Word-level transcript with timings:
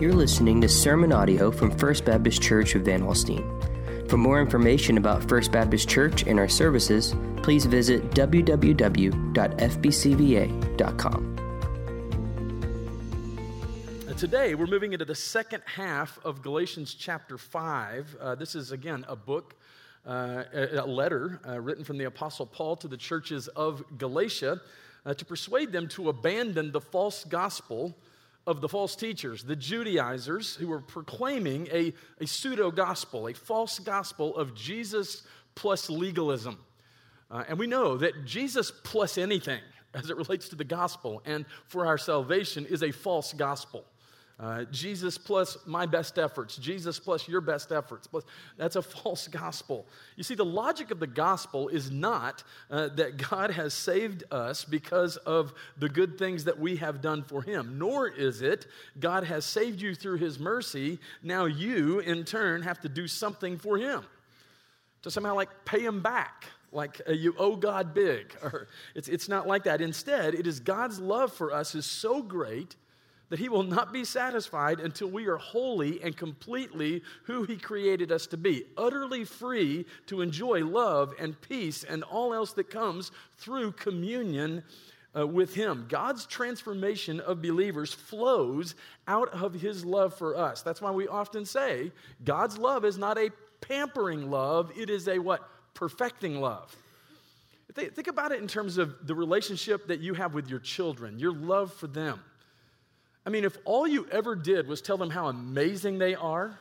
You're 0.00 0.14
listening 0.14 0.62
to 0.62 0.68
sermon 0.68 1.12
audio 1.12 1.50
from 1.50 1.76
First 1.76 2.06
Baptist 2.06 2.40
Church 2.40 2.74
of 2.74 2.86
Van 2.86 3.02
Alstyne. 3.02 4.08
For 4.08 4.16
more 4.16 4.40
information 4.40 4.96
about 4.96 5.28
First 5.28 5.52
Baptist 5.52 5.90
Church 5.90 6.22
and 6.22 6.38
our 6.38 6.48
services, 6.48 7.14
please 7.42 7.66
visit 7.66 8.10
www.fbcva.com. 8.12 8.96
Today, 14.16 14.54
we're 14.54 14.66
moving 14.66 14.94
into 14.94 15.04
the 15.04 15.14
second 15.14 15.62
half 15.66 16.18
of 16.24 16.40
Galatians 16.40 16.94
chapter 16.94 17.36
5. 17.36 18.16
Uh, 18.18 18.34
this 18.36 18.54
is, 18.54 18.72
again, 18.72 19.04
a 19.06 19.14
book, 19.14 19.54
uh, 20.06 20.44
a 20.54 20.86
letter 20.86 21.42
uh, 21.46 21.60
written 21.60 21.84
from 21.84 21.98
the 21.98 22.04
Apostle 22.04 22.46
Paul 22.46 22.74
to 22.76 22.88
the 22.88 22.96
churches 22.96 23.48
of 23.48 23.84
Galatia 23.98 24.62
uh, 25.04 25.12
to 25.12 25.26
persuade 25.26 25.72
them 25.72 25.88
to 25.88 26.08
abandon 26.08 26.72
the 26.72 26.80
false 26.80 27.22
gospel 27.24 27.94
of 28.46 28.60
the 28.60 28.68
false 28.68 28.96
teachers, 28.96 29.44
the 29.44 29.56
Judaizers, 29.56 30.56
who 30.56 30.68
were 30.68 30.80
proclaiming 30.80 31.68
a, 31.72 31.92
a 32.20 32.26
pseudo 32.26 32.70
gospel, 32.70 33.28
a 33.28 33.34
false 33.34 33.78
gospel 33.78 34.36
of 34.36 34.54
Jesus 34.54 35.22
plus 35.54 35.90
legalism. 35.90 36.58
Uh, 37.30 37.44
and 37.48 37.58
we 37.58 37.66
know 37.66 37.96
that 37.96 38.24
Jesus 38.24 38.72
plus 38.82 39.18
anything 39.18 39.60
as 39.94 40.10
it 40.10 40.16
relates 40.16 40.48
to 40.48 40.56
the 40.56 40.64
gospel 40.64 41.22
and 41.24 41.44
for 41.66 41.86
our 41.86 41.98
salvation 41.98 42.66
is 42.66 42.82
a 42.82 42.90
false 42.90 43.32
gospel. 43.32 43.84
Uh, 44.40 44.64
Jesus 44.70 45.18
plus 45.18 45.58
my 45.66 45.84
best 45.84 46.18
efforts, 46.18 46.56
Jesus 46.56 46.98
plus 46.98 47.28
your 47.28 47.42
best 47.42 47.70
efforts. 47.70 48.06
Plus, 48.06 48.24
that's 48.56 48.76
a 48.76 48.82
false 49.02 49.28
gospel. 49.28 49.86
You 50.16 50.24
see, 50.24 50.34
the 50.34 50.46
logic 50.46 50.90
of 50.90 50.98
the 50.98 51.06
gospel 51.06 51.68
is 51.68 51.90
not 51.90 52.42
uh, 52.70 52.88
that 52.96 53.18
God 53.18 53.50
has 53.50 53.74
saved 53.74 54.24
us 54.30 54.64
because 54.64 55.18
of 55.18 55.52
the 55.78 55.90
good 55.90 56.16
things 56.16 56.44
that 56.44 56.58
we 56.58 56.76
have 56.76 57.02
done 57.02 57.22
for 57.22 57.42
Him, 57.42 57.78
nor 57.78 58.08
is 58.08 58.40
it 58.40 58.66
God 58.98 59.24
has 59.24 59.44
saved 59.44 59.82
you 59.82 59.94
through 59.94 60.16
His 60.16 60.38
mercy. 60.38 60.98
Now 61.22 61.44
you, 61.44 61.98
in 61.98 62.24
turn, 62.24 62.62
have 62.62 62.80
to 62.80 62.88
do 62.88 63.06
something 63.06 63.58
for 63.58 63.76
Him 63.76 64.04
to 65.02 65.10
somehow 65.10 65.34
like 65.34 65.66
pay 65.66 65.80
Him 65.80 66.00
back 66.00 66.46
like 66.72 67.02
uh, 67.06 67.12
you 67.12 67.34
owe 67.38 67.56
God 67.56 67.92
big. 67.92 68.34
Or 68.42 68.68
it's, 68.94 69.08
it's 69.08 69.28
not 69.28 69.46
like 69.46 69.64
that. 69.64 69.82
Instead, 69.82 70.34
it 70.34 70.46
is 70.46 70.60
God's 70.60 70.98
love 70.98 71.30
for 71.30 71.52
us 71.52 71.74
is 71.74 71.84
so 71.84 72.22
great 72.22 72.76
that 73.30 73.38
He 73.38 73.48
will 73.48 73.62
not 73.62 73.92
be 73.92 74.04
satisfied 74.04 74.80
until 74.80 75.08
we 75.08 75.26
are 75.26 75.38
wholly 75.38 76.02
and 76.02 76.16
completely 76.16 77.02
who 77.24 77.44
He 77.44 77.56
created 77.56 78.12
us 78.12 78.26
to 78.28 78.36
be, 78.36 78.64
utterly 78.76 79.24
free 79.24 79.86
to 80.06 80.20
enjoy 80.20 80.64
love 80.64 81.14
and 81.18 81.40
peace 81.40 81.84
and 81.84 82.02
all 82.02 82.34
else 82.34 82.52
that 82.52 82.70
comes 82.70 83.10
through 83.38 83.72
communion 83.72 84.62
uh, 85.16 85.26
with 85.26 85.54
Him. 85.54 85.86
God's 85.88 86.26
transformation 86.26 87.20
of 87.20 87.40
believers 87.40 87.94
flows 87.94 88.74
out 89.08 89.28
of 89.32 89.54
His 89.54 89.84
love 89.84 90.14
for 90.14 90.36
us. 90.36 90.62
That's 90.62 90.82
why 90.82 90.90
we 90.90 91.08
often 91.08 91.44
say 91.44 91.92
God's 92.24 92.58
love 92.58 92.84
is 92.84 92.98
not 92.98 93.16
a 93.16 93.30
pampering 93.60 94.30
love, 94.30 94.72
it 94.76 94.90
is 94.90 95.08
a 95.08 95.18
what? 95.18 95.48
Perfecting 95.74 96.40
love. 96.40 96.76
Think 97.72 98.08
about 98.08 98.32
it 98.32 98.40
in 98.40 98.48
terms 98.48 98.78
of 98.78 99.06
the 99.06 99.14
relationship 99.14 99.86
that 99.86 100.00
you 100.00 100.14
have 100.14 100.34
with 100.34 100.50
your 100.50 100.58
children, 100.58 101.20
your 101.20 101.32
love 101.32 101.72
for 101.72 101.86
them. 101.86 102.20
I 103.26 103.30
mean, 103.30 103.44
if 103.44 103.56
all 103.64 103.86
you 103.86 104.06
ever 104.10 104.34
did 104.34 104.66
was 104.66 104.80
tell 104.80 104.96
them 104.96 105.10
how 105.10 105.28
amazing 105.28 105.98
they 105.98 106.14
are, 106.14 106.58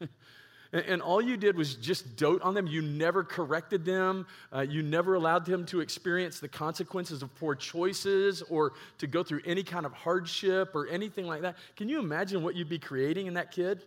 and 0.72 1.00
all 1.00 1.20
you 1.20 1.36
did 1.36 1.56
was 1.56 1.76
just 1.76 2.16
dote 2.16 2.42
on 2.42 2.54
them, 2.54 2.66
you 2.66 2.82
never 2.82 3.22
corrected 3.22 3.84
them, 3.84 4.26
uh, 4.52 4.60
you 4.60 4.82
never 4.82 5.14
allowed 5.14 5.46
them 5.46 5.64
to 5.66 5.80
experience 5.80 6.40
the 6.40 6.48
consequences 6.48 7.22
of 7.22 7.34
poor 7.36 7.54
choices 7.54 8.42
or 8.42 8.72
to 8.98 9.06
go 9.06 9.22
through 9.22 9.40
any 9.44 9.62
kind 9.62 9.86
of 9.86 9.92
hardship 9.92 10.74
or 10.74 10.88
anything 10.88 11.26
like 11.26 11.42
that, 11.42 11.56
can 11.76 11.88
you 11.88 12.00
imagine 12.00 12.42
what 12.42 12.56
you'd 12.56 12.68
be 12.68 12.78
creating 12.78 13.26
in 13.26 13.34
that 13.34 13.52
kid? 13.52 13.84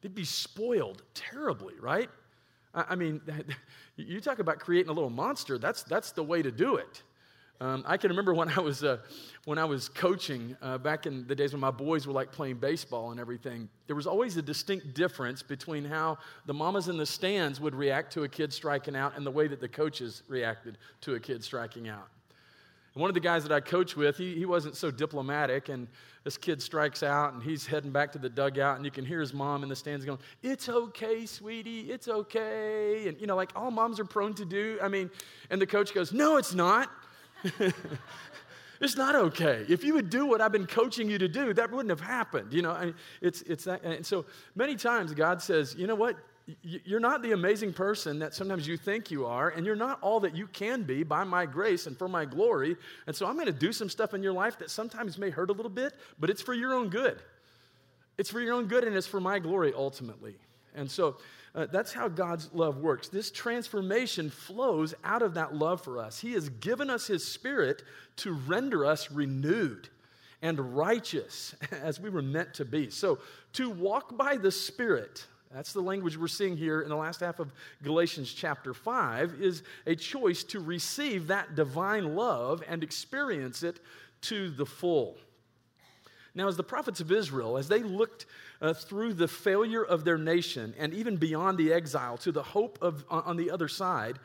They'd 0.00 0.14
be 0.14 0.24
spoiled 0.24 1.02
terribly, 1.14 1.74
right? 1.80 2.08
I 2.74 2.94
mean, 2.94 3.20
you 3.96 4.20
talk 4.20 4.38
about 4.38 4.58
creating 4.58 4.90
a 4.90 4.94
little 4.94 5.10
monster, 5.10 5.58
that's, 5.58 5.82
that's 5.82 6.12
the 6.12 6.22
way 6.22 6.40
to 6.40 6.50
do 6.50 6.76
it. 6.76 7.02
Um, 7.60 7.84
I 7.86 7.96
can 7.96 8.10
remember 8.10 8.34
when 8.34 8.48
I 8.48 8.60
was, 8.60 8.82
uh, 8.82 8.98
when 9.44 9.58
I 9.58 9.64
was 9.64 9.88
coaching 9.88 10.56
uh, 10.60 10.78
back 10.78 11.06
in 11.06 11.26
the 11.28 11.34
days 11.34 11.52
when 11.52 11.60
my 11.60 11.70
boys 11.70 12.06
were 12.06 12.12
like 12.12 12.32
playing 12.32 12.56
baseball 12.56 13.12
and 13.12 13.20
everything. 13.20 13.68
There 13.86 13.94
was 13.94 14.06
always 14.06 14.36
a 14.36 14.42
distinct 14.42 14.94
difference 14.94 15.42
between 15.42 15.84
how 15.84 16.18
the 16.46 16.54
mamas 16.54 16.88
in 16.88 16.96
the 16.96 17.06
stands 17.06 17.60
would 17.60 17.74
react 17.74 18.12
to 18.14 18.24
a 18.24 18.28
kid 18.28 18.52
striking 18.52 18.96
out 18.96 19.16
and 19.16 19.24
the 19.24 19.30
way 19.30 19.46
that 19.46 19.60
the 19.60 19.68
coaches 19.68 20.22
reacted 20.28 20.78
to 21.02 21.14
a 21.14 21.20
kid 21.20 21.44
striking 21.44 21.88
out. 21.88 22.08
And 22.94 23.00
one 23.00 23.08
of 23.08 23.14
the 23.14 23.20
guys 23.20 23.42
that 23.44 23.52
I 23.52 23.60
coach 23.60 23.96
with, 23.96 24.18
he, 24.18 24.34
he 24.34 24.44
wasn't 24.44 24.76
so 24.76 24.90
diplomatic, 24.90 25.70
and 25.70 25.88
this 26.24 26.36
kid 26.36 26.60
strikes 26.60 27.02
out, 27.02 27.32
and 27.32 27.42
he's 27.42 27.66
heading 27.66 27.90
back 27.90 28.12
to 28.12 28.18
the 28.18 28.28
dugout, 28.28 28.76
and 28.76 28.84
you 28.84 28.90
can 28.90 29.06
hear 29.06 29.20
his 29.20 29.32
mom 29.32 29.62
in 29.62 29.70
the 29.70 29.76
stands 29.76 30.04
going, 30.04 30.18
It's 30.42 30.68
okay, 30.68 31.24
sweetie, 31.24 31.90
it's 31.90 32.08
okay. 32.08 33.08
And, 33.08 33.18
you 33.18 33.26
know, 33.26 33.34
like 33.34 33.50
all 33.56 33.70
moms 33.70 33.98
are 33.98 34.04
prone 34.04 34.34
to 34.34 34.44
do. 34.44 34.78
I 34.82 34.88
mean, 34.88 35.10
and 35.48 35.60
the 35.60 35.66
coach 35.66 35.94
goes, 35.94 36.12
No, 36.12 36.36
it's 36.36 36.52
not. 36.52 36.90
it's 38.80 38.96
not 38.96 39.14
okay. 39.14 39.64
If 39.68 39.84
you 39.84 39.94
would 39.94 40.10
do 40.10 40.26
what 40.26 40.40
I've 40.40 40.52
been 40.52 40.66
coaching 40.66 41.08
you 41.08 41.18
to 41.18 41.28
do, 41.28 41.52
that 41.54 41.70
wouldn't 41.70 41.90
have 41.90 42.00
happened. 42.00 42.52
You 42.52 42.62
know, 42.62 42.72
I 42.72 42.86
mean, 42.86 42.94
it's, 43.20 43.42
it's 43.42 43.64
that. 43.64 43.82
And 43.82 44.04
so 44.04 44.24
many 44.54 44.76
times 44.76 45.12
God 45.14 45.40
says, 45.42 45.74
you 45.76 45.86
know 45.86 45.94
what? 45.94 46.16
You're 46.62 47.00
not 47.00 47.22
the 47.22 47.32
amazing 47.32 47.72
person 47.72 48.18
that 48.18 48.34
sometimes 48.34 48.66
you 48.66 48.76
think 48.76 49.12
you 49.12 49.26
are, 49.26 49.50
and 49.50 49.64
you're 49.64 49.76
not 49.76 50.00
all 50.02 50.18
that 50.20 50.34
you 50.34 50.48
can 50.48 50.82
be 50.82 51.04
by 51.04 51.22
my 51.22 51.46
grace 51.46 51.86
and 51.86 51.96
for 51.96 52.08
my 52.08 52.24
glory. 52.24 52.76
And 53.06 53.14
so 53.14 53.26
I'm 53.26 53.34
going 53.34 53.46
to 53.46 53.52
do 53.52 53.72
some 53.72 53.88
stuff 53.88 54.12
in 54.12 54.24
your 54.24 54.32
life 54.32 54.58
that 54.58 54.68
sometimes 54.68 55.18
may 55.18 55.30
hurt 55.30 55.50
a 55.50 55.52
little 55.52 55.70
bit, 55.70 55.94
but 56.18 56.30
it's 56.30 56.42
for 56.42 56.52
your 56.52 56.74
own 56.74 56.88
good. 56.88 57.20
It's 58.18 58.28
for 58.28 58.40
your 58.40 58.54
own 58.54 58.66
good, 58.66 58.82
and 58.82 58.96
it's 58.96 59.06
for 59.06 59.20
my 59.20 59.38
glory 59.38 59.72
ultimately. 59.74 60.34
And 60.74 60.90
so 60.90 61.16
uh, 61.54 61.66
that's 61.70 61.92
how 61.92 62.08
God's 62.08 62.48
love 62.54 62.78
works. 62.78 63.08
This 63.08 63.30
transformation 63.30 64.30
flows 64.30 64.94
out 65.04 65.20
of 65.20 65.34
that 65.34 65.54
love 65.54 65.82
for 65.82 65.98
us. 65.98 66.18
He 66.18 66.32
has 66.32 66.48
given 66.48 66.88
us 66.88 67.06
His 67.06 67.26
Spirit 67.26 67.82
to 68.16 68.32
render 68.32 68.86
us 68.86 69.10
renewed 69.10 69.88
and 70.40 70.76
righteous 70.76 71.54
as 71.82 72.00
we 72.00 72.08
were 72.08 72.22
meant 72.22 72.54
to 72.54 72.64
be. 72.64 72.88
So, 72.88 73.18
to 73.54 73.68
walk 73.68 74.16
by 74.16 74.38
the 74.38 74.50
Spirit, 74.50 75.26
that's 75.52 75.74
the 75.74 75.82
language 75.82 76.16
we're 76.16 76.28
seeing 76.28 76.56
here 76.56 76.80
in 76.80 76.88
the 76.88 76.96
last 76.96 77.20
half 77.20 77.38
of 77.38 77.52
Galatians 77.82 78.32
chapter 78.32 78.72
5, 78.72 79.34
is 79.38 79.62
a 79.86 79.94
choice 79.94 80.42
to 80.44 80.60
receive 80.60 81.26
that 81.26 81.54
divine 81.54 82.16
love 82.16 82.62
and 82.66 82.82
experience 82.82 83.62
it 83.62 83.78
to 84.22 84.50
the 84.50 84.64
full. 84.64 85.18
Now, 86.34 86.48
as 86.48 86.56
the 86.56 86.62
prophets 86.62 87.00
of 87.00 87.12
Israel, 87.12 87.58
as 87.58 87.68
they 87.68 87.82
looked 87.82 88.24
uh, 88.62 88.72
through 88.72 89.12
the 89.12 89.28
failure 89.28 89.82
of 89.82 90.04
their 90.04 90.16
nation 90.16 90.72
and 90.78 90.94
even 90.94 91.16
beyond 91.16 91.58
the 91.58 91.72
exile 91.72 92.16
to 92.16 92.30
the 92.30 92.42
hope 92.42 92.78
of, 92.80 93.04
on 93.10 93.36
the 93.36 93.50
other 93.50 93.68
side, 93.68 94.18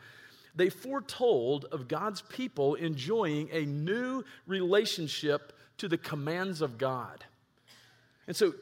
they 0.54 0.70
foretold 0.70 1.66
of 1.66 1.88
God's 1.88 2.22
people 2.22 2.74
enjoying 2.76 3.48
a 3.52 3.66
new 3.66 4.24
relationship 4.46 5.52
to 5.78 5.88
the 5.88 5.98
commands 5.98 6.62
of 6.62 6.78
God. 6.78 7.24
And 8.28 8.36
so 8.36 8.52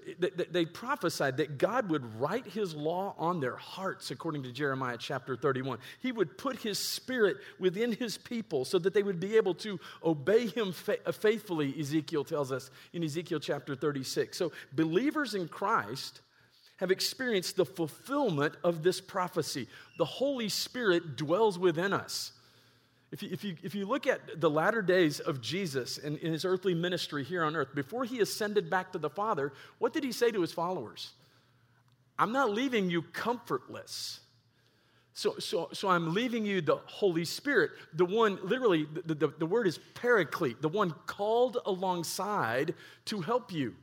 they 0.53 0.65
prophesied 0.65 1.39
that 1.39 1.59
God 1.59 1.91
would 1.91 2.21
write 2.21 2.47
his 2.47 2.73
law 2.73 3.17
on 3.19 3.41
their 3.41 3.57
hearts, 3.57 4.13
according 4.13 4.45
to 4.45 4.53
Jeremiah 4.53 4.97
chapter 4.97 5.37
31. 5.37 5.81
He 6.01 6.13
would 6.13 6.39
put 6.39 6.59
his 6.59 6.79
spirit 6.79 7.39
within 7.59 7.91
his 7.91 8.17
people 8.17 8.65
so 8.65 8.79
that 8.79 8.95
they 8.95 9.03
would 9.03 9.19
be 9.19 9.37
able 9.37 9.55
to 9.55 9.81
obey 10.05 10.47
him 10.47 10.73
uh, 11.05 11.11
faithfully, 11.11 11.75
Ezekiel 11.81 12.23
tells 12.23 12.53
us 12.53 12.71
in 12.93 13.03
Ezekiel 13.03 13.41
chapter 13.41 13.75
36. 13.75 14.39
So 14.39 14.53
believers 14.73 15.35
in 15.35 15.49
Christ 15.49 16.21
have 16.77 16.93
experienced 16.93 17.57
the 17.57 17.67
fulfillment 17.67 18.55
of 18.63 18.85
this 18.85 19.01
prophecy. 19.01 19.67
The 19.99 20.05
Holy 20.05 20.49
Spirit 20.49 21.17
dwells 21.17 21.59
within 21.59 21.93
us. 21.93 22.31
If 23.13 23.23
you, 23.23 23.29
if, 23.33 23.45
you, 23.45 23.57
if 23.63 23.75
you 23.75 23.87
look 23.87 24.07
at 24.07 24.41
the 24.41 24.51
latter 24.51 24.83
days 24.83 25.21
of 25.21 25.41
Jesus 25.41 25.99
in, 25.99 26.17
in 26.19 26.33
his 26.33 26.45
earthly 26.45 26.75
ministry 26.75 27.23
here 27.23 27.45
on 27.45 27.55
earth, 27.55 27.75
before 27.75 28.05
he 28.05 28.21
ascended 28.21 28.69
back 28.69 28.93
to 28.93 28.99
the 28.99 29.11
Father, 29.11 29.53
what 29.79 29.93
did 29.93 30.03
he 30.03 30.13
say 30.13 30.31
to 30.31 30.41
his 30.41 30.53
followers? 30.53 31.13
I'm 32.19 32.33
not 32.33 32.51
leaving 32.51 32.91
you 32.91 33.03
comfortless. 33.03 34.21
So, 35.15 35.39
so, 35.39 35.69
so 35.73 35.89
I'm 35.89 36.13
leaving 36.13 36.45
you 36.45 36.61
the 36.61 36.77
Holy 36.85 37.25
Spirit, 37.25 37.71
the 37.95 38.05
one, 38.05 38.39
literally, 38.43 38.87
the, 39.07 39.15
the, 39.15 39.29
the 39.39 39.47
word 39.47 39.67
is 39.67 39.79
paraclete, 39.95 40.61
the 40.61 40.69
one 40.69 40.93
called 41.07 41.59
alongside 41.65 42.75
to 43.07 43.21
help 43.21 43.53
you 43.53 43.75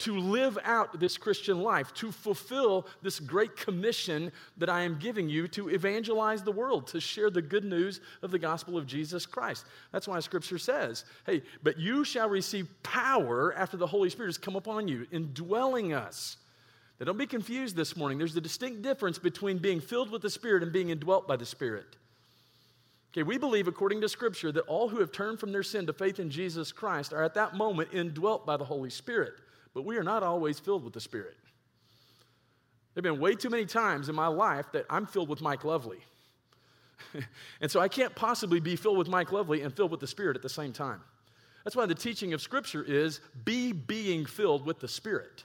to 0.00 0.18
live 0.18 0.58
out 0.64 0.98
this 0.98 1.16
Christian 1.16 1.60
life, 1.62 1.92
to 1.94 2.10
fulfill 2.10 2.86
this 3.02 3.20
great 3.20 3.56
commission 3.56 4.32
that 4.56 4.68
I 4.68 4.82
am 4.82 4.98
giving 4.98 5.28
you 5.28 5.46
to 5.48 5.68
evangelize 5.68 6.42
the 6.42 6.52
world, 6.52 6.86
to 6.88 7.00
share 7.00 7.30
the 7.30 7.42
good 7.42 7.64
news 7.64 8.00
of 8.22 8.30
the 8.30 8.38
gospel 8.38 8.76
of 8.76 8.86
Jesus 8.86 9.26
Christ. 9.26 9.64
That's 9.92 10.08
why 10.08 10.20
scripture 10.20 10.58
says, 10.58 11.04
hey, 11.26 11.42
but 11.62 11.78
you 11.78 12.04
shall 12.04 12.28
receive 12.28 12.68
power 12.82 13.54
after 13.54 13.76
the 13.76 13.86
Holy 13.86 14.10
Spirit 14.10 14.28
has 14.28 14.38
come 14.38 14.56
upon 14.56 14.88
you, 14.88 15.06
indwelling 15.12 15.92
us. 15.92 16.36
Now, 16.98 17.06
don't 17.06 17.18
be 17.18 17.26
confused 17.26 17.76
this 17.76 17.96
morning. 17.96 18.18
There's 18.18 18.36
a 18.36 18.42
distinct 18.42 18.82
difference 18.82 19.18
between 19.18 19.58
being 19.58 19.80
filled 19.80 20.10
with 20.10 20.22
the 20.22 20.30
Spirit 20.30 20.62
and 20.62 20.72
being 20.72 20.90
indwelt 20.90 21.26
by 21.26 21.36
the 21.36 21.46
Spirit. 21.46 21.96
Okay, 23.12 23.22
we 23.22 23.38
believe, 23.38 23.68
according 23.68 24.00
to 24.02 24.08
Scripture, 24.08 24.52
that 24.52 24.66
all 24.66 24.88
who 24.88 25.00
have 25.00 25.10
turned 25.10 25.40
from 25.40 25.50
their 25.50 25.62
sin 25.62 25.86
to 25.86 25.92
faith 25.92 26.20
in 26.20 26.30
Jesus 26.30 26.72
Christ 26.72 27.12
are 27.12 27.24
at 27.24 27.34
that 27.34 27.54
moment 27.54 27.88
indwelt 27.92 28.46
by 28.46 28.56
the 28.56 28.64
Holy 28.64 28.90
Spirit. 28.90 29.32
But 29.74 29.84
we 29.84 29.96
are 29.96 30.02
not 30.02 30.22
always 30.22 30.58
filled 30.58 30.84
with 30.84 30.92
the 30.92 31.00
Spirit. 31.00 31.36
There 32.94 33.02
have 33.02 33.14
been 33.14 33.20
way 33.20 33.34
too 33.34 33.50
many 33.50 33.66
times 33.66 34.08
in 34.08 34.14
my 34.14 34.26
life 34.26 34.66
that 34.72 34.84
I'm 34.90 35.06
filled 35.06 35.28
with 35.28 35.40
Mike 35.40 35.64
Lovely. 35.64 36.00
and 37.60 37.70
so 37.70 37.80
I 37.80 37.88
can't 37.88 38.14
possibly 38.14 38.60
be 38.60 38.76
filled 38.76 38.98
with 38.98 39.08
Mike 39.08 39.32
Lovely 39.32 39.62
and 39.62 39.74
filled 39.74 39.90
with 39.90 40.00
the 40.00 40.06
Spirit 40.06 40.36
at 40.36 40.42
the 40.42 40.48
same 40.48 40.72
time. 40.72 41.00
That's 41.64 41.76
why 41.76 41.86
the 41.86 41.94
teaching 41.94 42.32
of 42.32 42.40
Scripture 42.40 42.82
is 42.82 43.20
be 43.44 43.72
being 43.72 44.26
filled 44.26 44.66
with 44.66 44.80
the 44.80 44.88
Spirit. 44.88 45.44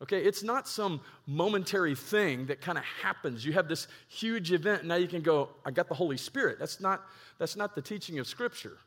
Okay, 0.00 0.22
it's 0.22 0.44
not 0.44 0.68
some 0.68 1.00
momentary 1.26 1.94
thing 1.94 2.46
that 2.46 2.60
kind 2.60 2.78
of 2.78 2.84
happens. 2.84 3.44
You 3.44 3.52
have 3.54 3.66
this 3.68 3.88
huge 4.08 4.52
event, 4.52 4.80
and 4.80 4.88
now 4.88 4.94
you 4.94 5.08
can 5.08 5.22
go, 5.22 5.50
I 5.64 5.72
got 5.72 5.88
the 5.88 5.94
Holy 5.94 6.16
Spirit. 6.16 6.58
That's 6.58 6.80
not, 6.80 7.02
that's 7.38 7.56
not 7.56 7.74
the 7.74 7.82
teaching 7.82 8.18
of 8.18 8.28
Scripture. 8.28 8.78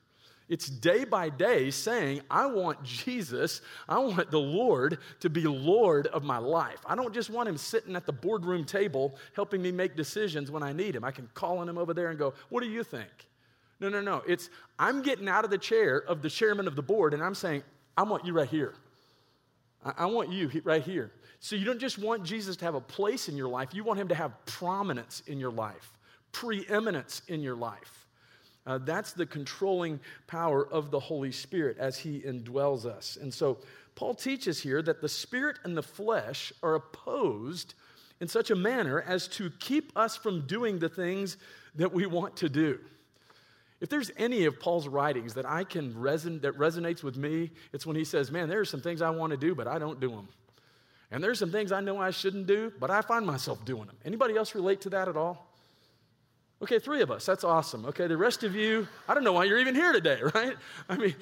It's 0.50 0.68
day 0.68 1.06
by 1.06 1.30
day 1.30 1.72
saying, 1.72 2.22
I 2.30 2.46
want 2.46 2.84
Jesus, 2.84 3.62
I 3.88 4.00
want 4.00 4.30
the 4.32 4.40
Lord 4.40 4.98
to 5.22 5.30
be 5.30 5.42
Lord 5.42 6.08
of 6.08 6.24
my 6.24 6.38
life. 6.38 6.80
I 6.86 6.96
don't 6.96 7.14
just 7.14 7.30
want 7.30 7.48
him 7.48 7.58
sitting 7.58 7.96
at 7.96 8.06
the 8.06 8.12
boardroom 8.12 8.66
table 8.66 9.16
helping 9.34 9.62
me 9.62 9.72
make 9.72 9.96
decisions 9.96 10.52
when 10.52 10.62
I 10.62 10.74
need 10.74 10.96
him. 10.96 11.06
I 11.06 11.12
can 11.12 11.30
call 11.34 11.60
on 11.60 11.70
him 11.70 11.78
over 11.78 11.94
there 11.94 12.10
and 12.10 12.20
go, 12.20 12.34
What 12.50 12.64
do 12.64 12.70
you 12.70 12.84
think? 12.84 13.10
No, 13.80 13.90
no, 13.90 14.02
no. 14.02 14.22
It's, 14.28 14.50
I'm 14.78 15.02
getting 15.02 15.28
out 15.28 15.44
of 15.46 15.52
the 15.52 15.58
chair 15.58 15.98
of 15.98 16.22
the 16.22 16.30
chairman 16.30 16.68
of 16.68 16.76
the 16.76 16.84
board 16.84 17.14
and 17.14 17.24
I'm 17.24 17.36
saying, 17.36 17.64
I 17.98 18.04
want 18.04 18.26
you 18.26 18.34
right 18.34 18.48
here. 18.48 18.74
I, 19.84 19.94
I 20.00 20.06
want 20.06 20.32
you 20.32 20.50
right 20.64 20.84
here. 20.84 21.12
So 21.40 21.56
you 21.56 21.66
don't 21.66 21.80
just 21.80 21.98
want 21.98 22.24
Jesus 22.24 22.56
to 22.58 22.66
have 22.66 22.76
a 22.76 22.82
place 22.82 23.28
in 23.28 23.36
your 23.36 23.48
life, 23.48 23.74
you 23.74 23.84
want 23.84 24.00
him 24.00 24.08
to 24.10 24.16
have 24.16 24.34
prominence 24.46 25.24
in 25.28 25.40
your 25.40 25.52
life, 25.52 25.98
preeminence 26.32 27.24
in 27.28 27.42
your 27.42 27.56
life. 27.56 28.01
Uh, 28.66 28.78
that's 28.78 29.14
the 29.14 29.26
controlling 29.26 30.00
power 30.28 30.68
of 30.68 30.92
the 30.92 31.00
Holy 31.00 31.32
Spirit 31.32 31.78
as 31.80 31.98
He 31.98 32.20
indwells 32.20 32.86
us. 32.86 33.18
And 33.20 33.34
so 33.34 33.58
Paul 33.96 34.14
teaches 34.14 34.62
here 34.62 34.82
that 34.84 35.02
the 35.02 35.10
Spirit 35.10 35.60
and 35.64 35.76
the 35.76 35.84
flesh 35.84 36.54
are 36.62 36.76
opposed 36.76 37.74
in 38.20 38.28
such 38.28 38.52
a 38.52 38.56
manner 38.56 39.02
as 39.02 39.28
to 39.30 39.50
keep 39.60 39.92
us 39.98 40.16
from 40.16 40.46
doing 40.46 40.78
the 40.78 40.90
things 40.90 41.38
that 41.76 41.92
we 41.92 42.06
want 42.06 42.38
to 42.38 42.50
do. 42.50 42.80
If 43.80 43.90
there's 43.90 44.12
any 44.16 44.46
of 44.46 44.60
Paul's 44.60 44.88
writings 44.88 45.34
that 45.34 45.50
I 45.50 45.64
can 45.64 45.96
reson- 45.96 46.42
that 46.42 46.56
resonates 46.56 47.02
with 47.02 47.18
me, 47.18 47.50
it's 47.74 47.86
when 47.86 47.96
he 47.96 48.04
says, 48.04 48.32
"Man, 48.32 48.48
there 48.48 48.60
are 48.60 48.66
some 48.66 48.82
things 48.82 49.02
I 49.02 49.10
want 49.10 49.32
to 49.32 49.38
do, 49.38 49.56
but 49.56 49.68
I 49.68 49.80
don't 49.80 50.00
do 50.00 50.10
them." 50.10 50.28
And 51.10 51.24
there's 51.24 51.40
some 51.40 51.52
things 51.52 51.72
I 51.72 51.82
know 51.82 51.98
I 51.98 52.12
shouldn't 52.12 52.46
do, 52.46 52.72
but 52.80 52.92
I 52.92 53.02
find 53.02 53.26
myself 53.26 53.66
doing 53.66 53.88
them. 53.88 53.98
Anybody 54.06 54.38
else 54.38 54.54
relate 54.54 54.82
to 54.82 54.90
that 54.92 55.10
at 55.10 55.18
all? 55.18 55.51
Okay, 56.62 56.78
three 56.78 57.02
of 57.02 57.10
us. 57.10 57.26
That's 57.26 57.44
awesome. 57.44 57.86
Okay, 57.88 58.06
the 58.06 58.16
rest 58.16 58.44
of 58.44 58.56
you, 58.56 58.88
I 59.08 59.16
don't 59.16 59.24
know 59.24 59.34
why 59.34 59.46
you're 59.46 59.58
even 59.58 59.74
here 59.74 59.92
today, 59.92 60.20
right? 60.36 60.56
I 60.88 60.96
mean, 60.96 61.16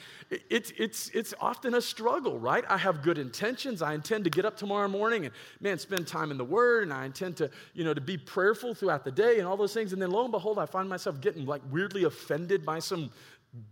it's, 0.50 0.74
it's, 0.78 1.10
it's 1.10 1.34
often 1.40 1.76
a 1.76 1.82
struggle, 1.82 2.38
right? 2.38 2.66
I 2.68 2.78
have 2.78 3.02
good 3.02 3.18
intentions. 3.18 3.82
I 3.82 3.94
intend 3.94 4.26
to 4.26 4.30
get 4.30 4.44
up 4.44 4.58
tomorrow 4.58 4.90
morning 4.90 5.26
and, 5.26 5.34
man, 5.62 5.80
spend 5.80 6.08
time 6.08 6.32
in 6.32 6.38
the 6.38 6.44
Word, 6.44 6.84
and 6.84 6.92
I 6.92 7.06
intend 7.06 7.38
to, 7.38 7.50
you 7.74 7.86
know, 7.86 7.94
to 7.94 8.02
be 8.02 8.18
prayerful 8.18 8.76
throughout 8.76 9.06
the 9.06 9.12
day 9.12 9.40
and 9.40 9.48
all 9.48 9.56
those 9.56 9.74
things. 9.74 9.94
And 9.94 10.02
then 10.02 10.12
lo 10.12 10.24
and 10.24 10.32
behold, 10.32 10.60
I 10.60 10.66
find 10.66 10.90
myself 10.90 11.22
getting 11.22 11.46
like 11.46 11.62
weirdly 11.72 12.04
offended 12.04 12.66
by 12.66 12.80
some 12.80 13.10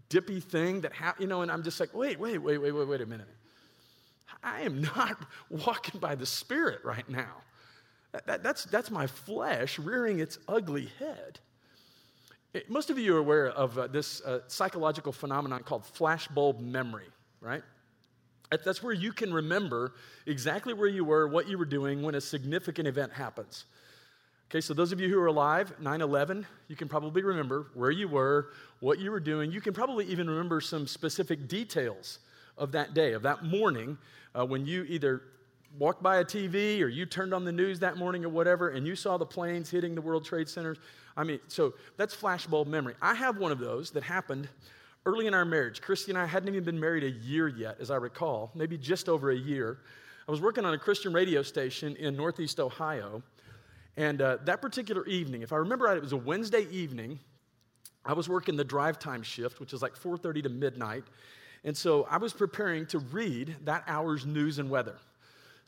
dippy 0.07 0.39
thing 0.39 0.81
that 0.81 0.93
happened, 0.93 1.23
you 1.23 1.27
know, 1.27 1.41
and 1.41 1.51
I'm 1.51 1.63
just 1.63 1.81
like, 1.81 1.93
wait, 1.93 2.17
wait, 2.17 2.37
wait, 2.37 2.59
wait, 2.59 2.71
wait, 2.71 2.87
wait 2.87 3.01
a 3.01 3.05
minute. 3.05 3.27
I 4.41 4.61
am 4.61 4.81
not 4.95 5.17
walking 5.49 5.99
by 5.99 6.15
the 6.15 6.25
Spirit 6.25 6.79
right 6.85 7.07
now. 7.09 7.41
That, 8.13 8.25
that, 8.27 8.43
that's, 8.43 8.63
that's 8.63 8.89
my 8.89 9.05
flesh 9.05 9.77
rearing 9.77 10.19
its 10.19 10.39
ugly 10.47 10.89
head. 10.97 11.41
Most 12.67 12.89
of 12.89 12.97
you 12.97 13.15
are 13.15 13.19
aware 13.19 13.47
of 13.47 13.77
uh, 13.77 13.87
this 13.87 14.21
uh, 14.21 14.39
psychological 14.47 15.11
phenomenon 15.11 15.63
called 15.63 15.83
flashbulb 15.83 16.59
memory, 16.59 17.07
right? 17.41 17.63
That's 18.49 18.81
where 18.81 18.93
you 18.93 19.11
can 19.11 19.33
remember 19.33 19.93
exactly 20.25 20.73
where 20.73 20.87
you 20.87 21.03
were, 21.03 21.27
what 21.27 21.47
you 21.47 21.57
were 21.57 21.65
doing 21.65 22.01
when 22.01 22.15
a 22.15 22.21
significant 22.21 22.87
event 22.87 23.11
happens. 23.11 23.65
Okay, 24.49 24.61
so 24.61 24.73
those 24.73 24.93
of 24.93 25.01
you 25.01 25.09
who 25.09 25.19
are 25.19 25.27
alive, 25.27 25.73
9 25.81 26.01
11, 26.01 26.47
you 26.69 26.77
can 26.77 26.87
probably 26.87 27.21
remember 27.21 27.67
where 27.73 27.91
you 27.91 28.07
were, 28.07 28.51
what 28.79 28.99
you 28.99 29.11
were 29.11 29.19
doing. 29.19 29.51
You 29.51 29.59
can 29.59 29.73
probably 29.73 30.05
even 30.05 30.29
remember 30.29 30.61
some 30.61 30.87
specific 30.87 31.49
details 31.49 32.19
of 32.57 32.71
that 32.71 32.93
day, 32.93 33.11
of 33.11 33.23
that 33.23 33.43
morning, 33.43 33.97
uh, 34.33 34.45
when 34.45 34.65
you 34.65 34.83
either 34.83 35.21
walked 35.77 36.01
by 36.01 36.17
a 36.17 36.25
TV 36.25 36.81
or 36.81 36.87
you 36.87 37.05
turned 37.05 37.33
on 37.33 37.45
the 37.45 37.51
news 37.51 37.79
that 37.79 37.97
morning 37.97 38.25
or 38.25 38.29
whatever 38.29 38.69
and 38.69 38.85
you 38.87 38.95
saw 38.95 39.17
the 39.17 39.25
planes 39.25 39.69
hitting 39.69 39.95
the 39.95 40.01
World 40.01 40.25
Trade 40.25 40.49
Centers. 40.49 40.77
I 41.15 41.23
mean, 41.23 41.39
so 41.47 41.73
that's 41.97 42.15
flashbulb 42.15 42.67
memory. 42.67 42.95
I 43.01 43.13
have 43.13 43.37
one 43.37 43.51
of 43.51 43.59
those 43.59 43.91
that 43.91 44.03
happened 44.03 44.49
early 45.05 45.27
in 45.27 45.33
our 45.33 45.45
marriage. 45.45 45.81
Christy 45.81 46.11
and 46.11 46.17
I 46.17 46.25
hadn't 46.25 46.49
even 46.49 46.63
been 46.63 46.79
married 46.79 47.03
a 47.03 47.09
year 47.09 47.47
yet, 47.47 47.77
as 47.79 47.91
I 47.91 47.95
recall, 47.95 48.51
maybe 48.55 48.77
just 48.77 49.07
over 49.07 49.31
a 49.31 49.35
year. 49.35 49.79
I 50.27 50.31
was 50.31 50.41
working 50.41 50.65
on 50.65 50.73
a 50.73 50.77
Christian 50.77 51.13
radio 51.13 51.41
station 51.41 51.95
in 51.95 52.15
Northeast 52.15 52.59
Ohio. 52.59 53.23
And 53.95 54.21
uh, 54.21 54.37
that 54.43 54.61
particular 54.61 55.05
evening, 55.05 55.41
if 55.41 55.53
I 55.53 55.55
remember 55.57 55.85
right, 55.85 55.97
it 55.97 56.03
was 56.03 56.11
a 56.11 56.17
Wednesday 56.17 56.67
evening. 56.69 57.19
I 58.05 58.13
was 58.13 58.29
working 58.29 58.55
the 58.55 58.63
drive 58.63 58.99
time 58.99 59.23
shift, 59.23 59.59
which 59.59 59.73
is 59.73 59.81
like 59.81 59.95
4:30 59.95 60.43
to 60.43 60.49
midnight. 60.49 61.03
And 61.63 61.75
so 61.75 62.05
I 62.09 62.17
was 62.17 62.33
preparing 62.33 62.85
to 62.87 62.99
read 62.99 63.55
that 63.63 63.83
hour's 63.87 64.25
news 64.25 64.59
and 64.59 64.69
weather. 64.69 64.97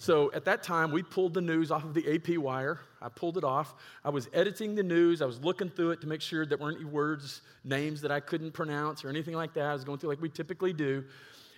So 0.01 0.31
at 0.31 0.45
that 0.45 0.63
time, 0.63 0.91
we 0.91 1.03
pulled 1.03 1.33
the 1.33 1.41
news 1.41 1.71
off 1.71 1.83
of 1.83 1.93
the 1.93 2.15
AP 2.15 2.37
wire. 2.37 2.79
I 3.01 3.09
pulled 3.09 3.37
it 3.37 3.43
off. 3.43 3.75
I 4.03 4.09
was 4.09 4.29
editing 4.31 4.73
the 4.73 4.81
news. 4.81 5.21
I 5.21 5.25
was 5.25 5.41
looking 5.41 5.69
through 5.69 5.91
it 5.91 5.99
to 6.01 6.07
make 6.07 6.21
sure 6.21 6.45
there 6.45 6.57
weren't 6.57 6.77
any 6.77 6.85
words, 6.85 7.41
names 7.65 7.99
that 8.01 8.09
I 8.09 8.21
couldn't 8.21 8.53
pronounce 8.53 9.03
or 9.03 9.09
anything 9.09 9.35
like 9.35 9.53
that. 9.55 9.65
I 9.65 9.73
was 9.73 9.83
going 9.83 9.99
through 9.99 10.11
like 10.11 10.21
we 10.21 10.29
typically 10.29 10.71
do. 10.71 11.03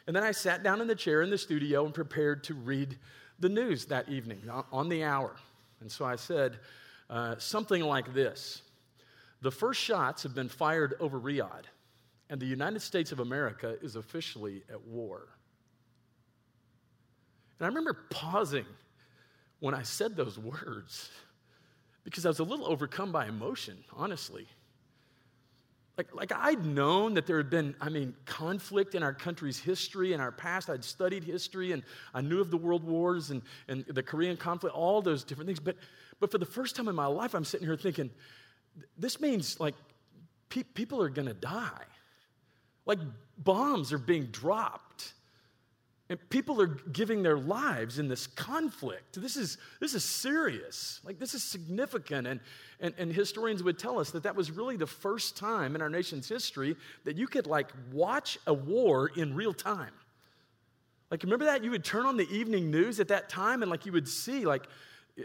And 0.08 0.16
then 0.16 0.24
I 0.24 0.32
sat 0.32 0.64
down 0.64 0.82
in 0.82 0.88
the 0.88 0.96
chair 0.96 1.22
in 1.22 1.30
the 1.30 1.38
studio 1.38 1.86
and 1.86 1.94
prepared 1.94 2.44
to 2.46 2.56
read 2.56 2.98
the 3.40 3.48
news 3.48 3.86
that 3.86 4.10
evening 4.10 4.42
on 4.72 4.90
the 4.90 5.04
hour. 5.04 5.36
And 5.80 5.92
so 5.92 6.04
I 6.04 6.16
said 6.16 6.58
uh, 7.12 7.36
something 7.38 7.84
like 7.84 8.12
this 8.12 8.64
The 9.42 9.52
first 9.52 9.80
shots 9.80 10.24
have 10.24 10.34
been 10.34 10.50
fired 10.50 10.96
over 11.00 11.20
Riyadh, 11.20 11.66
and 12.32 12.42
the 12.42 12.48
United 12.48 12.82
States 12.82 13.12
of 13.12 13.20
America 13.20 13.78
is 13.84 13.96
officially 13.96 14.64
at 14.68 14.82
war. 14.88 15.28
And 17.62 17.68
I 17.68 17.70
remember 17.70 17.94
pausing 18.10 18.66
when 19.60 19.76
I 19.76 19.84
said 19.84 20.16
those 20.16 20.40
words 20.40 21.12
because 22.04 22.26
I 22.26 22.30
was 22.30 22.40
a 22.40 22.44
little 22.44 22.66
overcome 22.66 23.12
by 23.12 23.28
emotion, 23.28 23.78
honestly. 23.96 24.48
Like, 25.96 26.16
like 26.16 26.32
I'd 26.36 26.66
known 26.66 27.14
that 27.14 27.28
there 27.28 27.38
had 27.38 27.52
been, 27.52 27.76
I 27.80 27.90
mean, 27.90 28.16
conflict 28.26 28.96
in 28.96 29.04
our 29.04 29.14
country's 29.14 29.60
history, 29.60 30.14
and 30.14 30.20
our 30.24 30.32
past. 30.32 30.72
I'd 30.72 30.84
studied 30.84 31.24
history 31.24 31.72
and 31.72 31.84
I 32.16 32.22
knew 32.22 32.42
of 32.42 32.50
the 32.50 32.58
world 32.58 32.84
wars 32.84 33.30
and, 33.30 33.44
and 33.68 33.86
the 33.86 34.02
Korean 34.02 34.38
conflict, 34.38 34.76
all 34.76 35.04
those 35.04 35.24
different 35.24 35.48
things. 35.48 35.60
But, 35.60 35.78
but 36.20 36.32
for 36.32 36.40
the 36.40 36.48
first 36.48 36.76
time 36.76 36.88
in 36.88 36.96
my 36.96 37.06
life, 37.06 37.36
I'm 37.36 37.46
sitting 37.46 37.68
here 37.68 37.78
thinking, 37.78 38.10
this 38.98 39.22
means 39.22 39.60
like 39.60 39.76
pe- 40.50 40.64
people 40.64 41.00
are 41.00 41.10
going 41.10 41.28
to 41.28 41.36
die. 41.36 41.86
Like 42.88 42.98
bombs 43.38 43.94
are 43.94 44.00
being 44.00 44.26
dropped. 44.32 45.14
And 46.12 46.20
people 46.30 46.62
are 46.62 46.68
giving 46.68 47.24
their 47.24 47.38
lives 47.38 47.98
in 47.98 48.10
this 48.10 48.28
conflict. 48.28 49.22
This 49.22 49.38
is, 49.38 49.58
this 49.80 49.94
is 49.94 50.04
serious. 50.04 51.00
Like, 51.06 51.20
this 51.20 51.34
is 51.34 51.42
significant. 51.42 52.28
And, 52.28 52.42
and, 52.82 52.94
and 52.98 53.14
historians 53.14 53.64
would 53.64 53.80
tell 53.80 53.98
us 53.98 54.12
that 54.12 54.24
that 54.24 54.36
was 54.36 54.52
really 54.52 54.76
the 54.76 54.86
first 54.86 55.38
time 55.38 55.74
in 55.74 55.82
our 55.82 55.88
nation's 55.88 56.28
history 56.28 56.76
that 57.06 57.16
you 57.16 57.28
could, 57.28 57.48
like, 57.48 57.72
watch 57.94 58.38
a 58.46 58.54
war 58.54 59.10
in 59.16 59.34
real 59.34 59.54
time. 59.54 59.94
Like, 61.12 61.24
remember 61.24 61.46
that? 61.46 61.64
You 61.64 61.72
would 61.72 61.86
turn 61.86 62.06
on 62.06 62.18
the 62.18 62.30
evening 62.30 62.70
news 62.70 63.00
at 63.00 63.08
that 63.08 63.30
time 63.30 63.62
and, 63.62 63.72
like, 63.72 63.86
you 63.86 63.94
would 63.94 64.10
see, 64.10 64.46
like, 64.46 64.68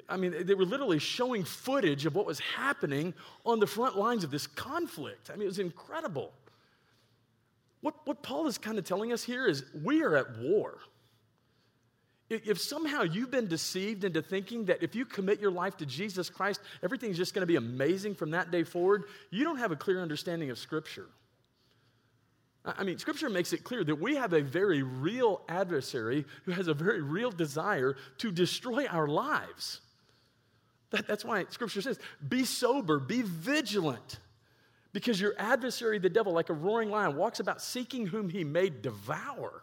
I 0.08 0.16
mean, 0.16 0.46
they 0.46 0.54
were 0.54 0.64
literally 0.64 1.00
showing 1.00 1.42
footage 1.42 2.06
of 2.06 2.14
what 2.14 2.26
was 2.26 2.38
happening 2.38 3.12
on 3.44 3.58
the 3.58 3.66
front 3.66 3.98
lines 3.98 4.22
of 4.22 4.30
this 4.30 4.46
conflict. 4.46 5.30
I 5.30 5.32
mean, 5.32 5.42
it 5.42 5.48
was 5.48 5.58
incredible. 5.58 6.32
What, 7.80 7.94
what 8.06 8.22
Paul 8.22 8.46
is 8.46 8.58
kind 8.58 8.78
of 8.78 8.84
telling 8.84 9.12
us 9.12 9.22
here 9.22 9.46
is 9.46 9.64
we 9.84 10.02
are 10.02 10.16
at 10.16 10.38
war. 10.38 10.78
If 12.28 12.60
somehow 12.60 13.02
you've 13.02 13.30
been 13.30 13.46
deceived 13.46 14.02
into 14.02 14.20
thinking 14.20 14.64
that 14.64 14.82
if 14.82 14.96
you 14.96 15.04
commit 15.04 15.40
your 15.40 15.52
life 15.52 15.76
to 15.76 15.86
Jesus 15.86 16.28
Christ, 16.28 16.60
everything's 16.82 17.16
just 17.16 17.34
going 17.34 17.42
to 17.42 17.46
be 17.46 17.54
amazing 17.54 18.16
from 18.16 18.32
that 18.32 18.50
day 18.50 18.64
forward, 18.64 19.04
you 19.30 19.44
don't 19.44 19.58
have 19.58 19.70
a 19.70 19.76
clear 19.76 20.02
understanding 20.02 20.50
of 20.50 20.58
Scripture. 20.58 21.06
I 22.64 22.82
mean, 22.82 22.98
Scripture 22.98 23.30
makes 23.30 23.52
it 23.52 23.62
clear 23.62 23.84
that 23.84 23.94
we 23.94 24.16
have 24.16 24.32
a 24.32 24.42
very 24.42 24.82
real 24.82 25.40
adversary 25.48 26.24
who 26.46 26.50
has 26.50 26.66
a 26.66 26.74
very 26.74 27.00
real 27.00 27.30
desire 27.30 27.96
to 28.18 28.32
destroy 28.32 28.86
our 28.86 29.06
lives. 29.06 29.80
That, 30.90 31.06
that's 31.06 31.24
why 31.24 31.44
Scripture 31.50 31.80
says, 31.80 31.98
be 32.28 32.44
sober, 32.44 32.98
be 32.98 33.22
vigilant. 33.22 34.18
Because 34.96 35.20
your 35.20 35.34
adversary, 35.36 35.98
the 35.98 36.08
devil, 36.08 36.32
like 36.32 36.48
a 36.48 36.54
roaring 36.54 36.88
lion, 36.88 37.16
walks 37.16 37.38
about 37.38 37.60
seeking 37.60 38.06
whom 38.06 38.30
he 38.30 38.44
may 38.44 38.70
devour. 38.70 39.62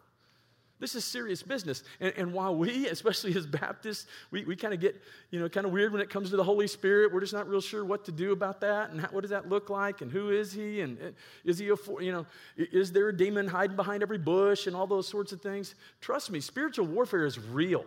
This 0.79 0.93
is 0.93 1.03
serious 1.03 1.41
business. 1.41 1.83
And, 1.99 2.13
and 2.15 2.33
while 2.33 2.55
we, 2.55 2.87
especially 2.87 3.35
as 3.35 3.47
Baptists, 3.47 4.05
we, 4.29 4.45
we 4.45 4.55
kind 4.55 4.75
of 4.75 4.79
get, 4.79 5.01
you 5.31 5.39
know, 5.39 5.49
kind 5.49 5.65
of 5.65 5.71
weird 5.71 5.91
when 5.91 6.01
it 6.01 6.11
comes 6.11 6.29
to 6.29 6.35
the 6.35 6.43
Holy 6.43 6.67
Spirit, 6.67 7.11
we're 7.11 7.19
just 7.19 7.33
not 7.33 7.49
real 7.49 7.61
sure 7.61 7.83
what 7.83 8.05
to 8.05 8.11
do 8.11 8.31
about 8.31 8.61
that 8.61 8.91
and 8.91 9.01
how, 9.01 9.07
what 9.07 9.21
does 9.21 9.31
that 9.31 9.49
look 9.49 9.71
like 9.71 10.01
and 10.01 10.11
who 10.11 10.29
is 10.29 10.53
he 10.53 10.81
and 10.81 11.15
is 11.43 11.57
he 11.57 11.69
a, 11.69 11.75
you 11.99 12.11
know, 12.11 12.27
is 12.55 12.91
there 12.91 13.09
a 13.09 13.17
demon 13.17 13.47
hiding 13.47 13.75
behind 13.75 14.03
every 14.03 14.19
bush 14.19 14.67
and 14.67 14.75
all 14.75 14.85
those 14.85 15.07
sorts 15.07 15.31
of 15.31 15.41
things? 15.41 15.73
Trust 15.99 16.29
me, 16.29 16.41
spiritual 16.41 16.85
warfare 16.85 17.25
is 17.25 17.39
real. 17.39 17.85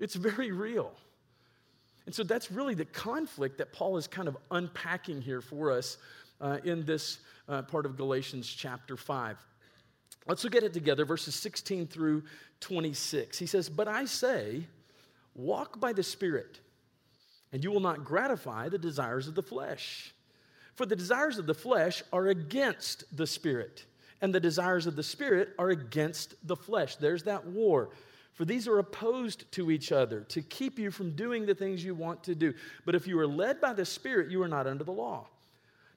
It's 0.00 0.16
very 0.16 0.50
real. 0.50 0.90
And 2.04 2.12
so 2.12 2.24
that's 2.24 2.50
really 2.50 2.74
the 2.74 2.84
conflict 2.84 3.58
that 3.58 3.72
Paul 3.72 3.96
is 3.96 4.08
kind 4.08 4.26
of 4.26 4.36
unpacking 4.50 5.22
here 5.22 5.40
for 5.40 5.70
us 5.70 5.98
uh, 6.42 6.58
in 6.64 6.84
this 6.84 7.20
uh, 7.48 7.62
part 7.62 7.86
of 7.86 7.96
Galatians 7.96 8.46
chapter 8.46 8.96
5. 8.96 9.38
Let's 10.26 10.44
look 10.44 10.54
at 10.54 10.62
it 10.62 10.72
together, 10.72 11.04
verses 11.04 11.34
16 11.34 11.86
through 11.86 12.22
26. 12.60 13.38
He 13.38 13.46
says, 13.46 13.68
But 13.68 13.88
I 13.88 14.04
say, 14.04 14.66
walk 15.34 15.80
by 15.80 15.92
the 15.92 16.02
Spirit, 16.02 16.60
and 17.52 17.64
you 17.64 17.70
will 17.70 17.80
not 17.80 18.04
gratify 18.04 18.68
the 18.68 18.78
desires 18.78 19.28
of 19.28 19.34
the 19.34 19.42
flesh. 19.42 20.12
For 20.74 20.86
the 20.86 20.96
desires 20.96 21.38
of 21.38 21.46
the 21.46 21.54
flesh 21.54 22.02
are 22.12 22.28
against 22.28 23.16
the 23.16 23.26
Spirit, 23.26 23.84
and 24.20 24.34
the 24.34 24.40
desires 24.40 24.86
of 24.86 24.96
the 24.96 25.02
Spirit 25.02 25.50
are 25.58 25.70
against 25.70 26.34
the 26.46 26.56
flesh. 26.56 26.96
There's 26.96 27.24
that 27.24 27.46
war. 27.46 27.90
For 28.32 28.44
these 28.44 28.66
are 28.66 28.78
opposed 28.78 29.50
to 29.52 29.70
each 29.70 29.92
other 29.92 30.20
to 30.20 30.40
keep 30.40 30.78
you 30.78 30.90
from 30.90 31.14
doing 31.14 31.44
the 31.44 31.54
things 31.54 31.84
you 31.84 31.94
want 31.94 32.24
to 32.24 32.34
do. 32.34 32.54
But 32.86 32.94
if 32.94 33.06
you 33.06 33.18
are 33.18 33.26
led 33.26 33.60
by 33.60 33.74
the 33.74 33.84
Spirit, 33.84 34.30
you 34.30 34.42
are 34.42 34.48
not 34.48 34.66
under 34.66 34.84
the 34.84 34.92
law. 34.92 35.26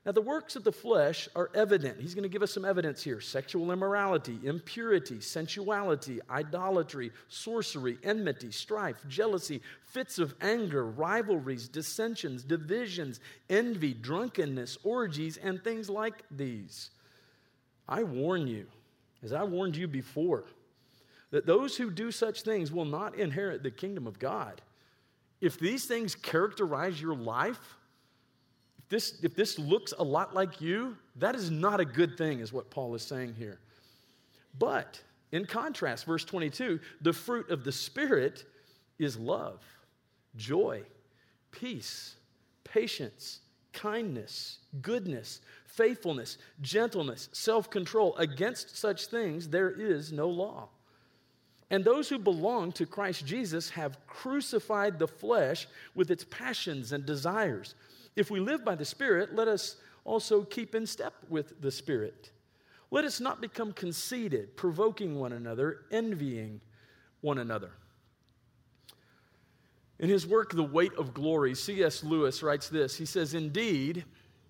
Now, 0.05 0.12
the 0.12 0.21
works 0.21 0.55
of 0.55 0.63
the 0.63 0.71
flesh 0.71 1.27
are 1.35 1.50
evident. 1.55 2.00
He's 2.00 2.13
going 2.13 2.24
to 2.24 2.29
give 2.29 2.43
us 2.43 2.53
some 2.53 2.63
evidence 2.63 3.01
here 3.01 3.19
sexual 3.19 3.71
immorality, 3.71 4.38
impurity, 4.43 5.19
sensuality, 5.19 6.19
idolatry, 6.29 7.12
sorcery, 7.27 7.97
enmity, 8.03 8.51
strife, 8.51 8.97
jealousy, 9.07 9.62
fits 9.81 10.19
of 10.19 10.35
anger, 10.41 10.85
rivalries, 10.85 11.67
dissensions, 11.67 12.43
divisions, 12.43 13.19
envy, 13.50 13.95
drunkenness, 13.95 14.77
orgies, 14.83 15.38
and 15.38 15.63
things 15.63 15.89
like 15.89 16.21
these. 16.29 16.91
I 17.89 18.03
warn 18.03 18.45
you, 18.45 18.67
as 19.24 19.33
I 19.33 19.43
warned 19.43 19.75
you 19.75 19.88
before, 19.88 20.43
that 21.31 21.47
those 21.47 21.77
who 21.77 21.89
do 21.89 22.12
such 22.12 22.43
things 22.43 22.71
will 22.71 22.85
not 22.85 23.15
inherit 23.15 23.63
the 23.63 23.71
kingdom 23.71 24.05
of 24.05 24.19
God. 24.19 24.62
If 25.41 25.59
these 25.59 25.85
things 25.85 26.13
characterize 26.13 27.01
your 27.01 27.15
life, 27.15 27.75
this, 28.89 29.20
if 29.24 29.36
this 29.36 29.58
looks 29.58 29.94
a 29.98 30.04
lot 30.04 30.36
like 30.36 30.62
you, 30.62 30.96
that 31.18 31.36
is 31.36 31.50
not 31.50 31.80
a 31.80 31.86
good 31.86 32.18
thing, 32.18 32.39
is 32.39 32.54
what 32.54 32.70
Paul 32.70 32.94
is 32.96 33.01
saying 33.01 33.36
here. 33.36 33.60
But 34.58 35.01
in 35.32 35.46
contrast, 35.46 36.06
verse 36.06 36.24
22, 36.24 36.80
the 37.01 37.13
fruit 37.13 37.50
of 37.50 37.63
the 37.63 37.72
Spirit 37.72 38.46
is 39.00 39.18
love, 39.18 39.62
joy, 40.36 40.84
peace, 41.51 42.15
patience, 42.63 43.39
kindness, 43.74 44.60
goodness, 44.82 45.42
faithfulness, 45.65 46.38
gentleness, 46.62 47.30
self 47.34 47.70
control. 47.70 48.15
Against 48.18 48.77
such 48.77 49.08
things 49.08 49.50
there 49.50 49.72
is 49.72 50.12
no 50.12 50.30
law. 50.30 50.70
And 51.72 51.84
those 51.84 52.08
who 52.08 52.20
belong 52.20 52.72
to 52.74 52.86
Christ 52.86 53.25
Jesus 53.25 53.70
have 53.72 53.98
crucified 54.08 55.00
the 55.00 55.08
flesh 55.08 55.68
with 55.96 56.12
its 56.12 56.24
passions 56.24 56.92
and 56.92 57.06
desires. 57.06 57.75
If 58.15 58.31
we 58.31 58.39
live 58.39 58.63
by 58.63 58.75
the 58.75 58.86
Spirit, 58.86 59.36
let 59.36 59.48
us 59.48 59.77
also 60.03 60.43
keep 60.43 60.75
in 60.75 60.86
step 60.86 61.13
with 61.29 61.62
the 61.62 61.72
Spirit. 61.72 62.31
Let 62.91 63.03
us 63.03 63.19
not 63.19 63.41
become 63.41 63.74
conceited, 63.74 64.55
provoking 64.55 65.19
one 65.19 65.34
another, 65.34 65.81
envying 65.91 66.62
one 67.22 67.39
another. 67.39 67.72
In 70.00 70.10
his 70.10 70.27
work, 70.27 70.53
The 70.53 70.63
Weight 70.63 70.93
of 70.93 71.13
Glory, 71.13 71.55
C.S. 71.55 72.03
Lewis 72.03 72.43
writes 72.43 72.69
this 72.69 72.98
He 72.98 73.05
says, 73.05 73.34
Indeed, 73.34 74.05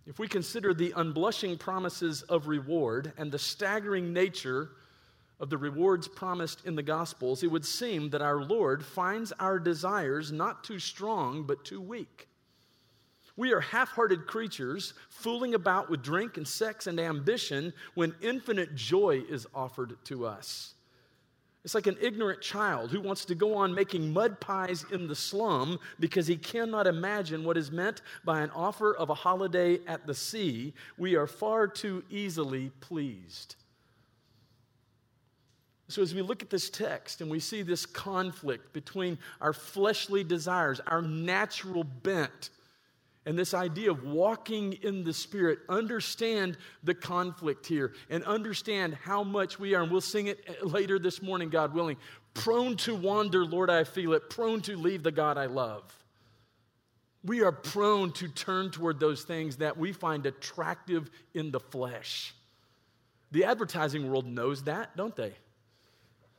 if 0.06 0.20
we 0.20 0.28
consider 0.28 0.74
the 0.74 0.94
unblushing 0.96 1.58
promises 1.58 2.22
of 2.24 2.48
reward 2.48 3.14
and 3.18 3.32
the 3.32 3.40
staggering 3.40 4.14
nature 4.14 4.72
of 5.40 5.50
the 5.50 5.58
rewards 5.58 6.08
promised 6.08 6.66
in 6.66 6.76
the 6.76 6.84
Gospels, 6.84 7.44
it 7.44 7.52
would 7.52 7.66
seem 7.66 8.10
that 8.12 8.22
our 8.22 8.42
Lord 8.42 8.86
finds 8.86 9.32
our 9.40 9.60
desires 9.60 10.32
not 10.32 10.64
too 10.64 10.80
strong, 10.80 11.44
but 11.44 11.66
too 11.66 11.82
weak. 11.82 12.28
We 13.38 13.52
are 13.52 13.60
half 13.60 13.90
hearted 13.90 14.28
creatures 14.28 14.94
fooling 15.10 15.56
about 15.56 15.90
with 15.90 16.02
drink 16.02 16.38
and 16.38 16.48
sex 16.48 16.88
and 16.88 17.00
ambition 17.00 17.74
when 17.94 18.16
infinite 18.22 18.76
joy 18.76 19.24
is 19.30 19.46
offered 19.54 19.98
to 20.06 20.26
us. 20.26 20.76
It's 21.66 21.74
like 21.74 21.88
an 21.88 21.98
ignorant 22.00 22.42
child 22.42 22.92
who 22.92 23.02
wants 23.02 23.26
to 23.26 23.34
go 23.34 23.56
on 23.56 23.74
making 23.74 24.14
mud 24.14 24.40
pies 24.40 24.86
in 24.92 25.08
the 25.08 25.16
slum 25.16 25.80
because 26.00 26.28
he 26.28 26.38
cannot 26.38 26.86
imagine 26.86 27.44
what 27.44 27.58
is 27.58 27.72
meant 27.72 28.04
by 28.24 28.42
an 28.42 28.52
offer 28.52 28.96
of 28.96 29.10
a 29.10 29.16
holiday 29.16 29.80
at 29.88 30.06
the 30.06 30.14
sea. 30.14 30.76
We 30.96 31.16
are 31.16 31.26
far 31.26 31.68
too 31.68 32.04
easily 32.12 32.70
pleased. 32.82 33.56
So, 35.88 36.04
as 36.04 36.14
we 36.14 36.22
look 36.22 36.44
at 36.44 36.52
this 36.52 36.70
text 36.70 37.22
and 37.22 37.32
we 37.32 37.40
see 37.40 37.64
this 37.64 37.86
conflict 37.86 38.72
between 38.72 39.18
our 39.42 39.54
fleshly 39.54 40.24
desires, 40.24 40.80
our 40.88 41.02
natural 41.02 41.84
bent, 41.84 42.52
and 43.26 43.38
this 43.38 43.54
idea 43.54 43.90
of 43.90 44.04
walking 44.04 44.74
in 44.74 45.04
the 45.04 45.14
Spirit, 45.14 45.60
understand 45.68 46.58
the 46.84 46.94
conflict 46.94 47.66
here 47.66 47.94
and 48.10 48.24
understand 48.24 48.94
how 48.94 49.24
much 49.24 49.60
we 49.60 49.74
are, 49.74 49.82
and 49.82 49.92
we'll 49.92 50.02
sing 50.02 50.28
it 50.28 50.64
later 50.64 51.00
this 51.00 51.22
morning, 51.22 51.50
God 51.50 51.74
willing, 51.74 51.98
prone 52.34 52.78
to 52.78 52.96
wander, 52.96 53.44
Lord, 53.46 53.70
I 53.70 53.84
feel 53.84 54.14
it, 54.14 54.30
prone 54.30 54.62
to 54.62 54.78
leave 54.78 55.02
the 55.02 55.12
God 55.12 55.38
I 55.38 55.48
love. 55.48 55.84
We 57.24 57.42
are 57.42 57.52
prone 57.52 58.12
to 58.14 58.28
turn 58.28 58.70
toward 58.70 59.00
those 59.00 59.24
things 59.24 59.58
that 59.58 59.78
we 59.78 59.92
find 59.92 60.28
attractive 60.28 61.10
in 61.34 61.50
the 61.50 61.60
flesh. 61.60 62.36
The 63.32 63.46
advertising 63.46 64.08
world 64.08 64.28
knows 64.28 64.64
that, 64.66 64.96
don't 64.96 65.16
they? 65.16 65.34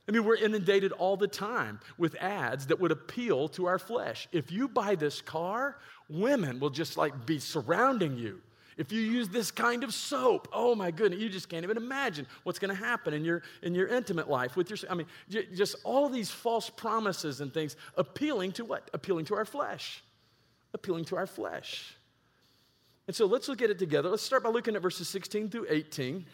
I 0.09 0.12
mean, 0.12 0.25
we're 0.25 0.37
inundated 0.37 0.93
all 0.93 1.16
the 1.16 1.26
time 1.26 1.81
with 1.99 2.14
ads 2.21 2.69
that 2.69 2.78
would 2.78 2.93
appeal 2.93 3.49
to 3.49 3.66
our 3.66 3.78
flesh. 3.78 4.28
If 4.31 4.52
you 4.52 4.69
buy 4.69 4.95
this 4.95 5.21
car, 5.21 5.78
women 6.08 6.60
will 6.60 6.70
just 6.70 6.96
like 6.96 7.26
be 7.26 7.38
surrounding 7.38 8.16
you. 8.16 8.40
If 8.76 8.92
you 8.92 9.00
use 9.00 9.28
this 9.30 9.50
kind 9.50 9.84
of 9.84 9.94
soap, 9.94 10.48
oh 10.52 10.75
my 10.75 10.90
goodness, 10.90 11.20
you 11.20 11.30
just 11.30 11.48
can't 11.48 11.64
even 11.64 11.78
imagine 11.78 12.26
what's 12.42 12.58
going 12.58 12.75
to 12.75 12.80
happen 12.82 13.14
in 13.14 13.25
your 13.25 13.42
in 13.62 13.75
your 13.75 13.88
intimate 13.88 14.28
life 14.28 14.54
with 14.54 14.68
your 14.68 14.78
I 14.90 14.94
mean, 14.94 15.06
just 15.28 15.76
all 15.82 16.08
these 16.08 16.30
false 16.30 16.68
promises 16.68 17.40
and 17.40 17.52
things 17.52 17.76
appealing 17.96 18.52
to 18.52 18.64
what? 18.64 18.90
Appealing 18.92 19.25
to 19.26 19.34
our 19.34 19.46
flesh. 19.46 20.02
Appealing 20.75 21.06
to 21.06 21.16
our 21.16 21.26
flesh. 21.26 21.96
And 23.06 23.16
so 23.16 23.25
let's 23.26 23.48
look 23.48 23.62
at 23.62 23.70
it 23.70 23.78
together. 23.78 24.10
Let's 24.10 24.22
start 24.22 24.42
by 24.42 24.50
looking 24.50 24.76
at 24.76 24.82
verses 24.82 25.08
16 25.08 25.48
through 25.48 25.66
18. 25.70 26.26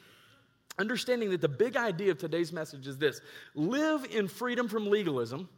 Understanding 0.79 1.31
that 1.31 1.43
the 1.43 1.49
big 1.49 1.77
idea 1.77 2.11
of 2.11 2.19
today's 2.19 2.53
message 2.53 2.87
is 2.87 2.97
this 2.97 3.21
live 3.55 4.07
in 4.11 4.27
freedom 4.27 4.69
from 4.69 4.89
legalism. 4.89 5.49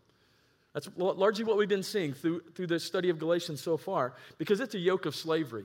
That's 0.75 0.88
largely 0.97 1.45
what 1.45 1.57
we've 1.57 1.69
been 1.69 1.83
seeing 1.83 2.12
through, 2.12 2.43
through 2.54 2.66
the 2.66 2.81
study 2.81 3.09
of 3.09 3.19
Galatians 3.19 3.62
so 3.62 3.76
far, 3.76 4.14
because 4.38 4.61
it's 4.61 4.75
a 4.75 4.78
yoke 4.78 5.07
of 5.07 5.14
slavery. 5.14 5.64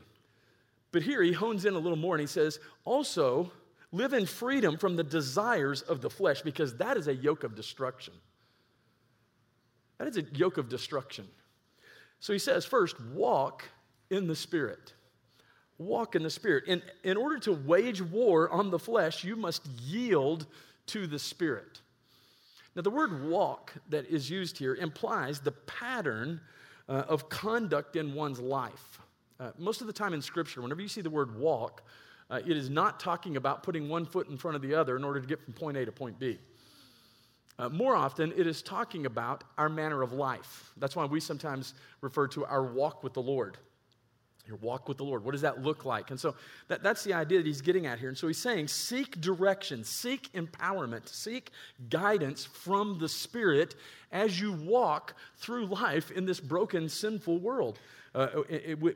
But 0.92 1.02
here 1.02 1.22
he 1.22 1.34
hones 1.34 1.66
in 1.66 1.74
a 1.74 1.80
little 1.80 1.98
more 1.98 2.16
and 2.16 2.22
he 2.22 2.28
says, 2.28 2.60
also 2.86 3.52
live 3.92 4.14
in 4.14 4.26
freedom 4.26 4.78
from 4.78 4.96
the 4.96 5.04
desires 5.04 5.82
of 5.82 6.02
the 6.02 6.10
flesh, 6.10 6.42
because 6.42 6.78
that 6.78 6.96
is 6.96 7.08
a 7.08 7.16
yoke 7.16 7.44
of 7.44 7.56
destruction. 7.56 8.14
That 9.98 10.08
is 10.08 10.18
a 10.18 10.22
yoke 10.34 10.58
of 10.58 10.70
destruction. 10.70 11.28
So 12.20 12.32
he 12.32 12.40
says, 12.40 12.64
first, 12.64 13.00
walk 13.02 13.66
in 14.10 14.28
the 14.28 14.36
Spirit 14.36 14.94
walk 15.80 16.16
in 16.16 16.24
the 16.24 16.30
Spirit. 16.30 16.66
In, 16.68 16.84
in 17.04 17.18
order 17.18 17.40
to 17.40 17.54
wage 17.54 18.02
war 18.02 18.50
on 18.52 18.70
the 18.70 18.78
flesh, 18.78 19.24
you 19.24 19.36
must 19.36 19.66
yield 19.66 20.46
to 20.88 21.08
the 21.08 21.18
Spirit. 21.18 21.82
Now, 22.76 22.82
the 22.82 22.90
word 22.90 23.28
walk 23.28 23.74
that 23.90 24.08
is 24.08 24.30
used 24.30 24.58
here 24.58 24.76
implies 24.76 25.40
the 25.40 25.52
pattern 25.52 26.42
uh, 26.88 27.04
of 27.08 27.30
conduct 27.30 27.96
in 27.96 28.14
one's 28.14 28.40
life. 28.40 29.00
Uh, 29.40 29.52
most 29.58 29.82
of 29.82 29.88
the 29.88 29.94
time 29.94 30.14
in 30.14 30.22
Scripture, 30.22 30.62
whenever 30.62 30.82
you 30.82 30.88
see 30.88 31.02
the 31.02 31.10
word 31.10 31.38
walk, 31.38 31.84
uh, 32.30 32.40
it 32.46 32.56
is 32.56 32.70
not 32.70 33.00
talking 33.00 33.38
about 33.38 33.64
putting 33.64 33.90
one 33.90 34.06
foot 34.06 34.30
in 34.30 34.38
front 34.38 34.56
of 34.56 34.62
the 34.62 34.76
other 34.76 34.96
in 34.96 35.04
order 35.04 35.20
to 35.20 35.28
get 35.28 35.42
from 35.42 35.54
point 35.54 35.78
A 35.78 35.86
to 35.86 35.92
point 35.92 36.20
B. 36.20 36.38
Uh, 37.58 37.70
more 37.70 37.96
often, 37.96 38.32
it 38.38 38.48
is 38.48 38.62
talking 38.62 39.06
about 39.06 39.44
our 39.58 39.68
manner 39.68 40.02
of 40.02 40.14
life. 40.14 40.72
That's 40.78 40.96
why 40.96 41.06
we 41.06 41.20
sometimes 41.20 41.74
refer 42.02 42.28
to 42.30 42.46
our 42.46 42.64
walk 42.64 43.04
with 43.04 43.14
the 43.14 43.22
Lord 43.22 43.58
your 44.50 44.58
walk 44.58 44.90
with 44.90 44.98
the 44.98 45.04
Lord. 45.06 45.24
What 45.24 45.32
does 45.32 45.42
that 45.42 45.64
look 45.64 45.86
like? 45.86 46.10
And 46.10 46.20
so 46.20 46.36
that, 46.68 46.84
that's 46.84 47.04
the 47.04 47.14
idea 47.14 47.38
that 47.38 47.46
he's 47.46 47.62
getting 47.62 47.86
at 47.86 48.00
here. 48.00 48.10
And 48.10 48.18
so 48.18 48.28
he's 48.28 48.40
saying, 48.40 48.68
seek 48.68 49.22
direction, 49.22 49.84
seek 49.84 50.34
empowerment, 50.34 51.08
seek 51.08 51.52
guidance 51.90 52.46
from 52.46 52.98
the 53.00 53.08
Spirit 53.08 53.76
as 54.12 54.42
you 54.42 54.54
walk 54.54 55.14
through 55.38 55.68
life 55.68 56.10
in 56.12 56.26
this 56.26 56.40
broken, 56.40 56.90
sinful 56.90 57.38
world, 57.38 57.80
uh, 58.16 58.28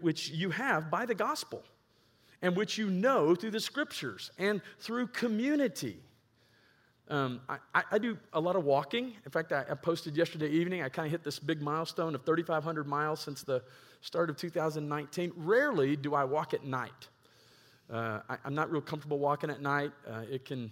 which 0.01 0.29
you 0.29 0.49
have 0.49 0.89
by 0.89 1.05
the 1.05 1.15
gospel 1.15 1.63
and 2.41 2.55
which 2.57 2.77
you 2.77 2.89
know 2.89 3.35
through 3.35 3.51
the 3.51 3.59
scriptures 3.59 4.31
and 4.37 4.61
through 4.79 5.07
community. 5.07 5.97
Um, 7.09 7.41
I, 7.49 7.83
I, 7.91 7.97
do 7.97 8.17
a 8.31 8.39
lot 8.39 8.55
of 8.55 8.63
walking. 8.63 9.11
In 9.25 9.31
fact, 9.31 9.51
I, 9.51 9.65
I 9.69 9.73
posted 9.75 10.15
yesterday 10.15 10.47
evening, 10.47 10.83
I 10.83 10.89
kind 10.89 11.05
of 11.05 11.11
hit 11.11 11.23
this 11.23 11.37
big 11.37 11.61
milestone 11.61 12.15
of 12.15 12.23
3,500 12.25 12.87
miles 12.87 13.19
since 13.19 13.43
the 13.43 13.61
start 13.99 14.29
of 14.29 14.37
2019. 14.37 15.33
Rarely 15.35 15.97
do 15.97 16.15
I 16.15 16.23
walk 16.23 16.53
at 16.53 16.63
night. 16.63 16.91
Uh, 17.91 18.19
I, 18.29 18.37
am 18.45 18.55
not 18.55 18.71
real 18.71 18.81
comfortable 18.81 19.19
walking 19.19 19.49
at 19.49 19.61
night. 19.61 19.91
Uh, 20.09 20.21
it 20.31 20.45
can, 20.45 20.71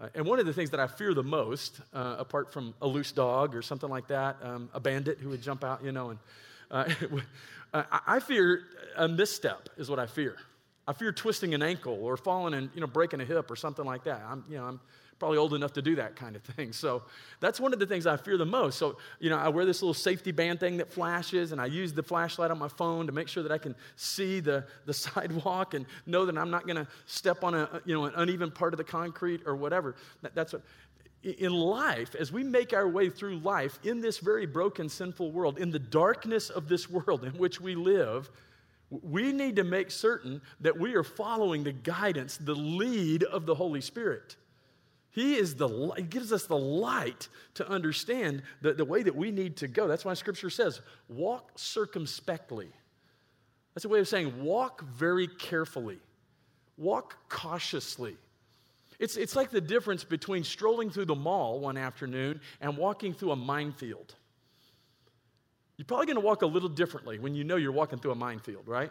uh, 0.00 0.08
and 0.14 0.24
one 0.24 0.38
of 0.38 0.46
the 0.46 0.52
things 0.52 0.70
that 0.70 0.78
I 0.78 0.86
fear 0.86 1.14
the 1.14 1.24
most, 1.24 1.80
uh, 1.92 2.14
apart 2.16 2.52
from 2.52 2.72
a 2.80 2.86
loose 2.86 3.10
dog 3.10 3.56
or 3.56 3.60
something 3.60 3.90
like 3.90 4.06
that, 4.06 4.36
um, 4.42 4.70
a 4.72 4.78
bandit 4.78 5.18
who 5.18 5.30
would 5.30 5.42
jump 5.42 5.64
out, 5.64 5.82
you 5.84 5.90
know, 5.90 6.10
and 6.10 6.18
uh, 6.70 6.88
I 8.06 8.20
fear 8.20 8.62
a 8.96 9.08
misstep 9.08 9.68
is 9.76 9.90
what 9.90 9.98
I 9.98 10.06
fear. 10.06 10.36
I 10.86 10.92
fear 10.92 11.12
twisting 11.12 11.54
an 11.54 11.62
ankle 11.62 11.98
or 12.00 12.16
falling 12.16 12.54
and 12.54 12.70
you 12.74 12.80
know 12.80 12.86
breaking 12.86 13.20
a 13.20 13.24
hip 13.24 13.50
or 13.50 13.56
something 13.56 13.84
like 13.84 14.04
that. 14.04 14.22
I'm 14.26 14.44
you 14.48 14.56
know 14.56 14.64
I'm 14.64 14.80
probably 15.18 15.38
old 15.38 15.54
enough 15.54 15.72
to 15.74 15.82
do 15.82 15.96
that 15.96 16.16
kind 16.16 16.36
of 16.36 16.42
thing. 16.42 16.72
So 16.72 17.02
that's 17.40 17.58
one 17.58 17.72
of 17.72 17.78
the 17.78 17.86
things 17.86 18.06
I 18.06 18.16
fear 18.16 18.36
the 18.36 18.46
most. 18.46 18.78
So, 18.78 18.98
you 19.18 19.30
know, 19.30 19.38
I 19.38 19.48
wear 19.48 19.64
this 19.64 19.82
little 19.82 19.94
safety 19.94 20.32
band 20.32 20.60
thing 20.60 20.76
that 20.76 20.92
flashes, 20.92 21.52
and 21.52 21.60
I 21.60 21.66
use 21.66 21.92
the 21.92 22.02
flashlight 22.02 22.50
on 22.50 22.58
my 22.58 22.68
phone 22.68 23.06
to 23.06 23.12
make 23.12 23.28
sure 23.28 23.42
that 23.42 23.52
I 23.52 23.58
can 23.58 23.74
see 23.96 24.40
the, 24.40 24.64
the 24.84 24.94
sidewalk 24.94 25.74
and 25.74 25.86
know 26.06 26.26
that 26.26 26.36
I'm 26.36 26.50
not 26.50 26.66
going 26.66 26.76
to 26.76 26.86
step 27.06 27.44
on 27.44 27.54
a, 27.54 27.80
you 27.84 27.94
know, 27.94 28.04
an 28.04 28.12
uneven 28.16 28.50
part 28.50 28.74
of 28.74 28.78
the 28.78 28.84
concrete 28.84 29.42
or 29.46 29.56
whatever. 29.56 29.94
That, 30.22 30.34
that's 30.34 30.52
what. 30.52 30.62
In 31.22 31.52
life, 31.52 32.14
as 32.14 32.30
we 32.30 32.44
make 32.44 32.72
our 32.72 32.86
way 32.86 33.10
through 33.10 33.38
life 33.38 33.80
in 33.82 34.00
this 34.00 34.18
very 34.18 34.46
broken, 34.46 34.88
sinful 34.88 35.32
world, 35.32 35.58
in 35.58 35.72
the 35.72 35.78
darkness 35.78 36.50
of 36.50 36.68
this 36.68 36.88
world 36.88 37.24
in 37.24 37.32
which 37.32 37.60
we 37.60 37.74
live, 37.74 38.30
we 38.90 39.32
need 39.32 39.56
to 39.56 39.64
make 39.64 39.90
certain 39.90 40.40
that 40.60 40.78
we 40.78 40.94
are 40.94 41.02
following 41.02 41.64
the 41.64 41.72
guidance, 41.72 42.36
the 42.36 42.54
lead 42.54 43.24
of 43.24 43.44
the 43.44 43.56
Holy 43.56 43.80
Spirit. 43.80 44.36
He 45.16 45.36
is 45.36 45.54
the 45.54 45.94
he 45.96 46.02
gives 46.02 46.30
us 46.30 46.44
the 46.44 46.58
light 46.58 47.28
to 47.54 47.66
understand 47.66 48.42
the, 48.60 48.74
the 48.74 48.84
way 48.84 49.02
that 49.02 49.16
we 49.16 49.30
need 49.30 49.56
to 49.56 49.66
go. 49.66 49.88
That's 49.88 50.04
why 50.04 50.12
scripture 50.12 50.50
says, 50.50 50.82
walk 51.08 51.52
circumspectly. 51.56 52.68
That's 53.74 53.86
a 53.86 53.88
way 53.88 53.98
of 53.98 54.08
saying 54.08 54.44
walk 54.44 54.84
very 54.84 55.26
carefully, 55.26 56.00
walk 56.76 57.16
cautiously. 57.30 58.18
It's, 58.98 59.16
it's 59.16 59.34
like 59.34 59.50
the 59.50 59.60
difference 59.60 60.04
between 60.04 60.44
strolling 60.44 60.90
through 60.90 61.06
the 61.06 61.14
mall 61.14 61.60
one 61.60 61.78
afternoon 61.78 62.42
and 62.60 62.76
walking 62.76 63.14
through 63.14 63.30
a 63.30 63.36
minefield. 63.36 64.14
You're 65.78 65.86
probably 65.86 66.06
going 66.06 66.16
to 66.16 66.26
walk 66.26 66.42
a 66.42 66.46
little 66.46 66.68
differently 66.68 67.18
when 67.18 67.34
you 67.34 67.42
know 67.42 67.56
you're 67.56 67.72
walking 67.72 67.98
through 67.98 68.12
a 68.12 68.16
minefield, 68.16 68.68
right? 68.68 68.90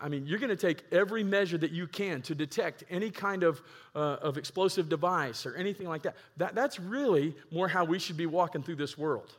I 0.00 0.08
mean, 0.08 0.26
you're 0.26 0.38
going 0.38 0.50
to 0.50 0.56
take 0.56 0.84
every 0.92 1.24
measure 1.24 1.58
that 1.58 1.72
you 1.72 1.86
can 1.86 2.22
to 2.22 2.34
detect 2.34 2.84
any 2.90 3.10
kind 3.10 3.42
of, 3.42 3.60
uh, 3.94 4.16
of 4.22 4.36
explosive 4.36 4.88
device 4.88 5.46
or 5.46 5.54
anything 5.56 5.88
like 5.88 6.02
that. 6.02 6.16
that. 6.36 6.54
That's 6.54 6.78
really 6.78 7.34
more 7.50 7.68
how 7.68 7.84
we 7.84 7.98
should 7.98 8.16
be 8.16 8.26
walking 8.26 8.62
through 8.62 8.76
this 8.76 8.96
world 8.98 9.32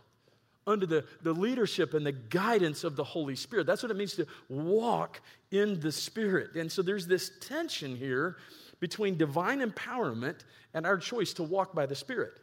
under 0.68 0.86
the, 0.86 1.06
the 1.24 1.34
leadership 1.34 1.94
and 1.94 2.06
the 2.06 2.12
guidance 2.12 2.84
of 2.84 2.96
the 2.96 3.04
Holy 3.04 3.36
Spirit. 3.36 3.66
That's 3.66 3.84
what 3.84 3.92
it 3.92 3.98
means 3.98 4.16
to 4.16 4.28
walk 4.50 5.22
in 5.52 5.80
the 5.80 5.92
Spirit. 5.92 6.56
And 6.56 6.72
so 6.72 6.82
there's 6.82 7.08
this 7.08 7.32
tension 7.40 7.96
here 7.96 8.38
between 8.80 9.18
divine 9.18 9.62
empowerment 9.62 10.40
and 10.74 10.86
our 10.86 10.98
choice 10.98 11.34
to 11.34 11.44
walk 11.44 11.74
by 11.74 11.86
the 11.86 11.96
Spirit. 11.96 12.34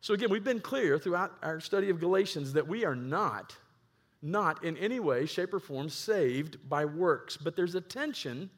So, 0.00 0.12
again, 0.12 0.28
we've 0.28 0.44
been 0.44 0.60
clear 0.60 0.98
throughout 0.98 1.32
our 1.42 1.60
study 1.60 1.88
of 1.88 1.98
Galatians 1.98 2.52
that 2.52 2.68
we 2.68 2.84
are 2.84 2.94
not 2.94 3.56
not 4.24 4.64
in 4.64 4.76
any 4.78 4.98
way, 4.98 5.26
shape, 5.26 5.52
or 5.52 5.60
form 5.60 5.90
saved 5.90 6.56
by 6.68 6.86
works. 6.86 7.36
But 7.36 7.54
there's 7.54 7.74
a 7.74 7.80
tension 7.80 8.48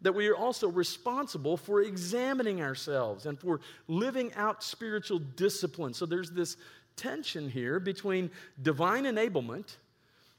that 0.00 0.14
we 0.14 0.28
are 0.28 0.36
also 0.36 0.68
responsible 0.68 1.56
for 1.56 1.82
examining 1.82 2.62
ourselves 2.62 3.26
and 3.26 3.38
for 3.38 3.60
living 3.88 4.32
out 4.34 4.62
spiritual 4.62 5.18
discipline. 5.18 5.94
So 5.94 6.06
there's 6.06 6.30
this 6.30 6.56
tension 6.94 7.50
here 7.50 7.80
between 7.80 8.30
divine 8.62 9.04
enablement, 9.04 9.76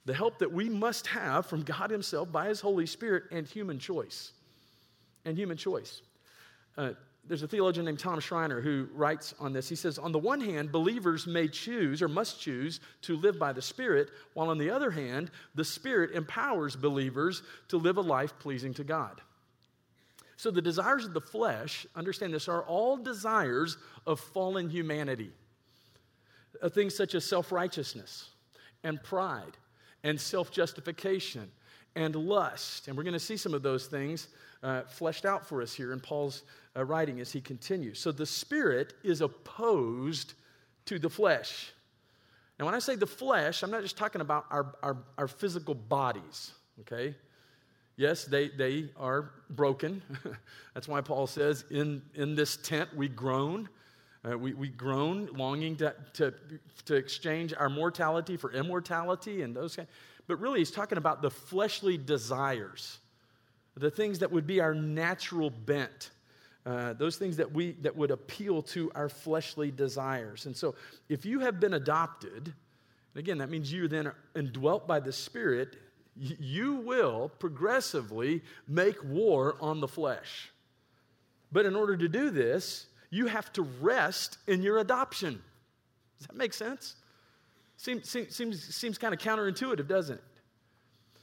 the 0.06 0.14
help 0.14 0.40
that 0.40 0.52
we 0.52 0.70
must 0.70 1.06
have 1.08 1.46
from 1.46 1.64
God 1.64 1.92
Himself 1.92 2.32
by 2.32 2.48
His 2.48 2.62
Holy 2.62 2.86
Spirit, 2.86 3.24
and 3.32 3.46
human 3.46 3.80
choice. 3.80 4.32
And 5.26 5.38
human 5.38 5.58
choice. 5.58 6.02
Uh, 6.78 6.92
there's 7.28 7.44
a 7.44 7.48
theologian 7.48 7.86
named 7.86 8.00
Tom 8.00 8.20
Schreiner 8.20 8.62
who 8.62 8.88
writes 8.94 9.34
on 9.40 9.54
this. 9.54 9.68
He 9.68 9.76
says, 9.76 9.98
On 9.98 10.12
the 10.12 10.20
one 10.20 10.42
hand, 10.42 10.72
believers 10.72 11.28
may 11.28 11.48
choose 11.48 12.02
or 12.02 12.08
must 12.08 12.40
choose 12.40 12.80
to 13.04 13.18
live 13.18 13.38
by 13.38 13.54
the 13.54 13.62
Spirit, 13.62 14.10
while 14.34 14.50
on 14.50 14.58
the 14.58 14.70
other 14.70 14.92
hand, 14.92 15.32
the 15.56 15.66
Spirit 15.66 16.12
empowers 16.12 16.76
believers 16.76 17.44
to 17.68 17.78
live 17.78 17.98
a 17.98 18.02
life 18.02 18.38
pleasing 18.40 18.74
to 18.76 18.84
God. 18.84 19.22
So 20.38 20.52
the 20.52 20.62
desires 20.62 21.06
of 21.06 21.14
the 21.14 21.22
flesh, 21.22 21.86
understand 21.96 22.34
this, 22.34 22.48
are 22.48 22.64
all 22.64 22.96
desires 22.96 23.78
of 24.06 24.20
fallen 24.20 24.70
humanity. 24.70 25.32
Uh, 26.62 26.70
things 26.70 26.96
such 26.96 27.16
as 27.16 27.26
self 27.26 27.52
righteousness 27.52 28.30
and 28.84 29.02
pride 29.04 29.58
and 30.04 30.20
self 30.20 30.52
justification 30.52 31.52
and 31.96 32.16
lust. 32.16 32.88
And 32.88 32.96
we're 32.96 33.04
going 33.04 33.14
to 33.14 33.20
see 33.20 33.38
some 33.38 33.54
of 33.54 33.64
those 33.64 33.88
things 33.88 34.28
uh, 34.64 34.84
fleshed 34.84 35.26
out 35.26 35.46
for 35.46 35.62
us 35.62 35.74
here 35.74 35.94
in 35.94 36.00
Paul's 36.00 36.44
uh, 36.78 36.84
writing 36.84 37.20
as 37.20 37.32
he 37.32 37.42
continues. 37.42 38.00
So 38.00 38.12
the 38.12 38.26
spirit 38.26 38.94
is 39.04 39.22
opposed 39.22 40.34
to 40.86 41.00
the 41.00 41.10
flesh. 41.10 41.72
Now, 42.60 42.66
when 42.66 42.76
I 42.76 42.80
say 42.80 42.96
the 42.96 43.08
flesh, 43.08 43.64
I'm 43.64 43.72
not 43.72 43.82
just 43.82 43.98
talking 43.98 44.22
about 44.22 44.46
our, 44.50 44.76
our, 44.82 44.98
our 45.18 45.28
physical 45.28 45.76
bodies, 45.76 46.52
okay? 46.82 47.16
Yes, 47.98 48.26
they, 48.26 48.50
they 48.50 48.90
are 48.98 49.32
broken. 49.50 50.02
That's 50.74 50.88
why 50.88 51.02
Paul 51.02 51.28
says, 51.28 51.66
in, 51.70 52.02
in 52.16 52.36
this 52.36 52.58
tent 52.58 52.96
we 52.96 53.08
groan. 53.08 53.70
Uh, 54.30 54.38
we, 54.38 54.54
we 54.54 54.70
groan, 54.70 55.30
longing 55.34 55.76
to, 55.78 55.94
to, 56.14 56.34
to 56.86 56.96
exchange 56.96 57.54
our 57.58 57.70
mortality 57.70 58.38
for 58.38 58.52
immortality 58.52 59.42
and 59.42 59.56
those 59.56 59.76
kind. 59.76 59.88
But 60.28 60.40
really, 60.40 60.60
he's 60.60 60.72
talking 60.72 60.98
about 60.98 61.22
the 61.22 61.32
fleshly 61.32 61.98
desires 61.98 63.00
the 63.80 63.92
things 63.92 64.20
that 64.20 64.32
would 64.32 64.48
be 64.48 64.60
our 64.60 64.74
natural 64.74 65.50
bent. 65.50 66.10
Uh, 66.68 66.92
those 66.92 67.16
things 67.16 67.38
that 67.38 67.50
we 67.50 67.72
that 67.82 67.96
would 67.96 68.12
appeal 68.12 68.62
to 68.62 68.92
our 68.94 69.08
fleshly 69.08 69.72
desires. 69.72 70.48
And 70.48 70.58
so 70.58 70.76
if 71.08 71.26
you 71.26 71.40
have 71.40 71.62
been 71.62 71.76
adopted 71.76 72.54
again 73.16 73.38
that 73.38 73.50
means 73.50 73.72
you're 73.72 73.88
then 73.88 74.12
indwelt 74.36 74.86
by 74.86 75.00
the 75.00 75.14
spirit 75.14 75.78
you 76.18 76.76
will 76.76 77.32
progressively 77.40 78.44
make 78.68 79.02
war 79.06 79.56
on 79.62 79.80
the 79.80 79.88
flesh. 79.88 80.52
But 81.54 81.66
in 81.66 81.74
order 81.74 81.96
to 81.96 82.10
do 82.10 82.32
this 82.32 82.88
you 83.12 83.28
have 83.28 83.54
to 83.54 83.62
rest 83.80 84.38
in 84.46 84.62
your 84.62 84.80
adoption. 84.80 85.42
Does 86.20 86.28
that 86.28 86.36
make 86.36 86.54
sense? 86.54 86.96
Seems, 87.78 88.10
seems, 88.10 88.36
seems, 88.36 88.76
seems 88.76 88.98
kind 88.98 89.14
of 89.14 89.22
counterintuitive 89.22 89.88
doesn't 89.88 90.16
it? 90.16 90.24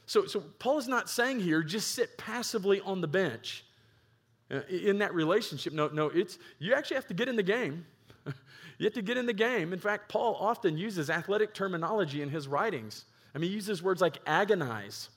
So, 0.07 0.25
so 0.25 0.39
Paul 0.57 0.79
is 0.79 0.87
not 0.87 1.07
saying 1.07 1.41
here, 1.41 1.61
just 1.61 1.91
sit 1.91 2.17
passively 2.17 2.81
on 2.81 3.01
the 3.01 3.07
bench 3.07 3.64
Uh, 4.51 4.59
in 4.69 4.99
that 4.99 5.13
relationship. 5.13 5.73
No, 5.73 5.87
no, 5.87 6.07
it's 6.07 6.37
you 6.59 6.73
actually 6.75 6.95
have 6.95 7.07
to 7.07 7.15
get 7.15 7.27
in 7.27 7.35
the 7.35 7.43
game. 7.43 7.85
you 8.77 8.83
have 8.83 8.93
to 8.93 9.01
get 9.01 9.17
in 9.17 9.25
the 9.25 9.33
game. 9.33 9.73
In 9.73 9.79
fact, 9.79 10.07
Paul 10.07 10.37
often 10.39 10.77
uses 10.77 11.09
athletic 11.09 11.53
terminology 11.53 12.21
in 12.21 12.29
his 12.29 12.47
writings. 12.47 13.05
I 13.33 13.39
mean, 13.39 13.49
he 13.49 13.55
uses 13.55 13.81
words 13.81 14.01
like 14.01 14.19
agonize. 14.27 15.09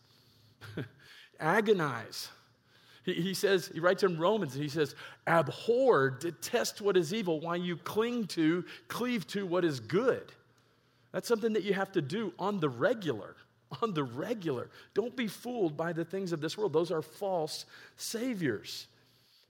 agonize. 1.41 2.29
He, 3.05 3.15
he 3.15 3.35
says, 3.35 3.71
he 3.73 3.81
writes 3.81 4.03
in 4.03 4.19
Romans, 4.19 4.55
he 4.55 4.69
says, 4.69 4.95
abhor, 5.27 6.09
detest 6.09 6.81
what 6.81 6.97
is 6.97 7.13
evil, 7.13 7.41
while 7.41 7.57
you 7.57 7.77
cling 7.77 8.27
to, 8.29 8.65
cleave 8.89 9.27
to 9.29 9.47
what 9.47 9.63
is 9.63 9.79
good. 9.79 10.33
That's 11.13 11.29
something 11.29 11.53
that 11.53 11.65
you 11.65 11.75
have 11.75 11.93
to 11.93 12.03
do 12.03 12.33
on 12.39 12.61
the 12.61 12.69
regular 12.69 13.37
on 13.83 13.93
the 13.93 14.05
regular. 14.05 14.71
Don't 14.95 15.15
be 15.15 15.29
fooled 15.29 15.77
by 15.77 15.93
the 15.93 16.05
things 16.05 16.33
of 16.33 16.41
this 16.41 16.57
world, 16.57 16.73
those 16.73 16.91
are 16.91 17.03
false 17.03 17.67
saviors. 17.97 18.87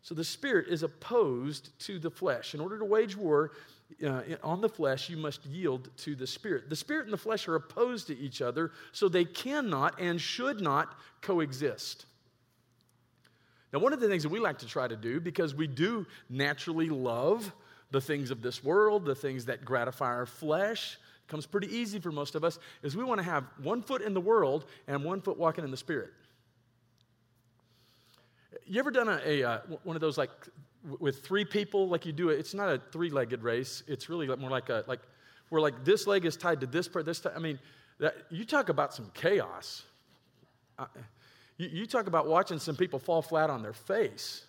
So 0.03 0.15
the 0.15 0.25
spirit 0.25 0.69
is 0.69 0.83
opposed 0.83 1.79
to 1.81 1.99
the 1.99 2.11
flesh. 2.11 2.55
In 2.55 2.61
order 2.61 2.79
to 2.79 2.85
wage 2.85 3.17
war 3.17 3.53
uh, 4.05 4.23
on 4.43 4.61
the 4.61 4.69
flesh, 4.69 5.09
you 5.11 5.17
must 5.17 5.45
yield 5.47 5.91
to 5.99 6.15
the 6.15 6.27
spirit. 6.27 6.69
The 6.69 6.77
spirit 6.77 7.05
and 7.05 7.13
the 7.13 7.19
flesh 7.19 7.49
are 7.49 7.57
opposed 7.57 8.07
to 8.09 8.19
each 8.19 8.41
other, 8.41 8.73
so 8.93 9.09
they 9.09 9.25
cannot 9.25 10.01
and 10.01 10.21
should 10.21 10.61
not 10.61 10.95
coexist. 11.21 12.07
Now, 13.73 13.81
one 13.81 13.93
of 13.93 14.01
the 14.01 14.09
things 14.09 14.23
that 14.23 14.31
we 14.31 14.41
like 14.41 14.59
to 14.61 14.67
try 14.67 14.89
to 14.89 14.97
do, 14.97 15.21
because 15.21 15.55
we 15.55 15.67
do 15.67 16.07
naturally 16.31 16.89
love 16.89 17.53
the 17.91 18.01
things 18.01 18.31
of 18.31 18.41
this 18.41 18.63
world, 18.65 19.05
the 19.05 19.15
things 19.15 19.47
that 19.47 19.65
gratify 19.65 20.07
our 20.07 20.27
flesh, 20.27 20.99
comes 21.27 21.47
pretty 21.47 21.75
easy 21.75 21.99
for 21.99 22.11
most 22.11 22.35
of 22.35 22.45
us, 22.45 22.59
is 22.83 22.97
we 22.97 23.05
want 23.05 23.19
to 23.19 23.25
have 23.25 23.45
one 23.63 23.83
foot 23.83 24.01
in 24.01 24.15
the 24.15 24.21
world 24.21 24.65
and 24.87 25.05
one 25.05 25.21
foot 25.21 25.39
walking 25.39 25.65
in 25.65 25.71
the 25.71 25.77
Spirit. 25.77 26.11
You 28.67 28.79
ever 28.81 28.91
done 28.91 29.09
a, 29.09 29.21
a 29.25 29.49
uh, 29.49 29.59
one 29.83 29.97
of 29.97 30.01
those 30.01 30.19
like 30.19 30.31
with 30.99 31.25
three 31.25 31.45
people, 31.45 31.89
like 31.89 32.07
you 32.07 32.13
do 32.13 32.31
it? 32.31 32.39
It's 32.39 32.55
not 32.55 32.69
a 32.69 32.81
three-legged 32.93 33.43
race. 33.43 33.83
It's 33.87 34.09
really 34.09 34.27
more 34.37 34.51
like 34.51 34.69
a 34.69 34.85
like 34.87 35.01
where 35.49 35.61
like 35.61 35.85
this 35.85 36.07
leg 36.07 36.25
is 36.25 36.37
tied 36.37 36.61
to 36.61 36.67
this 36.67 36.89
part. 36.89 37.05
This, 37.05 37.21
t- 37.21 37.31
I 37.35 37.39
mean, 37.39 37.59
that, 37.99 38.15
you 38.31 38.45
talk 38.45 38.69
about 38.69 38.95
some 38.95 39.11
chaos. 39.15 39.83
Uh, 40.79 40.87
you, 41.57 41.69
you 41.69 41.87
talk 41.87 42.07
about 42.07 42.27
watching 42.27 42.59
some 42.59 42.77
people 42.77 42.99
fall 42.99 43.23
flat 43.23 43.51
on 43.51 43.63
their 43.63 43.73
face. 43.73 44.45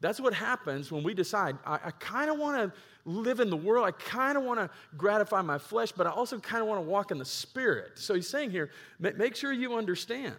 That's 0.00 0.20
what 0.20 0.32
happens 0.32 0.92
when 0.92 1.02
we 1.02 1.12
decide, 1.12 1.56
I, 1.66 1.74
I 1.86 1.90
kind 1.90 2.30
of 2.30 2.38
want 2.38 2.56
to 2.56 2.78
live 3.04 3.40
in 3.40 3.50
the 3.50 3.56
world. 3.56 3.84
I 3.84 3.90
kind 3.90 4.38
of 4.38 4.44
want 4.44 4.60
to 4.60 4.70
gratify 4.96 5.42
my 5.42 5.58
flesh, 5.58 5.90
but 5.90 6.06
I 6.06 6.10
also 6.10 6.38
kind 6.38 6.62
of 6.62 6.68
want 6.68 6.78
to 6.78 6.88
walk 6.88 7.10
in 7.10 7.18
the 7.18 7.24
spirit. 7.24 7.92
So 7.96 8.14
he's 8.14 8.28
saying 8.28 8.52
here, 8.52 8.70
make 9.00 9.34
sure 9.34 9.52
you 9.52 9.74
understand. 9.74 10.36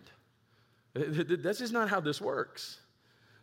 That's 0.94 1.60
just 1.60 1.74
not 1.74 1.90
how 1.90 2.00
this 2.00 2.20
works. 2.20 2.80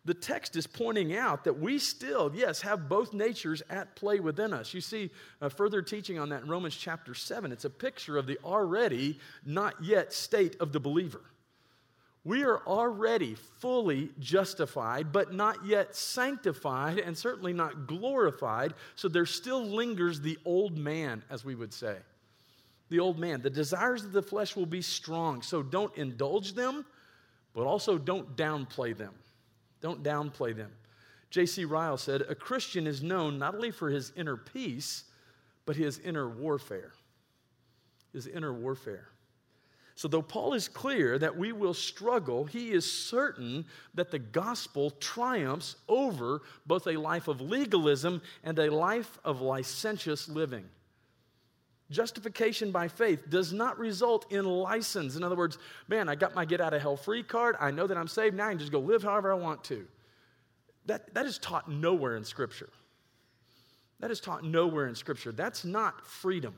The 0.05 0.15
text 0.15 0.55
is 0.55 0.69
pointing 0.69 1.17
out 1.17 1.45
that 1.45 1.59
we 1.59 1.81
still, 1.81 2.31
yes, 2.33 2.61
have 2.63 2.89
both 2.89 3.13
natures 3.13 3.63
at 3.69 3.97
play 3.97 4.21
within 4.21 4.53
us. 4.53 4.73
You 4.73 4.81
see 4.81 5.11
further 5.57 5.83
teaching 5.83 6.19
on 6.19 6.29
that 6.29 6.43
in 6.43 6.49
Romans 6.49 6.77
chapter 6.77 7.13
7. 7.13 7.51
It's 7.51 7.65
a 7.65 7.71
picture 7.71 8.17
of 8.17 8.29
the 8.29 8.39
already 8.45 9.19
not 9.45 9.83
yet 9.83 10.13
state 10.13 10.55
of 10.61 10.73
the 10.73 10.79
believer. 10.79 11.23
We 12.23 12.45
are 12.45 12.61
already 12.67 13.37
fully 13.61 14.11
justified, 14.19 15.13
but 15.13 15.33
not 15.33 15.65
yet 15.65 15.95
sanctified, 15.95 16.99
and 16.99 17.17
certainly 17.17 17.53
not 17.53 17.87
glorified. 17.87 18.75
So 18.97 19.09
there 19.09 19.27
still 19.27 19.65
lingers 19.65 20.21
the 20.21 20.39
old 20.45 20.77
man, 20.77 21.23
as 21.31 21.45
we 21.45 21.55
would 21.55 21.73
say. 21.73 21.97
The 22.91 22.99
old 23.01 23.19
man. 23.19 23.43
The 23.43 23.51
desires 23.51 24.05
of 24.05 24.13
the 24.13 24.23
flesh 24.23 24.55
will 24.57 24.67
be 24.67 24.83
strong. 24.83 25.43
So 25.43 25.63
don't 25.63 25.97
indulge 25.97 26.55
them, 26.55 26.85
but 27.57 27.67
also 27.67 27.97
don't 27.97 28.37
downplay 28.37 28.95
them. 28.95 29.15
Don't 29.81 30.03
downplay 30.03 30.55
them. 30.55 30.71
J.C. 31.31 31.65
Ryle 31.65 31.97
said 31.97 32.21
A 32.29 32.35
Christian 32.35 32.87
is 32.87 33.03
known 33.03 33.39
not 33.39 33.55
only 33.55 33.71
for 33.71 33.89
his 33.89 34.13
inner 34.15 34.37
peace, 34.37 35.05
but 35.65 35.75
his 35.75 35.99
inner 36.01 36.29
warfare. 36.29 36.93
His 38.13 38.27
inner 38.27 38.53
warfare. 38.53 39.09
So, 39.95 40.07
though 40.07 40.21
Paul 40.21 40.53
is 40.53 40.69
clear 40.69 41.19
that 41.19 41.39
we 41.39 41.53
will 41.53 41.73
struggle, 41.73 42.45
he 42.45 42.73
is 42.73 42.91
certain 42.91 43.65
that 43.95 44.11
the 44.11 44.19
gospel 44.19 44.91
triumphs 44.91 45.77
over 45.89 46.43
both 46.67 46.87
a 46.87 46.99
life 46.99 47.27
of 47.27 47.41
legalism 47.41 48.21
and 48.45 48.59
a 48.59 48.71
life 48.71 49.19
of 49.25 49.41
licentious 49.41 50.29
living. 50.29 50.67
Justification 51.91 52.73
by 52.73 52.89
faith 52.89 53.31
does 53.31 53.53
not 53.53 53.79
result 53.79 54.31
in 54.33 54.45
license. 54.45 55.15
In 55.15 55.23
other 55.23 55.37
words, 55.37 55.59
man, 55.87 56.09
I 56.09 56.17
got 56.17 56.35
my 56.35 56.45
get 56.45 56.61
out 56.61 56.75
of 56.75 56.83
hell 56.83 56.97
free 56.97 57.23
card. 57.23 57.57
I 57.61 57.71
know 57.71 57.87
that 57.87 57.97
I'm 57.97 58.09
saved. 58.09 58.37
Now 58.37 58.47
I 58.47 58.51
can 58.51 58.59
just 58.59 58.73
go 58.73 58.81
live 58.81 59.05
however 59.05 59.31
I 59.33 59.37
want 59.37 59.63
to. 59.65 59.87
That, 60.87 61.15
that 61.15 61.27
is 61.27 61.39
taught 61.39 61.71
nowhere 61.71 62.17
in 62.17 62.25
Scripture. 62.25 62.71
That 64.01 64.11
is 64.11 64.21
taught 64.21 64.45
nowhere 64.45 64.89
in 64.89 64.95
Scripture. 64.95 65.33
That's 65.33 65.65
not 65.65 66.05
freedom. 66.05 66.55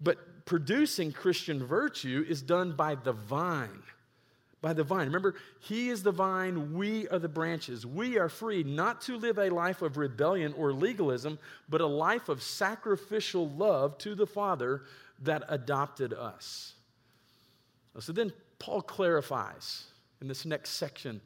But 0.00 0.44
producing 0.46 1.12
Christian 1.12 1.64
virtue 1.64 2.24
is 2.28 2.42
done 2.42 2.74
by 2.76 2.96
the 2.96 3.12
vine. 3.12 3.82
By 4.64 4.72
the 4.72 4.82
vine. 4.82 5.08
Remember, 5.08 5.34
He 5.60 5.90
is 5.90 6.02
the 6.02 6.10
vine, 6.10 6.72
we 6.72 7.06
are 7.08 7.18
the 7.18 7.28
branches. 7.28 7.84
We 7.84 8.18
are 8.18 8.30
free 8.30 8.62
not 8.62 9.02
to 9.02 9.18
live 9.18 9.38
a 9.38 9.50
life 9.50 9.82
of 9.82 9.98
rebellion 9.98 10.54
or 10.56 10.72
legalism, 10.72 11.38
but 11.68 11.82
a 11.82 11.86
life 11.86 12.30
of 12.30 12.42
sacrificial 12.42 13.50
love 13.50 13.98
to 13.98 14.14
the 14.14 14.26
Father 14.26 14.84
that 15.22 15.44
adopted 15.50 16.14
us. 16.14 16.72
So 17.98 18.10
then 18.10 18.32
Paul 18.58 18.80
clarifies 18.80 19.84
in 20.22 20.28
this 20.28 20.46
next 20.46 20.70
section 20.70 21.20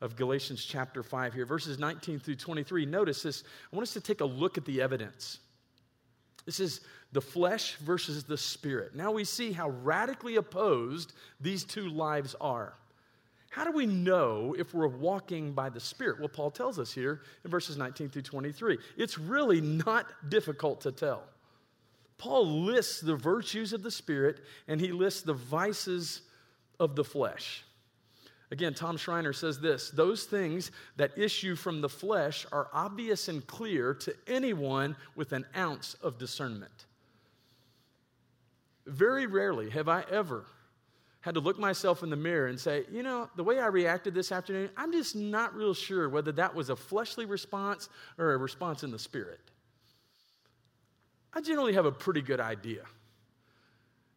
of 0.00 0.16
Galatians 0.16 0.64
chapter 0.64 1.02
5 1.02 1.34
here, 1.34 1.44
verses 1.44 1.78
19 1.78 2.18
through 2.20 2.36
23. 2.36 2.86
Notice 2.86 3.22
this. 3.22 3.44
I 3.70 3.76
want 3.76 3.86
us 3.86 3.92
to 3.92 4.00
take 4.00 4.22
a 4.22 4.24
look 4.24 4.56
at 4.56 4.64
the 4.64 4.80
evidence. 4.80 5.40
This 6.46 6.58
is 6.58 6.80
the 7.12 7.20
flesh 7.20 7.76
versus 7.76 8.24
the 8.24 8.36
spirit. 8.36 8.94
Now 8.94 9.12
we 9.12 9.24
see 9.24 9.52
how 9.52 9.70
radically 9.70 10.36
opposed 10.36 11.12
these 11.40 11.64
two 11.64 11.88
lives 11.88 12.34
are. 12.40 12.74
How 13.50 13.64
do 13.64 13.72
we 13.72 13.86
know 13.86 14.54
if 14.58 14.74
we're 14.74 14.86
walking 14.86 15.52
by 15.52 15.70
the 15.70 15.80
Spirit? 15.80 16.18
Well, 16.18 16.28
Paul 16.28 16.50
tells 16.50 16.78
us 16.78 16.92
here 16.92 17.22
in 17.44 17.50
verses 17.50 17.76
19 17.76 18.10
through 18.10 18.22
23. 18.22 18.78
It's 18.96 19.18
really 19.18 19.60
not 19.60 20.06
difficult 20.28 20.82
to 20.82 20.92
tell. 20.92 21.24
Paul 22.18 22.64
lists 22.64 23.00
the 23.00 23.16
virtues 23.16 23.72
of 23.72 23.82
the 23.82 23.90
Spirit 23.90 24.40
and 24.66 24.80
he 24.80 24.92
lists 24.92 25.22
the 25.22 25.34
vices 25.34 26.22
of 26.78 26.94
the 26.94 27.04
flesh. 27.04 27.64
Again, 28.50 28.74
Tom 28.74 28.96
Schreiner 28.96 29.32
says 29.32 29.60
this 29.60 29.90
those 29.90 30.24
things 30.24 30.70
that 30.96 31.16
issue 31.18 31.54
from 31.54 31.80
the 31.80 31.88
flesh 31.88 32.46
are 32.50 32.68
obvious 32.72 33.28
and 33.28 33.46
clear 33.46 33.94
to 33.94 34.14
anyone 34.26 34.96
with 35.16 35.32
an 35.32 35.44
ounce 35.56 35.94
of 36.02 36.18
discernment. 36.18 36.86
Very 38.88 39.26
rarely 39.26 39.70
have 39.70 39.88
I 39.88 40.04
ever 40.10 40.44
had 41.20 41.34
to 41.34 41.40
look 41.40 41.58
myself 41.58 42.02
in 42.02 42.10
the 42.10 42.16
mirror 42.16 42.46
and 42.46 42.58
say, 42.58 42.84
you 42.90 43.02
know, 43.02 43.28
the 43.36 43.44
way 43.44 43.58
I 43.58 43.66
reacted 43.66 44.14
this 44.14 44.32
afternoon, 44.32 44.70
I'm 44.76 44.92
just 44.92 45.14
not 45.14 45.54
real 45.54 45.74
sure 45.74 46.08
whether 46.08 46.32
that 46.32 46.54
was 46.54 46.70
a 46.70 46.76
fleshly 46.76 47.26
response 47.26 47.88
or 48.16 48.32
a 48.32 48.38
response 48.38 48.82
in 48.82 48.90
the 48.90 48.98
spirit. 48.98 49.40
I 51.34 51.40
generally 51.40 51.74
have 51.74 51.86
a 51.86 51.92
pretty 51.92 52.22
good 52.22 52.40
idea. 52.40 52.84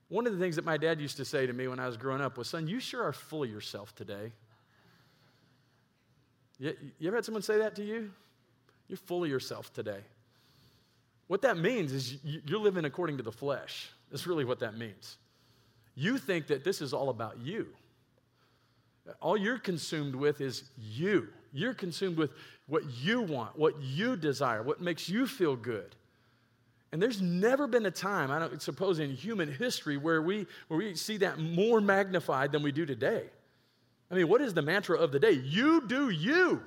One 0.10 0.27
of 0.27 0.34
the 0.34 0.39
things 0.39 0.55
that 0.57 0.65
my 0.65 0.77
dad 0.77 1.01
used 1.01 1.17
to 1.17 1.25
say 1.25 1.45
to 1.45 1.53
me 1.53 1.67
when 1.67 1.79
I 1.79 1.88
was 1.88 1.97
growing 1.97 2.21
up 2.21 2.38
was, 2.38 2.47
son, 2.47 2.67
you 2.67 2.79
sure 2.79 3.03
are 3.03 3.13
full 3.13 3.43
of 3.43 3.49
yourself 3.49 3.95
today. 3.95 4.31
You, 6.60 6.75
ever 7.07 7.17
had 7.17 7.25
someone 7.25 7.41
say 7.41 7.57
that 7.57 7.75
to 7.75 7.84
you? 7.84 8.12
You're 8.88 8.97
full 8.97 9.23
of 9.23 9.29
yourself 9.29 9.73
today. 9.73 10.01
What 11.27 11.41
that 11.41 11.57
means 11.57 11.91
is 11.91 12.17
you're 12.23 12.60
living 12.60 12.86
according 12.86 13.17
to 13.17 13.23
the 13.23 13.31
flesh. 13.31 13.89
That's 14.12 14.28
really 14.28 14.45
what 14.45 14.60
that 14.60 14.78
means. 14.78 15.17
You 15.95 16.17
think 16.17 16.47
that 16.47 16.63
this 16.63 16.82
is 16.82 16.93
all 16.93 17.10
about 17.10 17.38
you. 17.39 17.67
All 19.19 19.36
you're 19.36 19.58
consumed 19.58 20.15
with 20.15 20.41
is 20.41 20.63
you. 20.78 21.30
You're 21.54 21.74
consumed 21.74 22.17
with 22.17 22.32
what 22.67 22.84
you 23.02 23.21
want, 23.21 23.58
what 23.58 23.82
you 23.82 24.15
desire, 24.15 24.63
what 24.63 24.80
makes 24.80 25.10
you 25.10 25.28
feel 25.28 25.56
good. 25.56 25.95
And 26.91 27.02
there's 27.02 27.21
never 27.21 27.67
been 27.67 27.86
a 27.86 27.91
time, 27.91 28.32
I 28.32 28.39
don't 28.39 28.62
suppose, 28.62 29.00
in 29.00 29.12
human 29.12 29.52
history 29.52 29.97
where 29.97 30.21
we, 30.21 30.45
where 30.67 30.78
we 30.78 30.95
see 30.95 31.17
that 31.17 31.39
more 31.39 31.80
magnified 31.80 32.52
than 32.52 32.63
we 32.63 32.71
do 32.71 32.86
today. 32.86 33.24
I 34.10 34.15
mean, 34.15 34.28
what 34.28 34.41
is 34.41 34.54
the 34.54 34.62
mantra 34.62 34.97
of 34.97 35.12
the 35.12 35.19
day? 35.19 35.32
You 35.32 35.88
do 35.88 36.10
you. 36.10 36.62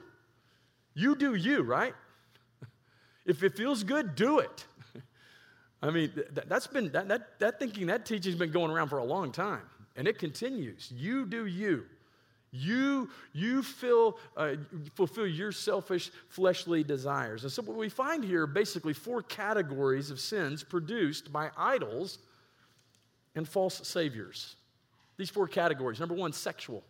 You 0.94 1.14
do 1.14 1.34
you, 1.34 1.62
right? 1.62 1.94
If 3.26 3.42
it 3.42 3.56
feels 3.56 3.84
good, 3.84 4.16
do 4.16 4.38
it. 4.40 4.66
I 5.84 5.90
mean, 5.90 6.12
that, 6.32 6.48
has 6.50 6.66
been, 6.66 6.90
that, 6.92 7.08
that, 7.08 7.38
that 7.40 7.58
thinking, 7.58 7.88
that 7.88 8.06
teaching's 8.06 8.36
been 8.36 8.50
going 8.50 8.70
around 8.70 8.88
for 8.88 8.98
a 8.98 9.04
long 9.04 9.30
time, 9.30 9.60
and 9.96 10.08
it 10.08 10.18
continues. 10.18 10.90
You 10.90 11.26
do 11.26 11.44
you. 11.44 11.84
You, 12.52 13.10
you 13.32 13.62
feel, 13.62 14.16
uh, 14.36 14.54
fulfill 14.94 15.26
your 15.26 15.52
selfish 15.52 16.10
fleshly 16.28 16.84
desires. 16.84 17.42
And 17.42 17.52
so, 17.52 17.62
what 17.62 17.76
we 17.76 17.88
find 17.88 18.24
here 18.24 18.46
basically 18.46 18.94
four 18.94 19.22
categories 19.22 20.10
of 20.10 20.20
sins 20.20 20.62
produced 20.62 21.32
by 21.32 21.50
idols 21.56 22.18
and 23.34 23.46
false 23.46 23.86
saviors. 23.86 24.56
These 25.18 25.30
four 25.30 25.48
categories. 25.48 26.00
Number 26.00 26.14
one, 26.14 26.32
sexual. 26.32 26.82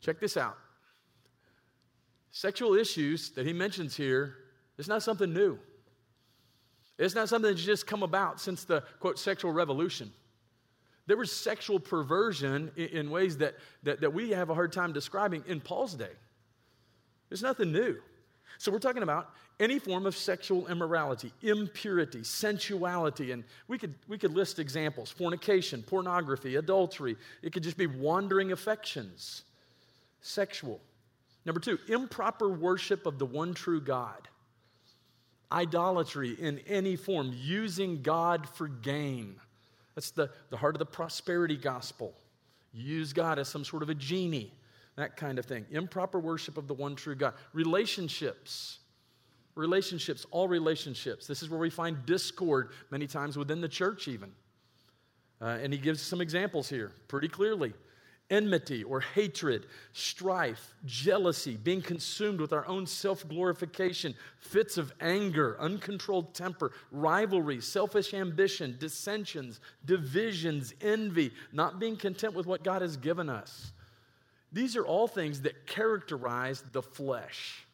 Check 0.00 0.20
this 0.20 0.36
out. 0.36 0.58
Sexual 2.30 2.74
issues 2.74 3.30
that 3.30 3.46
he 3.46 3.52
mentions 3.52 3.96
here 3.96 4.36
is 4.78 4.86
not 4.88 5.02
something 5.02 5.32
new. 5.32 5.58
It's 6.98 7.14
not 7.14 7.28
something 7.28 7.50
that's 7.50 7.64
just 7.64 7.86
come 7.86 8.02
about 8.02 8.40
since 8.40 8.64
the 8.64 8.82
quote 9.00 9.18
sexual 9.18 9.52
revolution. 9.52 10.12
There 11.06 11.16
was 11.16 11.30
sexual 11.30 11.78
perversion 11.78 12.70
in, 12.76 12.86
in 12.88 13.10
ways 13.10 13.38
that, 13.38 13.54
that, 13.84 14.00
that 14.00 14.12
we 14.12 14.30
have 14.30 14.50
a 14.50 14.54
hard 14.54 14.72
time 14.72 14.92
describing 14.92 15.44
in 15.46 15.60
Paul's 15.60 15.94
day. 15.94 16.10
It's 17.30 17.42
nothing 17.42 17.72
new. 17.72 17.96
So 18.58 18.72
we're 18.72 18.78
talking 18.78 19.02
about 19.02 19.30
any 19.60 19.78
form 19.78 20.06
of 20.06 20.16
sexual 20.16 20.66
immorality, 20.68 21.32
impurity, 21.42 22.24
sensuality, 22.24 23.32
and 23.32 23.44
we 23.68 23.78
could, 23.78 23.94
we 24.08 24.18
could 24.18 24.34
list 24.34 24.58
examples 24.58 25.10
fornication, 25.10 25.82
pornography, 25.82 26.56
adultery. 26.56 27.16
It 27.42 27.52
could 27.52 27.62
just 27.62 27.76
be 27.76 27.86
wandering 27.86 28.52
affections, 28.52 29.42
sexual. 30.22 30.80
Number 31.44 31.60
two, 31.60 31.78
improper 31.88 32.48
worship 32.48 33.06
of 33.06 33.18
the 33.18 33.26
one 33.26 33.54
true 33.54 33.80
God 33.80 34.28
idolatry 35.50 36.36
in 36.38 36.60
any 36.66 36.96
form, 36.96 37.32
using 37.34 38.02
God 38.02 38.48
for 38.48 38.68
gain. 38.68 39.36
That's 39.94 40.10
the, 40.10 40.30
the 40.50 40.56
heart 40.56 40.74
of 40.74 40.78
the 40.78 40.86
prosperity 40.86 41.56
gospel. 41.56 42.14
Use 42.72 43.12
God 43.12 43.38
as 43.38 43.48
some 43.48 43.64
sort 43.64 43.82
of 43.82 43.88
a 43.88 43.94
genie, 43.94 44.52
that 44.96 45.16
kind 45.16 45.38
of 45.38 45.46
thing. 45.46 45.64
Improper 45.70 46.20
worship 46.20 46.58
of 46.58 46.68
the 46.68 46.74
one 46.74 46.94
true 46.94 47.14
God. 47.14 47.34
Relationships. 47.52 48.78
Relationships, 49.54 50.26
all 50.30 50.48
relationships. 50.48 51.26
This 51.26 51.42
is 51.42 51.48
where 51.48 51.58
we 51.58 51.70
find 51.70 52.04
discord 52.04 52.72
many 52.90 53.06
times 53.06 53.38
within 53.38 53.62
the 53.62 53.68
church, 53.68 54.06
even. 54.06 54.30
Uh, 55.40 55.58
and 55.62 55.72
he 55.72 55.78
gives 55.78 56.02
some 56.02 56.20
examples 56.20 56.68
here 56.68 56.92
pretty 57.08 57.28
clearly 57.28 57.72
enmity 58.30 58.82
or 58.84 59.00
hatred, 59.00 59.66
strife, 59.92 60.74
jealousy, 60.84 61.56
being 61.56 61.82
consumed 61.82 62.40
with 62.40 62.52
our 62.52 62.66
own 62.66 62.86
self 62.86 63.26
glorification, 63.28 64.14
fits 64.38 64.78
of 64.78 64.92
anger, 65.00 65.56
uncontrolled 65.60 66.34
temper, 66.34 66.72
rivalry, 66.90 67.60
selfish 67.60 68.14
ambition, 68.14 68.76
dissensions, 68.78 69.60
divisions, 69.84 70.74
envy, 70.80 71.32
not 71.52 71.78
being 71.78 71.96
content 71.96 72.34
with 72.34 72.46
what 72.46 72.64
God 72.64 72.82
has 72.82 72.96
given 72.96 73.28
us. 73.28 73.72
These 74.52 74.76
are 74.76 74.86
all 74.86 75.08
things 75.08 75.42
that 75.42 75.66
characterize 75.66 76.62
the 76.72 76.82
flesh. 76.82 77.66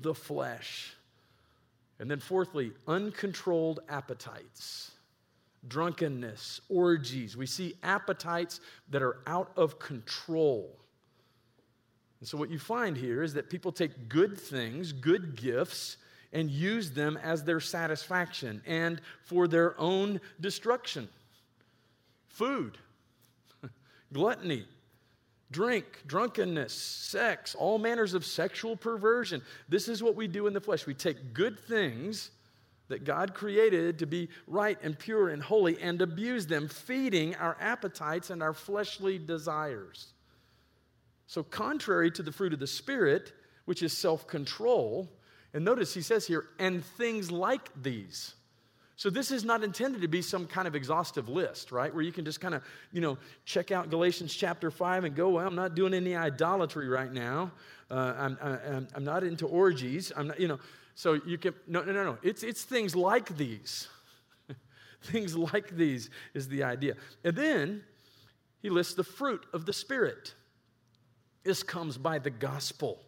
The 0.00 0.14
flesh. 0.14 0.94
And 1.98 2.10
then, 2.10 2.20
fourthly, 2.20 2.72
uncontrolled 2.88 3.80
appetites, 3.88 4.92
drunkenness, 5.68 6.60
orgies. 6.68 7.36
We 7.36 7.46
see 7.46 7.74
appetites 7.82 8.60
that 8.90 9.02
are 9.02 9.18
out 9.26 9.52
of 9.56 9.78
control. 9.78 10.76
And 12.20 12.28
so, 12.28 12.36
what 12.36 12.50
you 12.50 12.58
find 12.58 12.96
here 12.96 13.22
is 13.22 13.34
that 13.34 13.48
people 13.48 13.72
take 13.72 14.08
good 14.08 14.38
things, 14.38 14.92
good 14.92 15.36
gifts, 15.36 15.96
and 16.32 16.50
use 16.50 16.90
them 16.90 17.18
as 17.22 17.44
their 17.44 17.60
satisfaction 17.60 18.62
and 18.66 19.00
for 19.24 19.48
their 19.48 19.78
own 19.80 20.20
destruction. 20.40 21.08
Food, 22.28 22.78
gluttony, 24.12 24.66
drink, 25.50 26.02
drunkenness, 26.06 26.72
sex, 26.72 27.54
all 27.54 27.78
manners 27.78 28.14
of 28.14 28.24
sexual 28.24 28.76
perversion. 28.76 29.42
This 29.68 29.88
is 29.88 30.02
what 30.02 30.14
we 30.14 30.28
do 30.28 30.46
in 30.46 30.52
the 30.52 30.60
flesh. 30.60 30.86
We 30.86 30.94
take 30.94 31.34
good 31.34 31.58
things 31.58 32.30
that 32.90 33.04
God 33.04 33.34
created 33.34 33.98
to 34.00 34.06
be 34.06 34.28
right 34.46 34.78
and 34.82 34.98
pure 34.98 35.30
and 35.30 35.42
holy 35.42 35.80
and 35.80 36.02
abuse 36.02 36.46
them, 36.46 36.68
feeding 36.68 37.34
our 37.36 37.56
appetites 37.60 38.30
and 38.30 38.42
our 38.42 38.52
fleshly 38.52 39.18
desires. 39.18 40.12
So, 41.26 41.42
contrary 41.42 42.10
to 42.12 42.22
the 42.22 42.32
fruit 42.32 42.52
of 42.52 42.60
the 42.60 42.66
Spirit, 42.66 43.32
which 43.64 43.82
is 43.82 43.96
self 43.96 44.26
control, 44.26 45.08
and 45.54 45.64
notice 45.64 45.94
he 45.94 46.02
says 46.02 46.26
here, 46.26 46.44
and 46.58 46.84
things 46.84 47.30
like 47.30 47.70
these. 47.82 48.34
So 49.00 49.08
this 49.08 49.30
is 49.30 49.44
not 49.46 49.64
intended 49.64 50.02
to 50.02 50.08
be 50.08 50.20
some 50.20 50.46
kind 50.46 50.68
of 50.68 50.74
exhaustive 50.74 51.26
list, 51.26 51.72
right? 51.72 51.90
Where 51.94 52.02
you 52.02 52.12
can 52.12 52.26
just 52.26 52.38
kind 52.38 52.54
of, 52.54 52.62
you 52.92 53.00
know, 53.00 53.16
check 53.46 53.70
out 53.70 53.88
Galatians 53.88 54.34
chapter 54.34 54.70
5 54.70 55.04
and 55.04 55.16
go, 55.16 55.30
well, 55.30 55.46
I'm 55.46 55.54
not 55.54 55.74
doing 55.74 55.94
any 55.94 56.14
idolatry 56.14 56.86
right 56.86 57.10
now. 57.10 57.50
Uh, 57.90 58.12
I'm, 58.18 58.38
I'm, 58.42 58.88
I'm 58.94 59.04
not 59.04 59.24
into 59.24 59.46
orgies. 59.46 60.12
I'm 60.14 60.26
not, 60.26 60.38
you 60.38 60.48
know, 60.48 60.58
so 60.94 61.20
you 61.26 61.38
can, 61.38 61.54
no, 61.66 61.82
no, 61.82 61.92
no, 61.92 62.04
no. 62.04 62.18
It's, 62.22 62.42
it's 62.42 62.62
things 62.62 62.94
like 62.94 63.36
these. 63.36 63.88
things 65.02 65.36
like 65.36 65.76
these 65.76 66.10
is 66.34 66.48
the 66.48 66.62
idea. 66.62 66.94
And 67.24 67.36
then 67.36 67.82
he 68.60 68.70
lists 68.70 68.94
the 68.94 69.04
fruit 69.04 69.44
of 69.52 69.66
the 69.66 69.72
Spirit. 69.72 70.34
This 71.42 71.62
comes 71.62 71.96
by 71.96 72.18
the 72.18 72.30
gospel. 72.30 73.00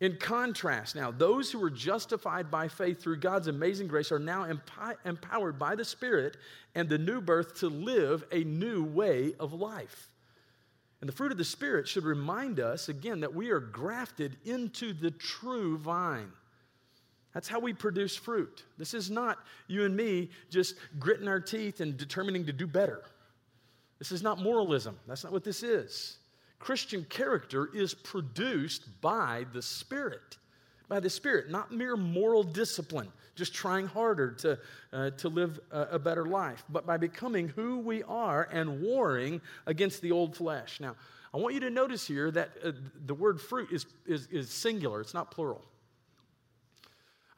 In 0.00 0.16
contrast, 0.16 0.96
now, 0.96 1.10
those 1.10 1.52
who 1.52 1.58
were 1.58 1.68
justified 1.68 2.50
by 2.50 2.68
faith 2.68 3.02
through 3.02 3.18
God's 3.18 3.48
amazing 3.48 3.86
grace 3.86 4.10
are 4.10 4.18
now 4.18 4.46
empi- 4.46 4.96
empowered 5.04 5.58
by 5.58 5.74
the 5.74 5.84
Spirit 5.84 6.38
and 6.74 6.88
the 6.88 6.96
new 6.96 7.20
birth 7.20 7.56
to 7.60 7.68
live 7.68 8.24
a 8.32 8.42
new 8.44 8.82
way 8.82 9.34
of 9.38 9.52
life. 9.52 10.08
And 11.00 11.08
the 11.08 11.12
fruit 11.12 11.32
of 11.32 11.38
the 11.38 11.44
Spirit 11.44 11.86
should 11.86 12.04
remind 12.04 12.60
us, 12.60 12.88
again, 12.88 13.20
that 13.20 13.34
we 13.34 13.50
are 13.50 13.60
grafted 13.60 14.38
into 14.46 14.94
the 14.94 15.10
true 15.10 15.76
vine. 15.76 16.32
That's 17.32 17.48
how 17.48 17.60
we 17.60 17.72
produce 17.72 18.16
fruit. 18.16 18.64
This 18.76 18.92
is 18.92 19.10
not 19.10 19.38
you 19.68 19.84
and 19.84 19.96
me 19.96 20.30
just 20.50 20.74
gritting 20.98 21.28
our 21.28 21.40
teeth 21.40 21.80
and 21.80 21.96
determining 21.96 22.46
to 22.46 22.52
do 22.52 22.66
better. 22.66 23.02
This 23.98 24.10
is 24.10 24.22
not 24.22 24.40
moralism. 24.40 24.98
That's 25.06 25.22
not 25.22 25.32
what 25.32 25.44
this 25.44 25.62
is. 25.62 26.18
Christian 26.58 27.04
character 27.08 27.70
is 27.74 27.94
produced 27.94 29.00
by 29.00 29.46
the 29.52 29.62
Spirit. 29.62 30.38
By 30.88 30.98
the 30.98 31.10
Spirit, 31.10 31.50
not 31.50 31.72
mere 31.72 31.96
moral 31.96 32.42
discipline, 32.42 33.08
just 33.36 33.54
trying 33.54 33.86
harder 33.86 34.32
to, 34.32 34.58
uh, 34.92 35.10
to 35.10 35.28
live 35.28 35.60
a, 35.70 35.82
a, 35.92 35.98
better 35.98 36.26
life, 36.26 36.64
but 36.68 36.84
by 36.84 36.96
becoming 36.96 37.48
who 37.48 37.78
we 37.78 38.02
are 38.02 38.48
and 38.50 38.82
warring 38.82 39.40
against 39.66 40.02
the 40.02 40.10
old 40.10 40.36
flesh. 40.36 40.80
Now, 40.80 40.96
I 41.32 41.36
want 41.38 41.54
you 41.54 41.60
to 41.60 41.70
notice 41.70 42.06
here 42.06 42.30
that 42.32 42.50
uh, 42.62 42.72
the 43.06 43.14
word 43.14 43.40
fruit 43.40 43.68
is, 43.70 43.86
is, 44.04 44.26
is 44.26 44.50
singular, 44.50 45.00
it's 45.00 45.14
not 45.14 45.30
plural. 45.30 45.64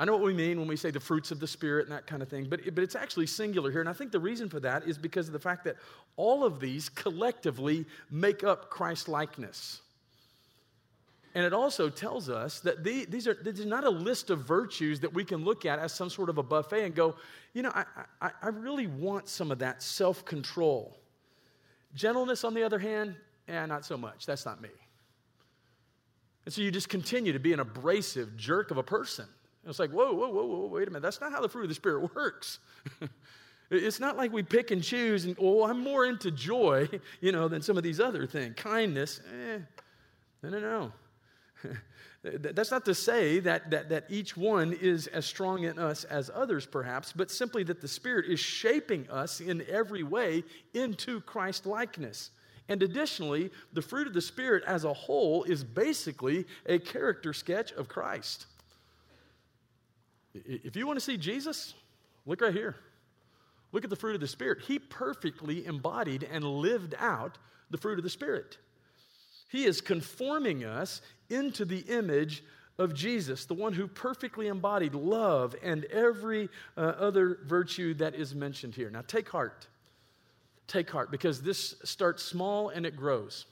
I 0.02 0.04
know 0.04 0.14
what 0.14 0.22
we 0.22 0.34
mean 0.34 0.58
when 0.58 0.66
we 0.66 0.74
say 0.74 0.90
the 0.90 0.98
fruits 0.98 1.30
of 1.30 1.38
the 1.38 1.46
Spirit 1.46 1.86
and 1.86 1.96
that 1.96 2.08
kind 2.08 2.22
of 2.22 2.28
thing, 2.28 2.48
but, 2.48 2.58
but 2.74 2.82
it's 2.82 2.96
actually 2.96 3.28
singular 3.28 3.70
here. 3.70 3.78
And 3.78 3.88
I 3.88 3.92
think 3.92 4.10
the 4.10 4.18
reason 4.18 4.48
for 4.48 4.58
that 4.58 4.82
is 4.82 4.98
because 4.98 5.28
of 5.28 5.32
the 5.32 5.38
fact 5.38 5.62
that 5.62 5.76
all 6.16 6.42
of 6.42 6.58
these 6.58 6.88
collectively 6.88 7.86
make 8.10 8.42
up 8.42 8.68
Christ 8.68 9.08
likeness. 9.08 9.80
And 11.36 11.44
it 11.44 11.52
also 11.52 11.88
tells 11.88 12.28
us 12.28 12.58
that 12.62 12.82
the, 12.82 13.04
these 13.04 13.28
are 13.28 13.34
this 13.34 13.60
is 13.60 13.64
not 13.64 13.84
a 13.84 13.90
list 13.90 14.30
of 14.30 14.40
virtues 14.40 14.98
that 14.98 15.14
we 15.14 15.24
can 15.24 15.44
look 15.44 15.64
at 15.64 15.78
as 15.78 15.92
some 15.92 16.10
sort 16.10 16.30
of 16.30 16.36
a 16.36 16.42
buffet 16.42 16.84
and 16.84 16.96
go, 16.96 17.14
you 17.54 17.62
know, 17.62 17.70
I, 17.72 17.84
I, 18.20 18.30
I 18.42 18.48
really 18.48 18.88
want 18.88 19.28
some 19.28 19.52
of 19.52 19.60
that 19.60 19.84
self 19.84 20.24
control. 20.24 20.98
Gentleness, 21.94 22.42
on 22.42 22.54
the 22.54 22.64
other 22.64 22.80
hand, 22.80 23.14
eh, 23.46 23.66
not 23.66 23.84
so 23.84 23.96
much. 23.96 24.26
That's 24.26 24.46
not 24.46 24.60
me. 24.60 24.70
And 26.44 26.52
so 26.52 26.60
you 26.60 26.72
just 26.72 26.88
continue 26.88 27.32
to 27.34 27.38
be 27.38 27.52
an 27.52 27.60
abrasive 27.60 28.36
jerk 28.36 28.72
of 28.72 28.78
a 28.78 28.82
person. 28.82 29.26
It's 29.66 29.78
like, 29.78 29.90
whoa, 29.90 30.12
whoa, 30.12 30.28
whoa, 30.28 30.44
whoa, 30.44 30.66
wait 30.66 30.88
a 30.88 30.90
minute. 30.90 31.02
That's 31.02 31.20
not 31.20 31.32
how 31.32 31.40
the 31.40 31.48
fruit 31.48 31.62
of 31.62 31.68
the 31.68 31.74
Spirit 31.74 32.14
works. 32.16 32.58
it's 33.70 34.00
not 34.00 34.16
like 34.16 34.32
we 34.32 34.42
pick 34.42 34.70
and 34.70 34.82
choose 34.82 35.24
and, 35.24 35.36
oh, 35.38 35.64
I'm 35.64 35.80
more 35.80 36.04
into 36.04 36.30
joy, 36.30 36.88
you 37.20 37.32
know, 37.32 37.48
than 37.48 37.62
some 37.62 37.76
of 37.76 37.82
these 37.82 38.00
other 38.00 38.26
things. 38.26 38.54
Kindness, 38.56 39.20
eh, 39.32 39.58
no, 40.42 40.48
no, 40.48 40.60
no. 40.60 40.92
That's 42.24 42.70
not 42.70 42.84
to 42.84 42.94
say 42.94 43.40
that, 43.40 43.70
that, 43.70 43.88
that 43.88 44.04
each 44.08 44.36
one 44.36 44.72
is 44.72 45.08
as 45.08 45.26
strong 45.26 45.64
in 45.64 45.78
us 45.78 46.04
as 46.04 46.30
others, 46.32 46.66
perhaps, 46.66 47.12
but 47.12 47.30
simply 47.30 47.64
that 47.64 47.80
the 47.80 47.88
Spirit 47.88 48.26
is 48.30 48.38
shaping 48.38 49.10
us 49.10 49.40
in 49.40 49.64
every 49.68 50.04
way 50.04 50.44
into 50.72 51.20
Christ 51.20 51.66
likeness. 51.66 52.30
And 52.68 52.80
additionally, 52.82 53.50
the 53.72 53.82
fruit 53.82 54.06
of 54.06 54.14
the 54.14 54.20
Spirit 54.20 54.62
as 54.66 54.84
a 54.84 54.92
whole 54.92 55.42
is 55.44 55.64
basically 55.64 56.46
a 56.66 56.78
character 56.78 57.32
sketch 57.32 57.72
of 57.72 57.88
Christ. 57.88 58.46
If 60.34 60.76
you 60.76 60.86
want 60.86 60.98
to 60.98 61.04
see 61.04 61.16
Jesus, 61.16 61.74
look 62.26 62.40
right 62.40 62.52
here. 62.52 62.76
Look 63.72 63.84
at 63.84 63.90
the 63.90 63.96
fruit 63.96 64.14
of 64.14 64.20
the 64.20 64.28
Spirit. 64.28 64.62
He 64.66 64.78
perfectly 64.78 65.66
embodied 65.66 66.28
and 66.30 66.44
lived 66.44 66.94
out 66.98 67.38
the 67.70 67.78
fruit 67.78 67.98
of 67.98 68.04
the 68.04 68.10
Spirit. 68.10 68.58
He 69.48 69.64
is 69.64 69.80
conforming 69.80 70.64
us 70.64 71.02
into 71.28 71.64
the 71.64 71.80
image 71.80 72.42
of 72.78 72.94
Jesus, 72.94 73.44
the 73.44 73.54
one 73.54 73.72
who 73.72 73.86
perfectly 73.86 74.48
embodied 74.48 74.94
love 74.94 75.54
and 75.62 75.84
every 75.86 76.48
uh, 76.76 76.80
other 76.80 77.38
virtue 77.44 77.94
that 77.94 78.14
is 78.14 78.34
mentioned 78.34 78.74
here. 78.74 78.90
Now, 78.90 79.02
take 79.06 79.28
heart. 79.28 79.66
Take 80.66 80.90
heart 80.90 81.10
because 81.10 81.42
this 81.42 81.74
starts 81.84 82.22
small 82.22 82.70
and 82.70 82.86
it 82.86 82.96
grows. 82.96 83.46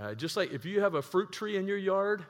Uh, 0.00 0.14
just 0.14 0.36
like 0.36 0.50
if 0.52 0.64
you 0.64 0.80
have 0.80 0.94
a 0.94 1.02
fruit 1.02 1.30
tree 1.30 1.56
in 1.56 1.66
your 1.66 1.76
yard, 1.76 2.24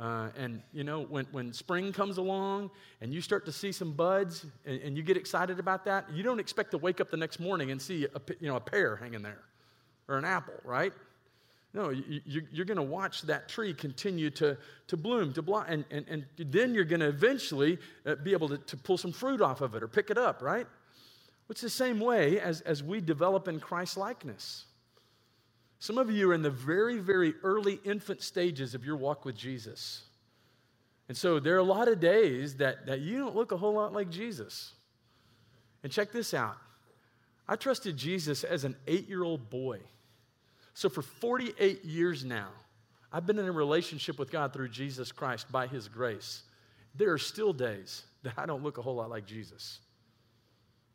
uh, 0.00 0.28
and 0.38 0.62
you 0.72 0.82
know, 0.82 1.02
when, 1.02 1.26
when 1.30 1.52
spring 1.52 1.92
comes 1.92 2.16
along 2.16 2.70
and 3.02 3.12
you 3.12 3.20
start 3.20 3.44
to 3.44 3.52
see 3.52 3.70
some 3.70 3.92
buds 3.92 4.46
and, 4.64 4.80
and, 4.80 4.96
you 4.96 5.02
get 5.02 5.18
excited 5.18 5.58
about 5.58 5.84
that, 5.84 6.10
you 6.10 6.22
don't 6.22 6.40
expect 6.40 6.70
to 6.70 6.78
wake 6.78 7.02
up 7.02 7.10
the 7.10 7.18
next 7.18 7.38
morning 7.38 7.70
and 7.70 7.80
see 7.80 8.06
a, 8.14 8.20
you 8.40 8.48
know, 8.48 8.56
a 8.56 8.60
pear 8.60 8.96
hanging 8.96 9.20
there 9.20 9.42
or 10.08 10.16
an 10.16 10.24
apple, 10.24 10.54
right? 10.64 10.94
No, 11.74 11.90
you, 11.90 12.42
are 12.58 12.64
going 12.64 12.78
to 12.78 12.82
watch 12.82 13.22
that 13.22 13.48
tree 13.48 13.74
continue 13.74 14.30
to, 14.30 14.56
to 14.88 14.96
bloom, 14.96 15.34
to 15.34 15.42
blossom, 15.42 15.84
and, 15.90 16.04
and, 16.08 16.24
and 16.38 16.50
then 16.50 16.74
you're 16.74 16.84
going 16.84 17.00
to 17.00 17.08
eventually 17.08 17.78
uh, 18.06 18.16
be 18.16 18.32
able 18.32 18.48
to, 18.48 18.56
to 18.56 18.76
pull 18.78 18.96
some 18.96 19.12
fruit 19.12 19.42
off 19.42 19.60
of 19.60 19.74
it 19.74 19.82
or 19.82 19.86
pick 19.86 20.10
it 20.10 20.18
up, 20.18 20.40
right? 20.40 20.66
It's 21.50 21.60
the 21.60 21.70
same 21.70 22.00
way 22.00 22.40
as, 22.40 22.62
as 22.62 22.82
we 22.82 23.00
develop 23.00 23.48
in 23.48 23.60
Christ 23.60 23.96
likeness. 23.96 24.64
Some 25.80 25.96
of 25.96 26.10
you 26.10 26.30
are 26.30 26.34
in 26.34 26.42
the 26.42 26.50
very, 26.50 26.98
very 26.98 27.34
early 27.42 27.80
infant 27.84 28.22
stages 28.22 28.74
of 28.74 28.84
your 28.84 28.96
walk 28.96 29.24
with 29.24 29.34
Jesus. 29.34 30.02
And 31.08 31.16
so 31.16 31.40
there 31.40 31.56
are 31.56 31.58
a 31.58 31.64
lot 31.64 31.88
of 31.88 31.98
days 31.98 32.56
that, 32.56 32.86
that 32.86 33.00
you 33.00 33.18
don't 33.18 33.34
look 33.34 33.50
a 33.50 33.56
whole 33.56 33.72
lot 33.72 33.92
like 33.92 34.10
Jesus. 34.10 34.74
And 35.82 35.90
check 35.90 36.12
this 36.12 36.34
out 36.34 36.56
I 37.48 37.56
trusted 37.56 37.96
Jesus 37.96 38.44
as 38.44 38.62
an 38.62 38.76
eight 38.86 39.08
year 39.08 39.24
old 39.24 39.50
boy. 39.50 39.80
So 40.74 40.88
for 40.88 41.02
48 41.02 41.84
years 41.84 42.24
now, 42.24 42.50
I've 43.12 43.26
been 43.26 43.40
in 43.40 43.46
a 43.46 43.52
relationship 43.52 44.20
with 44.20 44.30
God 44.30 44.52
through 44.52 44.68
Jesus 44.68 45.10
Christ 45.10 45.50
by 45.50 45.66
His 45.66 45.88
grace. 45.88 46.44
There 46.94 47.12
are 47.12 47.18
still 47.18 47.52
days 47.52 48.04
that 48.22 48.34
I 48.36 48.46
don't 48.46 48.62
look 48.62 48.78
a 48.78 48.82
whole 48.82 48.94
lot 48.94 49.10
like 49.10 49.26
Jesus. 49.26 49.80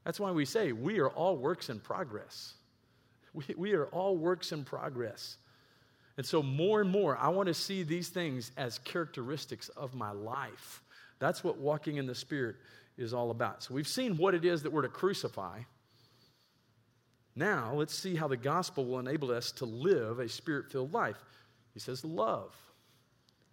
That's 0.06 0.20
why 0.20 0.32
we 0.32 0.46
say 0.46 0.72
we 0.72 1.00
are 1.00 1.10
all 1.10 1.36
works 1.36 1.70
in 1.70 1.80
progress. 1.82 2.54
We, 3.36 3.56
we 3.56 3.74
are 3.74 3.86
all 3.88 4.18
works 4.18 4.52
in 4.52 4.64
progress. 4.64 5.38
And 6.18 6.26
so, 6.26 6.42
more 6.42 6.82
and 6.82 6.90
more, 6.90 7.18
I 7.18 7.28
want 7.30 7.48
to 7.48 7.54
see 7.54 7.84
these 7.84 8.10
things 8.10 8.52
as 8.58 8.80
characteristics 8.80 9.70
of 9.70 9.94
my 9.94 10.12
life. 10.12 10.82
That's 11.20 11.44
what 11.44 11.58
walking 11.58 11.98
in 11.98 12.08
the 12.08 12.16
Spirit 12.16 12.56
is 12.98 13.14
all 13.14 13.32
about. 13.32 13.64
So, 13.64 13.74
we've 13.74 13.88
seen 13.88 14.16
what 14.18 14.34
it 14.34 14.46
is 14.46 14.64
that 14.64 14.72
we're 14.72 14.84
to 14.84 14.88
crucify. 14.88 15.60
Now, 17.36 17.74
let's 17.74 17.94
see 17.94 18.16
how 18.16 18.30
the 18.30 18.38
gospel 18.38 18.86
will 18.86 19.00
enable 19.00 19.32
us 19.32 19.52
to 19.54 19.66
live 19.66 20.20
a 20.20 20.30
spirit 20.30 20.72
filled 20.72 20.94
life. 20.94 21.18
He 21.74 21.80
says, 21.82 22.06
love. 22.06 22.56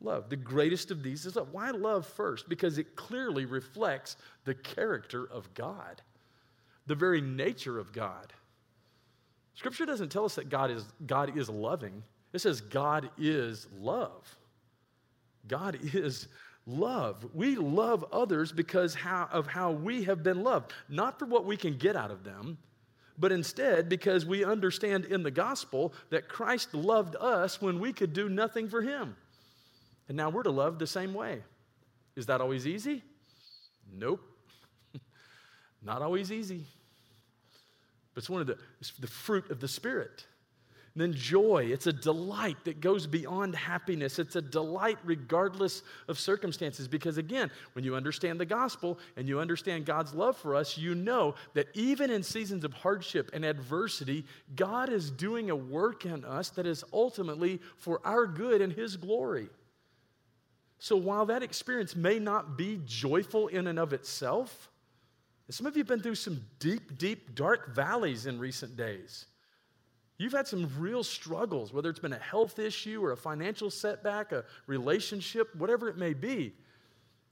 Love. 0.01 0.31
The 0.31 0.37
greatest 0.37 0.91
of 0.91 1.03
these 1.03 1.27
is 1.27 1.37
love. 1.37 1.53
Why 1.53 1.71
love 1.71 2.07
first? 2.07 2.49
Because 2.49 2.79
it 2.79 2.95
clearly 2.95 3.45
reflects 3.45 4.17
the 4.45 4.55
character 4.55 5.29
of 5.31 5.53
God, 5.55 6.01
the 6.87 6.95
very 6.95 7.21
nature 7.21 7.79
of 7.79 7.93
God. 7.93 8.33
Scripture 9.55 9.87
doesn't 9.87 10.11
tell 10.11 10.25
us 10.25 10.35
that 10.37 10.49
God 10.49 10.71
is, 10.71 10.85
God 11.07 11.37
is 11.37 11.49
loving. 11.49 12.03
It 12.33 12.41
says 12.41 12.61
God 12.61 13.11
is 13.19 13.67
love. 13.79 14.37
God 15.47 15.79
is 15.83 16.29
love. 16.67 17.27
We 17.35 17.57
love 17.57 18.05
others 18.13 18.53
because 18.53 18.95
how, 18.95 19.29
of 19.31 19.47
how 19.47 19.73
we 19.73 20.05
have 20.05 20.23
been 20.23 20.43
loved, 20.43 20.73
not 20.89 21.19
for 21.19 21.27
what 21.27 21.45
we 21.45 21.57
can 21.57 21.77
get 21.77 21.97
out 21.97 22.11
of 22.11 22.25
them, 22.25 22.59
but 23.19 23.33
instead 23.33 23.89
because 23.89 24.25
we 24.25 24.45
understand 24.45 25.05
in 25.07 25.23
the 25.23 25.31
gospel 25.31 25.93
that 26.11 26.29
Christ 26.29 26.73
loved 26.75 27.17
us 27.17 27.61
when 27.61 27.79
we 27.79 27.93
could 27.93 28.13
do 28.13 28.29
nothing 28.29 28.69
for 28.69 28.81
him. 28.81 29.17
And 30.09 30.17
now 30.17 30.31
we're 30.31 30.43
to 30.45 30.51
love 30.51 30.79
the 30.79 30.87
same 30.87 31.13
way. 31.15 31.43
Is 32.17 32.27
that 32.27 32.41
always 32.41 32.67
easy? 32.67 33.03
Nope. 33.93 34.21
Not 35.83 36.03
always 36.03 36.33
easy. 36.33 36.65
But 38.15 38.23
it's 38.23 38.31
one 38.31 38.41
of 38.41 38.47
the, 38.47 38.59
the 39.01 39.07
fruit 39.07 39.51
of 39.51 39.61
the 39.61 39.69
Spirit. 39.69 40.27
And 40.95 41.01
then 41.01 41.15
joy, 41.15 41.69
it's 41.71 41.87
a 41.87 41.93
delight 41.93 42.59
that 42.65 42.83
goes 42.83 43.07
beyond 43.07 43.57
happiness. 43.57 44.19
It's 44.19 44.37
a 44.37 44.43
delight 44.43 44.99
regardless 45.05 45.83
of 46.07 46.19
circumstances. 46.19 46.87
Because 46.87 47.17
again, 47.17 47.51
when 47.73 47.83
you 47.83 47.97
understand 47.97 48.39
the 48.39 48.45
gospel 48.45 48.99
and 49.17 49.27
you 49.27 49.41
understand 49.41 49.87
God's 49.87 50.13
love 50.13 50.37
for 50.37 50.55
us, 50.55 50.77
you 50.77 50.95
know 50.95 51.35
that 51.55 51.69
even 51.73 52.11
in 52.11 52.23
seasons 52.23 52.63
of 52.63 52.75
hardship 52.75 53.31
and 53.33 53.43
adversity, 53.43 54.27
God 54.55 54.91
is 54.91 55.11
doing 55.11 55.49
a 55.49 55.57
work 55.57 56.05
in 56.05 56.27
us 56.27 56.51
that 56.51 56.67
is 56.67 56.85
ultimately 56.93 57.59
for 57.79 58.03
our 58.05 58.27
good 58.27 58.61
and 58.61 58.73
His 58.73 58.97
glory. 58.97 59.49
So 60.79 60.97
while 60.97 61.25
that 61.27 61.43
experience 61.43 61.97
may 61.97 62.19
not 62.19 62.59
be 62.59 62.81
joyful 62.85 63.49
in 63.49 63.67
and 63.67 63.79
of 63.79 63.95
itself, 63.95 64.69
some 65.53 65.67
of 65.67 65.77
you 65.77 65.81
have 65.81 65.89
been 65.89 66.01
through 66.01 66.15
some 66.15 66.41
deep, 66.59 66.99
deep, 66.99 67.35
dark 67.35 67.75
valleys 67.75 68.27
in 68.27 68.39
recent 68.39 68.77
days. 68.77 69.27
You've 70.19 70.33
had 70.33 70.47
some 70.47 70.71
real 70.79 71.03
struggles, 71.03 71.73
whether 71.73 71.91
it's 71.91 71.99
been 71.99 72.13
a 72.13 72.19
health 72.19 72.59
issue 72.59 73.05
or 73.05 73.13
a 73.13 73.17
financial 73.17 73.71
setback, 73.71 74.33
a 74.33 74.45
relationship, 74.67 75.55
whatever 75.57 75.89
it 75.89 75.97
may 75.97 76.15
be. 76.15 76.53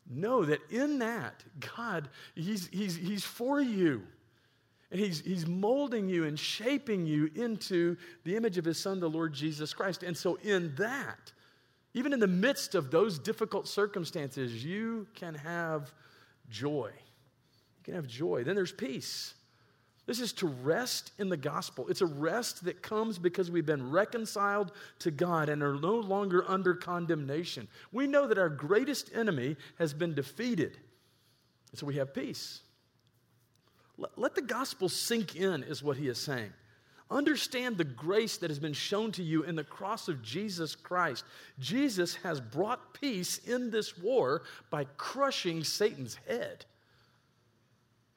Know 0.09 0.44
that 0.44 0.59
in 0.70 0.98
that, 0.98 1.44
God, 1.76 2.09
He's, 2.35 2.68
he's, 2.72 2.96
he's 2.96 3.24
for 3.24 3.61
you. 3.61 4.02
And 4.90 4.98
he's, 4.98 5.20
he's 5.20 5.46
molding 5.46 6.09
you 6.09 6.24
and 6.24 6.37
shaping 6.37 7.06
you 7.06 7.30
into 7.37 7.96
the 8.24 8.35
image 8.35 8.59
of 8.59 8.64
His 8.64 8.78
Son, 8.78 8.98
the 8.98 9.09
Lord 9.09 9.33
Jesus 9.33 9.72
Christ. 9.72 10.02
And 10.02 10.16
so, 10.16 10.35
in 10.42 10.74
that, 10.76 11.33
even 11.94 12.12
in 12.12 12.18
the 12.18 12.26
midst 12.26 12.74
of 12.74 12.90
those 12.90 13.20
difficult 13.20 13.68
circumstances, 13.68 14.64
you 14.64 15.06
can 15.14 15.37
have 15.37 15.92
joy. 16.48 16.90
You 17.81 17.85
can 17.85 17.95
have 17.95 18.07
joy. 18.07 18.45
Then 18.45 18.55
there's 18.55 18.73
peace. 18.73 19.35
This 20.07 20.21
is 20.21 20.33
to 20.35 20.49
rest 20.49 21.12
in 21.19 21.29
the 21.29 21.37
gospel. 21.37 21.87
It's 21.88 22.01
a 22.01 22.07
rest 22.07 22.64
that 22.64 22.83
comes 22.83 23.19
because 23.19 23.51
we've 23.51 23.64
been 23.64 23.90
reconciled 23.90 24.73
to 25.01 25.11
God 25.11 25.49
and 25.49 25.62
are 25.62 25.79
no 25.79 25.95
longer 25.95 26.45
under 26.49 26.75
condemnation. 26.75 27.69
We 27.93 28.07
know 28.07 28.27
that 28.27 28.38
our 28.38 28.49
greatest 28.49 29.11
enemy 29.14 29.57
has 29.79 29.95
been 29.95 30.14
defeated. 30.14 30.79
So 31.75 31.87
we 31.87 31.97
have 31.97 32.12
peace. 32.12 32.62
Let 34.16 34.35
the 34.35 34.43
gospel 34.43 34.88
sink 34.88 35.37
in, 35.37 35.62
is 35.62 35.83
what 35.83 35.97
he 35.97 36.09
is 36.09 36.19
saying. 36.19 36.53
Understand 37.11 37.77
the 37.77 37.85
grace 37.85 38.37
that 38.38 38.51
has 38.51 38.59
been 38.59 38.73
shown 38.73 39.12
to 39.12 39.23
you 39.23 39.43
in 39.43 39.57
the 39.57 39.64
cross 39.64 40.09
of 40.09 40.23
Jesus 40.23 40.75
Christ. 40.75 41.25
Jesus 41.59 42.14
has 42.16 42.40
brought 42.40 42.95
peace 42.95 43.38
in 43.38 43.71
this 43.71 43.99
war 43.99 44.43
by 44.71 44.85
crushing 44.97 45.62
Satan's 45.64 46.16
head. 46.27 46.64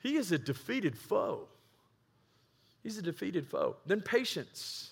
He 0.04 0.18
is 0.18 0.32
a 0.34 0.38
defeated 0.38 0.98
foe. 0.98 1.48
He's 2.84 2.98
a 2.98 3.02
defeated 3.02 3.48
foe. 3.48 3.78
Then 3.86 4.02
patience. 4.02 4.92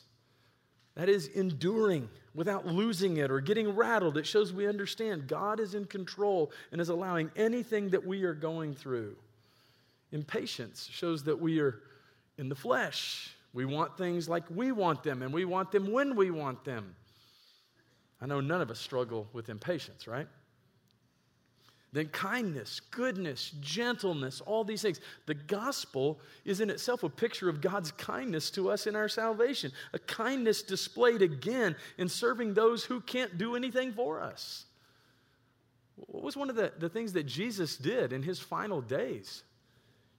That 0.96 1.10
is 1.10 1.28
enduring 1.28 2.10
without 2.34 2.66
losing 2.66 3.18
it 3.18 3.30
or 3.30 3.42
getting 3.42 3.76
rattled. 3.76 4.18
It 4.18 4.26
shows 4.26 4.54
we 4.54 4.68
understand 4.68 5.28
God 5.28 5.60
is 5.60 5.76
in 5.76 5.86
control 5.86 6.52
and 6.72 6.80
is 6.80 6.90
allowing 6.90 7.30
anything 7.36 7.90
that 7.90 8.06
we 8.06 8.24
are 8.24 8.34
going 8.34 8.74
through. 8.74 9.16
Impatience 10.14 10.90
shows 10.92 11.24
that 11.26 11.40
we 11.40 11.60
are 11.60 11.80
in 12.38 12.50
the 12.50 12.56
flesh. 12.56 13.36
We 13.54 13.66
want 13.66 13.98
things 13.98 14.30
like 14.30 14.44
we 14.50 14.72
want 14.72 15.04
them, 15.04 15.22
and 15.22 15.34
we 15.34 15.44
want 15.44 15.72
them 15.72 15.92
when 15.92 16.16
we 16.16 16.32
want 16.32 16.64
them. 16.64 16.96
I 18.22 18.26
know 18.26 18.40
none 18.40 18.62
of 18.62 18.72
us 18.72 18.80
struggle 18.80 19.28
with 19.34 19.50
impatience, 19.50 20.08
right? 20.08 20.28
Then 21.94 22.08
kindness, 22.08 22.80
goodness, 22.80 23.52
gentleness, 23.60 24.40
all 24.42 24.64
these 24.64 24.82
things. 24.82 25.02
The 25.26 25.34
gospel 25.34 26.20
is 26.46 26.62
in 26.62 26.70
itself 26.70 27.04
a 27.04 27.10
picture 27.10 27.50
of 27.50 27.60
God's 27.60 27.92
kindness 27.92 28.50
to 28.52 28.70
us 28.70 28.88
in 28.88 28.96
our 28.96 29.10
salvation, 29.10 29.74
a 29.94 30.00
kindness 30.00 30.62
displayed 30.62 31.22
again 31.22 31.76
in 31.98 32.08
serving 32.08 32.54
those 32.54 32.86
who 32.86 33.02
can't 33.02 33.38
do 33.38 33.56
anything 33.56 33.92
for 33.92 34.22
us. 34.22 34.66
What 35.98 36.24
was 36.24 36.38
one 36.38 36.50
of 36.50 36.56
the, 36.56 36.72
the 36.80 36.90
things 36.90 37.12
that 37.14 37.26
Jesus 37.26 37.76
did 37.76 38.14
in 38.14 38.24
his 38.24 38.40
final 38.40 38.82
days? 38.82 39.44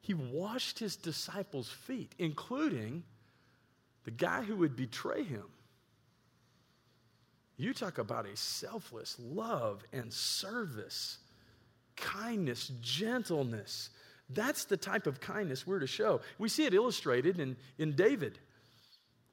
He 0.02 0.12
washed 0.14 0.78
his 0.78 0.96
disciples' 0.96 1.70
feet, 1.70 2.14
including 2.18 3.02
the 4.04 4.10
guy 4.10 4.42
who 4.42 4.56
would 4.56 4.76
betray 4.76 5.22
him. 5.22 5.44
You 7.56 7.72
talk 7.72 7.98
about 7.98 8.26
a 8.26 8.36
selfless 8.36 9.16
love 9.18 9.84
and 9.92 10.12
service 10.12 11.18
kindness, 12.02 12.70
gentleness. 12.80 13.90
That's 14.28 14.64
the 14.64 14.76
type 14.76 15.06
of 15.06 15.20
kindness 15.20 15.66
we're 15.66 15.78
to 15.78 15.86
show. 15.86 16.20
We 16.38 16.48
see 16.48 16.66
it 16.66 16.74
illustrated 16.74 17.38
in, 17.38 17.56
in 17.78 17.92
David. 17.92 18.38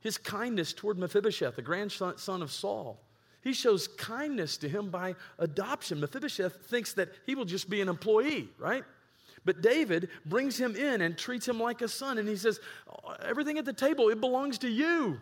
His 0.01 0.17
kindness 0.17 0.71
toward 0.71 0.97
Mephibosheth, 0.97 1.55
the 1.55 1.61
grandson 1.61 2.41
of 2.41 2.51
Saul. 2.51 3.01
He 3.41 3.53
shows 3.53 3.87
kindness 3.87 4.57
to 4.57 4.69
him 4.69 4.89
by 4.89 5.15
adoption. 5.37 5.99
Mephibosheth 5.99 6.65
thinks 6.67 6.93
that 6.93 7.09
he 7.25 7.35
will 7.35 7.45
just 7.45 7.69
be 7.69 7.81
an 7.81 7.89
employee, 7.89 8.49
right? 8.57 8.83
But 9.45 9.61
David 9.61 10.09
brings 10.25 10.57
him 10.57 10.75
in 10.75 11.01
and 11.01 11.17
treats 11.17 11.47
him 11.47 11.59
like 11.59 11.81
a 11.81 11.87
son, 11.87 12.17
and 12.17 12.27
he 12.27 12.35
says, 12.35 12.59
Everything 13.23 13.57
at 13.57 13.65
the 13.65 13.73
table, 13.73 14.09
it 14.09 14.19
belongs 14.19 14.57
to 14.59 14.69
you. 14.69 15.19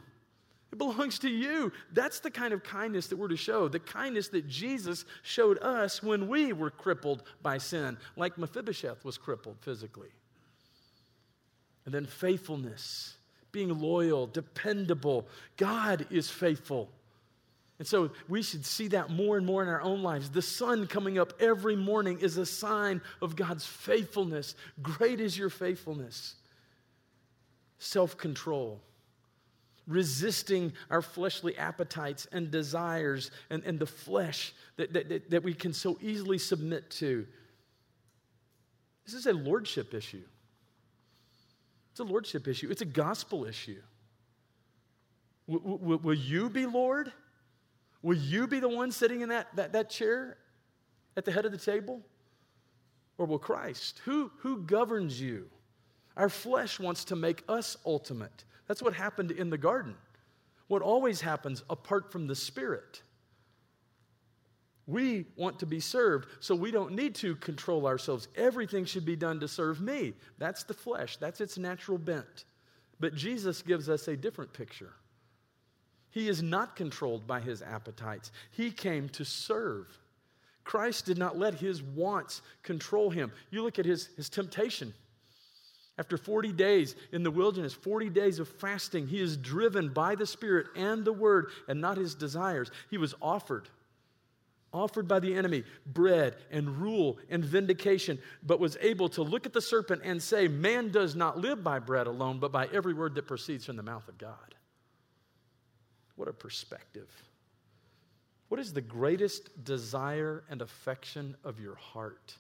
It 0.78 0.94
belongs 0.94 1.18
to 1.20 1.30
you. 1.30 1.72
That's 1.92 2.20
the 2.20 2.30
kind 2.30 2.54
of 2.54 2.64
kindness 2.64 3.08
that 3.08 3.16
we're 3.16 3.30
to 3.30 3.36
show. 3.36 3.68
The 3.68 3.80
kindness 3.80 4.28
that 4.30 4.48
Jesus 4.48 5.06
showed 5.24 5.58
us 5.58 6.04
when 6.04 6.28
we 6.28 6.54
were 6.54 6.70
crippled 6.70 7.24
by 7.42 7.58
sin, 7.58 7.98
like 8.16 8.38
Mephibosheth 8.38 9.04
was 9.04 9.18
crippled 9.18 9.58
physically. 9.62 10.10
And 11.86 11.94
then 11.94 12.06
faithfulness, 12.06 13.18
being 13.52 13.70
loyal, 13.70 14.28
dependable. 14.28 15.28
God 15.56 16.06
is 16.12 16.30
faithful. 16.30 16.92
And 17.80 17.88
so 17.88 18.12
we 18.28 18.44
should 18.44 18.64
see 18.66 18.90
that 18.90 19.10
more 19.10 19.36
and 19.36 19.48
more 19.48 19.64
in 19.64 19.70
our 19.70 19.82
own 19.82 20.04
lives. 20.04 20.30
The 20.30 20.44
sun 20.44 20.86
coming 20.86 21.18
up 21.18 21.34
every 21.40 21.76
morning 21.76 22.20
is 22.20 22.38
a 22.38 22.46
sign 22.46 23.02
of 23.20 23.36
God's 23.36 23.66
faithfulness. 23.66 24.54
Great 24.84 25.22
is 25.22 25.36
your 25.36 25.50
faithfulness. 25.50 26.36
Self 27.80 28.16
control 28.16 28.80
resisting 29.88 30.74
our 30.92 31.02
fleshly 31.02 31.58
appetites 31.58 32.28
and 32.32 32.52
desires 32.52 33.32
and, 33.50 33.64
and 33.64 33.80
the 33.80 33.86
flesh 33.86 34.54
that, 34.76 34.94
that, 34.94 35.30
that 35.30 35.44
we 35.44 35.54
can 35.54 35.74
so 35.74 35.98
easily 36.02 36.38
submit 36.38 36.90
to. 36.92 37.26
This 39.06 39.16
is 39.16 39.26
a 39.26 39.34
lordship 39.34 39.94
issue. 39.94 40.24
It's 41.92 42.02
a 42.02 42.04
lordship 42.04 42.48
issue, 42.48 42.70
it's 42.70 42.82
a 42.82 42.86
gospel 42.86 43.46
issue. 43.46 43.82
W- 45.50 45.78
w- 45.80 46.00
will 46.04 46.14
you 46.14 46.50
be 46.50 46.66
Lord? 46.66 47.12
Will 48.04 48.18
you 48.18 48.48
be 48.48 48.60
the 48.60 48.70
one 48.70 48.92
sitting 48.92 49.22
in 49.22 49.30
that, 49.30 49.48
that, 49.56 49.74
that 49.74 49.90
chair 49.90 50.38
at 51.16 51.26
the 51.26 51.32
head 51.32 51.46
of 51.46 51.52
the 51.52 51.58
table? 51.58 52.02
Or 53.18 53.26
will 53.26 53.40
Christ? 53.40 54.02
Who, 54.06 54.30
who 54.40 54.60
governs 54.60 55.20
you? 55.20 55.50
Our 56.16 56.30
flesh 56.30 56.80
wants 56.80 57.06
to 57.06 57.16
make 57.16 57.44
us 57.50 57.78
ultimate. 57.86 58.44
That's 58.68 58.82
what 58.82 58.94
happened 58.94 59.32
in 59.32 59.50
the 59.50 59.58
garden. 59.58 59.96
What 60.68 60.82
always 60.82 61.22
happens 61.22 61.64
apart 61.70 62.12
from 62.12 62.28
the 62.28 62.36
Spirit. 62.36 63.02
We 64.86 65.26
want 65.36 65.60
to 65.60 65.66
be 65.66 65.82
served, 65.82 66.30
so 66.40 66.56
we 66.56 66.72
don't 66.72 66.94
need 66.94 67.16
to 67.16 67.36
control 67.36 67.86
ourselves. 67.88 68.30
Everything 68.36 68.86
should 68.86 69.06
be 69.06 69.18
done 69.18 69.40
to 69.42 69.48
serve 69.48 69.82
me. 69.82 70.14
That's 70.38 70.64
the 70.64 70.74
flesh, 70.74 71.18
that's 71.18 71.42
its 71.42 71.58
natural 71.58 71.98
bent. 71.98 72.46
But 73.00 73.14
Jesus 73.14 73.62
gives 73.62 73.90
us 73.90 74.08
a 74.08 74.16
different 74.16 74.54
picture. 74.54 74.94
He 76.10 76.30
is 76.30 76.42
not 76.42 76.76
controlled 76.76 77.28
by 77.28 77.42
his 77.42 77.62
appetites, 77.62 78.32
he 78.52 78.72
came 78.72 79.10
to 79.10 79.26
serve. 79.26 79.88
Christ 80.64 81.06
did 81.06 81.18
not 81.18 81.38
let 81.38 81.54
his 81.54 81.82
wants 81.82 82.42
control 82.62 83.10
him. 83.10 83.32
You 83.52 83.64
look 83.64 83.80
at 83.80 83.86
his, 83.86 84.08
his 84.18 84.30
temptation. 84.30 84.94
After 86.00 86.18
40 86.18 86.52
days 86.52 86.96
in 87.12 87.24
the 87.24 87.32
wilderness, 87.32 87.74
40 87.74 88.10
days 88.10 88.40
of 88.40 88.48
fasting, 88.48 89.08
he 89.08 89.20
is 89.20 89.36
driven 89.36 89.90
by 89.90 90.16
the 90.16 90.28
Spirit 90.28 90.68
and 90.76 91.04
the 91.04 91.14
Word 91.14 91.50
and 91.68 91.82
not 91.82 91.98
his 91.98 92.14
desires. 92.14 92.70
He 92.90 92.98
was 92.98 93.16
offered 93.22 93.68
offered 94.74 95.08
by 95.08 95.20
the 95.20 95.34
enemy 95.34 95.64
bread 95.86 96.36
and 96.52 96.78
rule 96.78 97.18
and 97.30 97.44
vindication, 97.44 98.20
but 98.44 98.60
was 98.60 98.78
able 98.82 99.10
to 99.10 99.24
look 99.24 99.46
at 99.46 99.54
the 99.54 99.62
serpent 99.62 100.02
and 100.04 100.22
say, 100.22 100.48
Man 100.48 100.92
does 100.92 101.16
not 101.16 101.38
live 101.38 101.64
by 101.64 101.80
bread 101.80 102.08
alone, 102.08 102.40
but 102.40 102.52
by 102.52 102.68
every 102.68 102.94
word 102.94 103.16
that 103.16 103.28
proceeds 103.28 103.66
from 103.66 103.78
the 103.78 103.84
mouth 103.84 104.08
of 104.08 104.18
God. 104.18 104.56
What 106.16 106.28
a 106.28 106.34
perspective. 106.34 107.10
What 108.50 108.60
is 108.60 108.74
the 108.74 108.82
greatest 108.82 109.64
desire 109.64 110.44
and 110.50 110.62
affection 110.62 111.36
of 111.44 111.60
your 111.60 111.76
heart? 111.76 112.36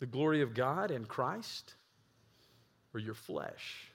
The 0.00 0.06
glory 0.06 0.42
of 0.42 0.54
God 0.54 0.90
and 0.90 1.06
Christ 1.06 1.74
or 2.92 3.00
your 3.00 3.14
flesh? 3.14 3.90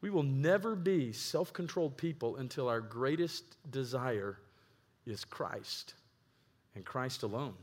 We 0.00 0.10
will 0.10 0.22
never 0.22 0.74
be 0.74 1.12
self 1.12 1.52
controlled 1.52 1.96
people 1.96 2.36
until 2.36 2.68
our 2.68 2.80
greatest 2.80 3.44
desire 3.70 4.38
is 5.06 5.24
Christ 5.24 5.94
and 6.74 6.84
Christ 6.84 7.22
alone. 7.22 7.54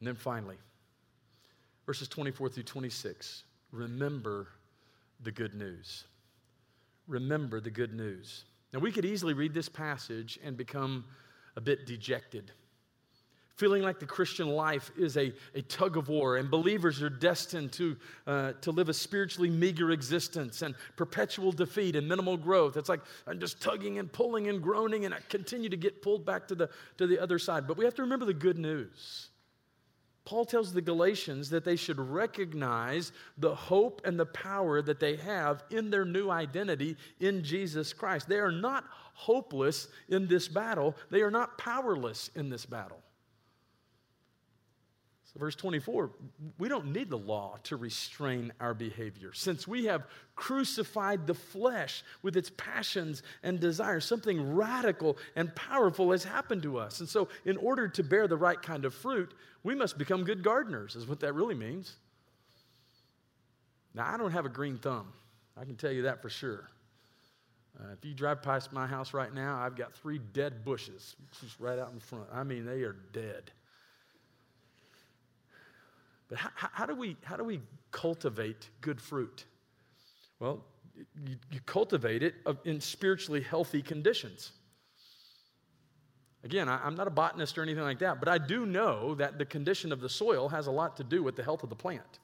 And 0.00 0.06
then 0.06 0.14
finally, 0.14 0.56
verses 1.86 2.08
24 2.08 2.50
through 2.50 2.62
26 2.62 3.44
remember 3.72 4.48
the 5.22 5.32
good 5.32 5.54
news. 5.54 6.04
Remember 7.06 7.60
the 7.60 7.70
good 7.70 7.92
news. 7.92 8.44
Now, 8.72 8.80
we 8.80 8.92
could 8.92 9.04
easily 9.04 9.32
read 9.32 9.54
this 9.54 9.68
passage 9.68 10.38
and 10.44 10.56
become 10.56 11.04
a 11.56 11.60
bit 11.60 11.86
dejected 11.86 12.52
feeling 13.58 13.82
like 13.82 13.98
the 13.98 14.06
Christian 14.06 14.48
life 14.48 14.92
is 14.96 15.16
a, 15.16 15.32
a 15.52 15.62
tug 15.62 15.96
of 15.96 16.08
war 16.08 16.36
and 16.36 16.48
believers 16.48 17.02
are 17.02 17.10
destined 17.10 17.72
to, 17.72 17.96
uh, 18.28 18.52
to 18.60 18.70
live 18.70 18.88
a 18.88 18.94
spiritually 18.94 19.50
meager 19.50 19.90
existence 19.90 20.62
and 20.62 20.76
perpetual 20.96 21.50
defeat 21.50 21.96
and 21.96 22.08
minimal 22.08 22.36
growth. 22.36 22.76
It's 22.76 22.88
like 22.88 23.00
I'm 23.26 23.40
just 23.40 23.60
tugging 23.60 23.98
and 23.98 24.10
pulling 24.10 24.48
and 24.48 24.62
groaning 24.62 25.06
and 25.06 25.12
I 25.12 25.18
continue 25.28 25.68
to 25.68 25.76
get 25.76 26.02
pulled 26.02 26.24
back 26.24 26.46
to 26.48 26.54
the, 26.54 26.70
to 26.98 27.08
the 27.08 27.18
other 27.18 27.40
side. 27.40 27.66
But 27.66 27.76
we 27.76 27.84
have 27.84 27.96
to 27.96 28.02
remember 28.02 28.24
the 28.24 28.32
good 28.32 28.58
news. 28.58 29.30
Paul 30.24 30.44
tells 30.44 30.72
the 30.72 30.82
Galatians 30.82 31.50
that 31.50 31.64
they 31.64 31.74
should 31.74 31.98
recognize 31.98 33.12
the 33.38 33.54
hope 33.54 34.02
and 34.04 34.20
the 34.20 34.26
power 34.26 34.82
that 34.82 35.00
they 35.00 35.16
have 35.16 35.64
in 35.70 35.90
their 35.90 36.04
new 36.04 36.30
identity 36.30 36.96
in 37.18 37.42
Jesus 37.42 37.92
Christ. 37.92 38.28
They 38.28 38.38
are 38.38 38.52
not 38.52 38.84
hopeless 39.14 39.88
in 40.10 40.28
this 40.28 40.46
battle, 40.46 40.94
they 41.10 41.22
are 41.22 41.30
not 41.30 41.58
powerless 41.58 42.30
in 42.36 42.50
this 42.50 42.64
battle. 42.64 43.02
Verse 45.38 45.54
24, 45.54 46.10
we 46.58 46.68
don't 46.68 46.92
need 46.92 47.10
the 47.10 47.18
law 47.18 47.58
to 47.62 47.76
restrain 47.76 48.52
our 48.58 48.74
behavior. 48.74 49.32
Since 49.32 49.68
we 49.68 49.84
have 49.84 50.04
crucified 50.34 51.28
the 51.28 51.34
flesh 51.34 52.02
with 52.22 52.36
its 52.36 52.50
passions 52.56 53.22
and 53.44 53.60
desires, 53.60 54.04
something 54.04 54.56
radical 54.56 55.16
and 55.36 55.54
powerful 55.54 56.10
has 56.10 56.24
happened 56.24 56.64
to 56.64 56.78
us. 56.78 56.98
And 56.98 57.08
so, 57.08 57.28
in 57.44 57.56
order 57.56 57.86
to 57.86 58.02
bear 58.02 58.26
the 58.26 58.36
right 58.36 58.60
kind 58.60 58.84
of 58.84 58.92
fruit, 58.92 59.32
we 59.62 59.76
must 59.76 59.96
become 59.96 60.24
good 60.24 60.42
gardeners, 60.42 60.96
is 60.96 61.06
what 61.06 61.20
that 61.20 61.34
really 61.34 61.54
means. 61.54 61.94
Now, 63.94 64.12
I 64.12 64.16
don't 64.16 64.32
have 64.32 64.44
a 64.44 64.50
green 64.50 64.78
thumb. 64.78 65.12
I 65.56 65.64
can 65.64 65.76
tell 65.76 65.92
you 65.92 66.02
that 66.02 66.20
for 66.20 66.30
sure. 66.30 66.68
Uh, 67.78 67.92
if 67.92 68.04
you 68.04 68.12
drive 68.12 68.42
past 68.42 68.72
my 68.72 68.88
house 68.88 69.14
right 69.14 69.32
now, 69.32 69.60
I've 69.60 69.76
got 69.76 69.94
three 69.94 70.18
dead 70.32 70.64
bushes 70.64 71.14
just 71.40 71.60
right 71.60 71.78
out 71.78 71.92
in 71.92 72.00
front. 72.00 72.26
I 72.32 72.42
mean, 72.42 72.66
they 72.66 72.82
are 72.82 72.96
dead. 73.12 73.52
But 76.28 76.38
how, 76.38 76.50
how, 76.54 76.86
do 76.86 76.94
we, 76.94 77.16
how 77.24 77.36
do 77.36 77.44
we 77.44 77.60
cultivate 77.90 78.68
good 78.80 79.00
fruit? 79.00 79.44
Well, 80.40 80.64
you, 80.96 81.36
you 81.50 81.60
cultivate 81.66 82.22
it 82.22 82.34
in 82.64 82.80
spiritually 82.80 83.40
healthy 83.40 83.82
conditions. 83.82 84.52
Again, 86.44 86.68
I, 86.68 86.84
I'm 86.84 86.94
not 86.94 87.06
a 87.06 87.10
botanist 87.10 87.58
or 87.58 87.62
anything 87.62 87.82
like 87.82 87.98
that, 88.00 88.20
but 88.20 88.28
I 88.28 88.38
do 88.38 88.66
know 88.66 89.14
that 89.16 89.38
the 89.38 89.44
condition 89.44 89.92
of 89.92 90.00
the 90.00 90.08
soil 90.08 90.48
has 90.48 90.66
a 90.66 90.70
lot 90.70 90.96
to 90.98 91.04
do 91.04 91.22
with 91.22 91.36
the 91.36 91.42
health 91.42 91.62
of 91.62 91.68
the 91.68 91.76
plant. 91.76 92.20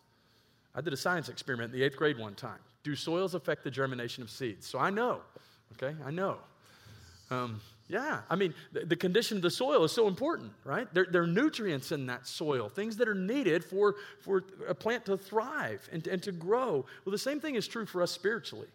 I 0.74 0.80
did 0.80 0.92
a 0.92 0.96
science 0.96 1.28
experiment 1.28 1.72
in 1.72 1.78
the 1.78 1.84
eighth 1.84 1.96
grade 1.96 2.18
one 2.18 2.34
time. 2.34 2.58
Do 2.82 2.94
soils 2.94 3.34
affect 3.34 3.64
the 3.64 3.70
germination 3.70 4.22
of 4.22 4.30
seeds? 4.30 4.66
So 4.66 4.78
I 4.78 4.90
know, 4.90 5.20
okay? 5.72 5.96
I 6.04 6.10
know. 6.10 6.38
Um, 7.30 7.60
yeah, 7.86 8.22
I 8.30 8.36
mean, 8.36 8.54
the, 8.72 8.86
the, 8.86 8.96
condition 8.96 9.36
of 9.36 9.42
the 9.42 9.50
soil 9.50 9.84
is 9.84 9.92
so 9.92 10.08
important, 10.08 10.52
right? 10.64 10.92
There, 10.94 11.06
there, 11.10 11.22
are 11.22 11.26
nutrients 11.26 11.92
in 11.92 12.06
that 12.06 12.26
soil, 12.26 12.70
things 12.70 12.96
that 12.96 13.08
are 13.08 13.14
needed 13.14 13.62
for, 13.62 13.96
for 14.20 14.42
a 14.66 14.74
plant 14.74 15.04
to 15.06 15.18
thrive 15.18 15.86
and, 15.92 16.06
and 16.06 16.22
to 16.22 16.32
grow. 16.32 16.86
Well, 17.04 17.12
the 17.12 17.18
same 17.18 17.40
thing 17.40 17.56
is 17.56 17.68
true 17.68 17.84
for 17.84 18.02
us 18.02 18.10
spiritually. 18.10 18.68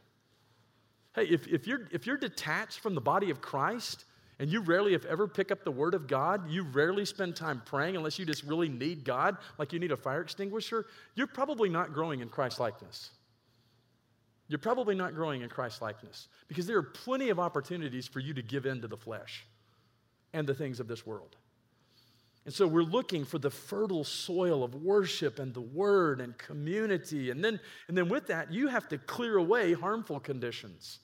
Hey, 1.15 1.25
if, 1.25 1.47
if, 1.47 1.65
you're, 1.65 1.87
if 1.91 2.05
you're 2.05 2.17
detached 2.17 2.81
from 2.81 2.93
the 2.93 3.01
body 3.01 3.31
of 3.31 3.41
Christ 3.41 4.05
and 4.37 4.47
you 4.47 4.61
rarely, 4.61 4.93
if 4.93 5.05
ever, 5.05 5.27
pick 5.27 5.51
up 5.51 5.63
the 5.63 5.71
Word 5.71 5.95
of 5.95 6.07
God, 6.07 6.47
you 6.47 6.61
rarely 6.61 7.03
spend 7.03 7.35
time 7.35 7.63
praying 7.65 7.95
unless 7.95 8.19
you 8.19 8.25
just 8.25 8.43
really 8.43 8.69
need 8.69 9.03
God, 9.03 9.37
like 9.57 9.73
you 9.73 9.79
need 9.79 9.91
a 9.91 9.97
fire 9.97 10.21
extinguisher, 10.21 10.85
you're 11.15 11.27
probably 11.27 11.67
not 11.67 11.93
growing 11.93 12.19
in 12.19 12.29
Christ 12.29 12.59
likeness 12.59 13.09
you're 14.49 14.59
probably 14.59 14.95
not 14.95 15.13
growing 15.13 15.43
in 15.43 15.49
Christ 15.49 15.81
likeness 15.81 16.27
because 16.47 16.65
there 16.65 16.77
are 16.77 16.83
plenty 16.83 17.29
of 17.29 17.39
opportunities 17.39 18.07
for 18.07 18.19
you 18.19 18.33
to 18.33 18.41
give 18.41 18.65
in 18.65 18.81
to 18.81 18.87
the 18.87 18.97
flesh 18.97 19.45
and 20.33 20.45
the 20.45 20.55
things 20.55 20.79
of 20.79 20.87
this 20.87 21.05
world. 21.05 21.37
And 22.45 22.53
so 22.53 22.65
we're 22.65 22.81
looking 22.81 23.25
for 23.25 23.37
the 23.37 23.51
fertile 23.51 24.03
soil 24.03 24.63
of 24.63 24.73
worship 24.73 25.37
and 25.37 25.53
the 25.53 25.61
word 25.61 26.19
and 26.19 26.35
community. 26.37 27.29
And 27.29 27.45
then, 27.45 27.59
and 27.87 27.95
then 27.95 28.09
with 28.09 28.25
that, 28.27 28.51
you 28.51 28.67
have 28.67 28.89
to 28.89 28.97
clear 28.97 29.37
away 29.37 29.73
harmful 29.73 30.19
conditions. 30.19 30.97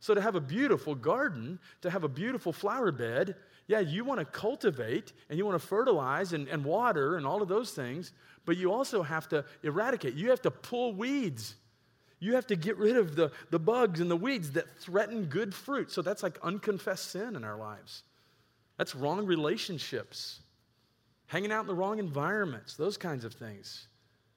So 0.00 0.14
to 0.14 0.20
have 0.20 0.34
a 0.34 0.40
beautiful 0.40 0.94
garden, 0.94 1.58
to 1.80 1.88
have 1.88 2.04
a 2.04 2.08
beautiful 2.08 2.52
flower 2.52 2.92
bed, 2.92 3.36
yeah, 3.68 3.80
you 3.80 4.04
want 4.04 4.20
to 4.20 4.26
cultivate 4.26 5.14
and 5.30 5.38
you 5.38 5.46
want 5.46 5.58
to 5.58 5.66
fertilize 5.66 6.34
and, 6.34 6.46
and 6.48 6.62
water 6.62 7.16
and 7.16 7.26
all 7.26 7.40
of 7.40 7.48
those 7.48 7.70
things, 7.70 8.12
but 8.44 8.58
you 8.58 8.70
also 8.70 9.02
have 9.02 9.28
to 9.30 9.46
eradicate. 9.62 10.14
You 10.14 10.28
have 10.28 10.42
to 10.42 10.50
pull 10.50 10.92
weeds 10.92 11.54
you 12.20 12.34
have 12.34 12.46
to 12.48 12.56
get 12.56 12.76
rid 12.76 12.96
of 12.96 13.16
the, 13.16 13.32
the 13.50 13.58
bugs 13.58 13.98
and 13.98 14.10
the 14.10 14.16
weeds 14.16 14.52
that 14.52 14.78
threaten 14.78 15.24
good 15.24 15.54
fruit. 15.54 15.90
So 15.90 16.02
that's 16.02 16.22
like 16.22 16.38
unconfessed 16.42 17.10
sin 17.10 17.34
in 17.34 17.44
our 17.44 17.56
lives. 17.56 18.02
That's 18.76 18.94
wrong 18.94 19.26
relationships, 19.26 20.40
hanging 21.26 21.50
out 21.50 21.62
in 21.62 21.66
the 21.66 21.74
wrong 21.74 21.98
environments, 21.98 22.76
those 22.76 22.96
kinds 22.96 23.24
of 23.24 23.32
things. 23.32 23.88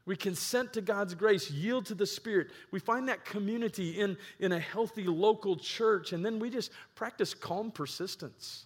We 0.05 0.15
consent 0.15 0.73
to 0.73 0.81
God's 0.81 1.13
grace, 1.13 1.49
yield 1.49 1.85
to 1.85 1.95
the 1.95 2.05
Spirit. 2.05 2.47
We 2.71 2.79
find 2.79 3.07
that 3.07 3.23
community 3.23 3.99
in, 4.01 4.17
in 4.39 4.51
a 4.51 4.59
healthy 4.59 5.05
local 5.05 5.55
church, 5.55 6.11
and 6.11 6.25
then 6.25 6.39
we 6.39 6.49
just 6.49 6.71
practice 6.95 7.33
calm 7.33 7.71
persistence. 7.71 8.65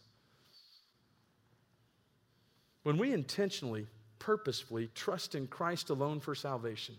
When 2.83 2.97
we 2.97 3.13
intentionally, 3.13 3.85
purposefully 4.17 4.89
trust 4.95 5.35
in 5.35 5.47
Christ 5.47 5.89
alone 5.89 6.19
for 6.19 6.33
salvation, 6.33 6.95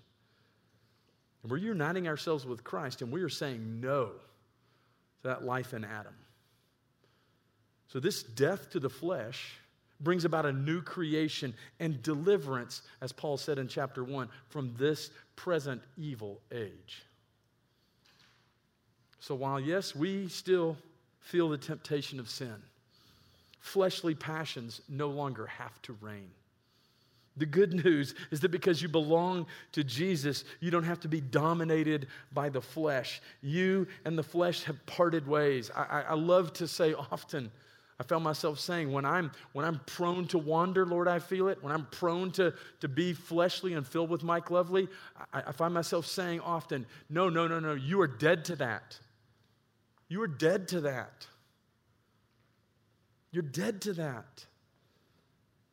and 1.43 1.51
we're 1.51 1.59
uniting 1.59 2.09
ourselves 2.09 2.45
with 2.47 2.64
Christ 2.64 3.03
and 3.03 3.12
we 3.12 3.22
are 3.22 3.28
saying 3.28 3.80
no 3.80 4.07
to 4.07 5.28
that 5.28 5.45
life 5.45 5.74
in 5.74 5.84
Adam. 5.84 6.14
So, 7.89 8.01
this 8.01 8.22
death 8.22 8.70
to 8.70 8.80
the 8.80 8.91
flesh 8.91 9.55
brings 10.01 10.24
about 10.24 10.47
a 10.47 10.53
new 10.53 10.82
creation 10.82 11.55
and 11.80 12.03
deliverance, 12.03 12.82
as 13.01 13.12
Paul 13.12 13.36
said 13.36 13.59
in 13.59 13.66
chapter 13.66 14.05
1, 14.05 14.28
from 14.49 14.74
this 14.78 15.11
present 15.36 15.82
evil 15.97 16.41
age. 16.53 17.05
So, 19.20 19.34
while 19.34 19.59
yes, 19.59 19.95
we 19.95 20.28
still 20.28 20.76
feel 21.20 21.49
the 21.49 21.59
temptation 21.59 22.20
of 22.20 22.28
sin, 22.28 22.55
fleshly 23.61 24.14
passions 24.14 24.80
no 24.89 25.09
longer 25.09 25.47
have 25.47 25.80
to 25.82 25.97
reign. 26.01 26.30
The 27.39 27.47
good 27.47 27.84
news 27.84 28.14
is 28.30 28.41
that 28.41 28.51
because 28.51 28.82
you 28.82 28.89
belong 28.89 29.47
to 29.72 29.84
Jesus, 29.84 30.45
you 30.61 30.70
don't 30.70 30.84
have 30.84 31.01
to 31.01 31.09
be 31.09 31.20
dominated 31.20 32.09
by 32.32 32.49
the 32.49 32.61
flesh. 32.61 33.20
You 33.41 33.86
and 34.05 34.18
the 34.18 34.22
flesh 34.22 34.64
have 34.64 34.84
parted 34.86 35.26
ways. 35.26 35.70
I, 35.74 36.03
I, 36.09 36.14
love 36.14 36.53
to 36.55 36.66
say 36.66 36.95
often, 36.95 37.51
I 38.01 38.03
found 38.03 38.24
myself 38.24 38.59
saying, 38.59 38.93
when 38.93 39.05
I'm, 39.05 39.30
when 39.53 39.64
I'm 39.64 39.80
prone 39.86 40.26
to 40.28 40.39
wander, 40.39 40.84
Lord, 40.84 41.09
I 41.09 41.20
feel 41.20 41.49
it. 41.49 41.62
When 41.62 41.72
I'm 41.72 41.86
prone 41.86 42.32
to, 42.32 42.53
to 42.80 42.89
be 42.89 43.12
fleshly 43.12 43.74
and 43.74 43.86
filled 43.86 44.11
with 44.11 44.24
Mike 44.24 44.51
Lovely, 44.51 44.89
I, 45.32 45.43
I 45.47 45.53
find 45.53 45.72
myself 45.72 46.07
saying 46.07 46.41
often, 46.41 46.86
no, 47.09 47.28
no, 47.28 47.47
no, 47.47 47.61
no, 47.61 47.74
you 47.74 48.01
are 48.01 48.09
dead 48.09 48.45
to 48.47 48.57
that. 48.57 48.99
You 50.09 50.22
are 50.22 50.28
dead 50.28 50.68
to 50.68 50.80
that. 50.82 51.26
You're 53.30 53.43
dead 53.43 53.82
to 53.82 53.93
that. 53.95 54.47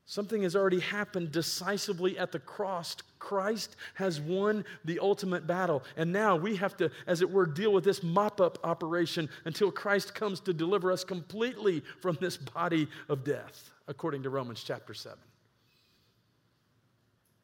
Something 0.07 0.43
has 0.43 0.55
already 0.55 0.79
happened 0.79 1.31
decisively 1.31 2.17
at 2.17 2.31
the 2.31 2.39
cross. 2.39 2.95
Christ 3.17 3.75
has 3.95 4.21
won 4.21 4.63
the 4.85 4.99
ultimate 4.99 5.47
battle. 5.47 5.83
And 5.97 6.13
now 6.13 6.35
we 6.35 6.55
have 6.57 6.77
to, 6.77 6.91
as 7.07 7.23
it 7.23 7.31
were, 7.31 7.47
deal 7.47 7.73
with 7.73 7.83
this 7.83 8.03
mop 8.03 8.39
up 8.39 8.59
operation 8.63 9.29
until 9.45 9.71
Christ 9.71 10.13
comes 10.13 10.39
to 10.41 10.53
deliver 10.53 10.91
us 10.91 11.03
completely 11.03 11.81
from 12.01 12.17
this 12.21 12.37
body 12.37 12.87
of 13.09 13.23
death, 13.23 13.71
according 13.87 14.21
to 14.23 14.29
Romans 14.29 14.63
chapter 14.63 14.93
7. 14.93 15.17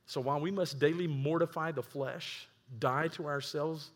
So 0.06 0.22
while 0.22 0.40
we 0.40 0.52
must 0.52 0.78
daily 0.78 1.08
mortify 1.08 1.72
the 1.72 1.82
flesh, 1.84 2.48
die 2.80 3.08
to 3.10 3.26
ourselves, 3.26 3.90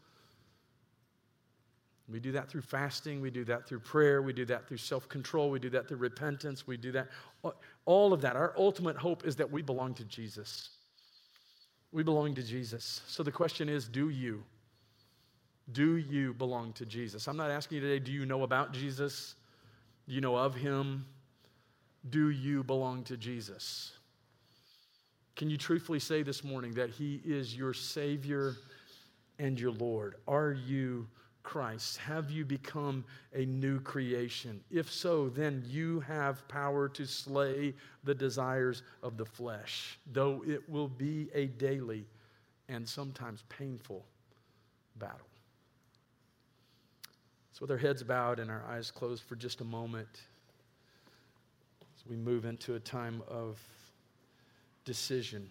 We 2.07 2.19
do 2.19 2.31
that 2.33 2.49
through 2.49 2.61
fasting. 2.61 3.19
We 3.19 3.31
do 3.31 3.43
that 3.45 3.67
through 3.67 3.79
prayer. 3.79 4.21
We 4.21 4.31
do 4.31 4.45
that 4.45 4.67
through 4.67 4.77
self 4.77 5.09
control. 5.09 5.49
We 5.49 5.59
do 5.59 5.71
that 5.71 5.87
through 5.87 5.97
repentance. 5.97 6.67
We 6.67 6.77
do 6.77 6.91
that. 6.91 7.07
All 7.85 8.13
of 8.13 8.21
that. 8.21 8.35
Our 8.35 8.53
ultimate 8.57 8.97
hope 8.97 9.25
is 9.25 9.35
that 9.37 9.51
we 9.51 9.61
belong 9.61 9.93
to 9.95 10.03
Jesus. 10.05 10.69
We 11.91 12.03
belong 12.03 12.35
to 12.35 12.43
Jesus. 12.43 13.01
So 13.07 13.23
the 13.23 13.31
question 13.31 13.69
is 13.69 13.87
do 13.87 14.09
you? 14.09 14.43
Do 15.71 15.97
you 15.97 16.33
belong 16.33 16.73
to 16.73 16.85
Jesus? 16.85 17.27
I'm 17.27 17.37
not 17.37 17.49
asking 17.49 17.77
you 17.77 17.81
today, 17.81 17.99
do 17.99 18.11
you 18.11 18.25
know 18.25 18.43
about 18.43 18.71
Jesus? 18.71 19.35
Do 20.07 20.13
you 20.13 20.21
know 20.21 20.35
of 20.35 20.53
him? 20.53 21.05
Do 22.09 22.29
you 22.29 22.63
belong 22.63 23.03
to 23.05 23.17
Jesus? 23.17 23.93
Can 25.35 25.49
you 25.49 25.57
truthfully 25.57 25.99
say 25.99 26.21
this 26.21 26.43
morning 26.43 26.73
that 26.73 26.91
he 26.91 27.19
is 27.25 27.55
your 27.55 27.73
Savior 27.73 28.55
and 29.39 29.59
your 29.59 29.71
Lord? 29.71 30.15
Are 30.27 30.51
you 30.53 31.07
Christ? 31.45 31.97
Have 31.97 32.31
you 32.31 32.43
become 32.43 33.05
a 33.33 33.45
new 33.45 33.79
creation? 33.79 34.59
If 34.71 34.91
so, 34.91 35.29
then 35.29 35.63
you 35.67 35.99
have 36.01 36.45
power 36.47 36.89
to 36.89 37.05
slay 37.05 37.75
the 38.03 38.15
desires 38.15 38.81
of 39.03 39.15
the 39.15 39.25
flesh, 39.25 39.99
though 40.11 40.43
it 40.45 40.67
will 40.67 40.89
be 40.89 41.29
a 41.33 41.45
daily 41.45 42.05
and 42.67 42.89
sometimes 42.89 43.43
painful 43.47 44.03
battle. 44.97 45.19
So, 47.53 47.59
with 47.61 47.71
our 47.71 47.77
heads 47.77 48.01
bowed 48.01 48.39
and 48.39 48.49
our 48.49 48.65
eyes 48.67 48.89
closed 48.89 49.23
for 49.23 49.35
just 49.35 49.61
a 49.61 49.65
moment, 49.65 50.23
as 51.95 52.05
we 52.09 52.17
move 52.17 52.45
into 52.45 52.73
a 52.73 52.79
time 52.79 53.21
of 53.29 53.59
decision. 54.83 55.49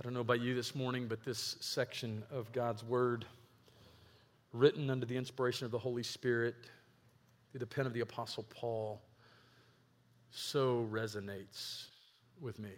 I 0.00 0.02
don't 0.02 0.14
know 0.14 0.20
about 0.20 0.40
you 0.40 0.54
this 0.54 0.74
morning, 0.74 1.08
but 1.08 1.22
this 1.26 1.56
section 1.60 2.22
of 2.30 2.50
God's 2.52 2.82
Word, 2.82 3.26
written 4.54 4.88
under 4.88 5.04
the 5.04 5.14
inspiration 5.14 5.66
of 5.66 5.72
the 5.72 5.78
Holy 5.78 6.02
Spirit 6.02 6.54
through 7.52 7.58
the 7.58 7.66
pen 7.66 7.84
of 7.84 7.92
the 7.92 8.00
Apostle 8.00 8.46
Paul, 8.48 9.02
so 10.30 10.88
resonates 10.90 11.88
with 12.40 12.58
me. 12.58 12.70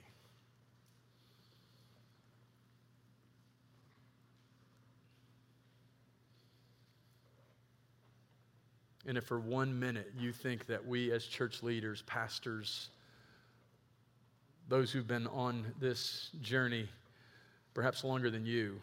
And 9.06 9.16
if 9.16 9.22
for 9.22 9.38
one 9.38 9.78
minute 9.78 10.12
you 10.18 10.32
think 10.32 10.66
that 10.66 10.84
we 10.84 11.12
as 11.12 11.24
church 11.24 11.62
leaders, 11.62 12.02
pastors, 12.02 12.88
those 14.68 14.90
who've 14.90 15.06
been 15.06 15.28
on 15.28 15.64
this 15.78 16.30
journey 16.40 16.88
perhaps 17.74 18.04
longer 18.04 18.30
than 18.30 18.46
you, 18.46 18.80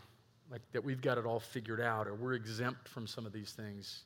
like 0.52 0.62
that 0.72 0.84
we've 0.84 1.02
got 1.02 1.18
it 1.18 1.26
all 1.26 1.40
figured 1.40 1.82
out 1.82 2.08
or 2.08 2.16
we're 2.16 2.34
exempt 2.34 2.88
from 2.88 3.06
some 3.06 3.26
of 3.26 3.34
these 3.34 3.52
things, 3.52 4.04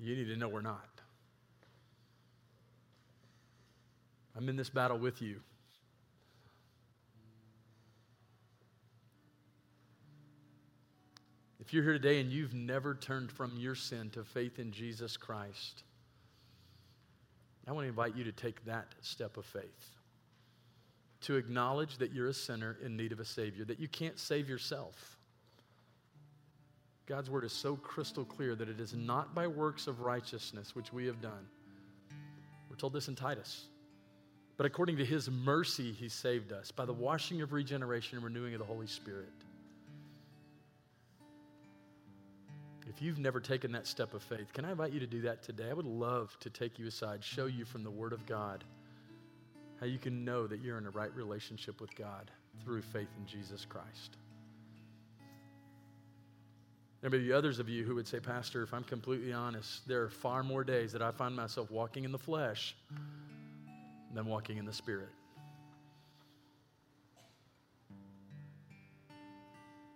you 0.00 0.16
need 0.16 0.26
to 0.26 0.36
know 0.36 0.48
we're 0.48 0.60
not. 0.60 0.88
I'm 4.36 4.48
in 4.48 4.56
this 4.56 4.70
battle 4.70 4.98
with 4.98 5.22
you. 5.22 5.40
If 11.60 11.72
you're 11.72 11.84
here 11.84 11.92
today 11.94 12.20
and 12.20 12.30
you've 12.30 12.52
never 12.52 12.94
turned 12.94 13.30
from 13.30 13.56
your 13.56 13.74
sin 13.74 14.10
to 14.10 14.24
faith 14.24 14.58
in 14.58 14.70
Jesus 14.70 15.16
Christ, 15.16 15.84
I 17.66 17.72
want 17.72 17.84
to 17.84 17.88
invite 17.88 18.16
you 18.16 18.24
to 18.24 18.32
take 18.32 18.62
that 18.66 18.94
step 19.00 19.36
of 19.38 19.46
faith 19.46 19.94
to 21.24 21.36
acknowledge 21.36 21.96
that 21.98 22.12
you're 22.12 22.28
a 22.28 22.34
sinner 22.34 22.76
in 22.84 22.96
need 22.96 23.10
of 23.10 23.18
a 23.18 23.24
Savior, 23.24 23.64
that 23.64 23.80
you 23.80 23.88
can't 23.88 24.18
save 24.18 24.48
yourself. 24.48 25.16
God's 27.06 27.30
word 27.30 27.44
is 27.44 27.52
so 27.52 27.76
crystal 27.76 28.24
clear 28.24 28.54
that 28.54 28.68
it 28.68 28.80
is 28.80 28.94
not 28.94 29.34
by 29.34 29.46
works 29.46 29.86
of 29.86 30.00
righteousness 30.00 30.74
which 30.74 30.92
we 30.92 31.06
have 31.06 31.20
done. 31.20 31.46
We're 32.68 32.76
told 32.76 32.92
this 32.92 33.08
in 33.08 33.14
Titus. 33.14 33.66
But 34.56 34.66
according 34.66 34.98
to 34.98 35.04
his 35.04 35.30
mercy, 35.30 35.92
he 35.92 36.08
saved 36.08 36.52
us 36.52 36.70
by 36.70 36.84
the 36.84 36.92
washing 36.92 37.42
of 37.42 37.52
regeneration 37.52 38.18
and 38.18 38.24
renewing 38.24 38.54
of 38.54 38.60
the 38.60 38.66
Holy 38.66 38.86
Spirit. 38.86 39.32
If 42.86 43.02
you've 43.02 43.18
never 43.18 43.40
taken 43.40 43.72
that 43.72 43.86
step 43.86 44.14
of 44.14 44.22
faith, 44.22 44.52
can 44.52 44.64
I 44.64 44.70
invite 44.70 44.92
you 44.92 45.00
to 45.00 45.06
do 45.06 45.22
that 45.22 45.42
today? 45.42 45.70
I 45.70 45.72
would 45.72 45.86
love 45.86 46.36
to 46.40 46.50
take 46.50 46.78
you 46.78 46.86
aside, 46.86 47.24
show 47.24 47.46
you 47.46 47.64
from 47.64 47.82
the 47.82 47.90
Word 47.90 48.12
of 48.12 48.24
God 48.26 48.62
how 49.84 49.90
you 49.90 49.98
can 49.98 50.24
know 50.24 50.46
that 50.46 50.60
you're 50.60 50.78
in 50.78 50.86
a 50.86 50.90
right 50.90 51.14
relationship 51.14 51.78
with 51.78 51.94
God 51.94 52.30
through 52.64 52.80
faith 52.80 53.10
in 53.18 53.26
Jesus 53.26 53.66
Christ. 53.66 54.16
There 57.02 57.10
may 57.10 57.18
be 57.18 57.34
others 57.34 57.58
of 57.58 57.68
you 57.68 57.84
who 57.84 57.94
would 57.96 58.08
say, 58.08 58.18
Pastor, 58.18 58.62
if 58.62 58.72
I'm 58.72 58.84
completely 58.84 59.34
honest, 59.34 59.86
there 59.86 60.02
are 60.02 60.08
far 60.08 60.42
more 60.42 60.64
days 60.64 60.90
that 60.92 61.02
I 61.02 61.10
find 61.10 61.36
myself 61.36 61.70
walking 61.70 62.04
in 62.04 62.12
the 62.12 62.18
flesh 62.18 62.74
than 64.14 64.24
walking 64.24 64.56
in 64.56 64.64
the 64.64 64.72
Spirit. 64.72 65.10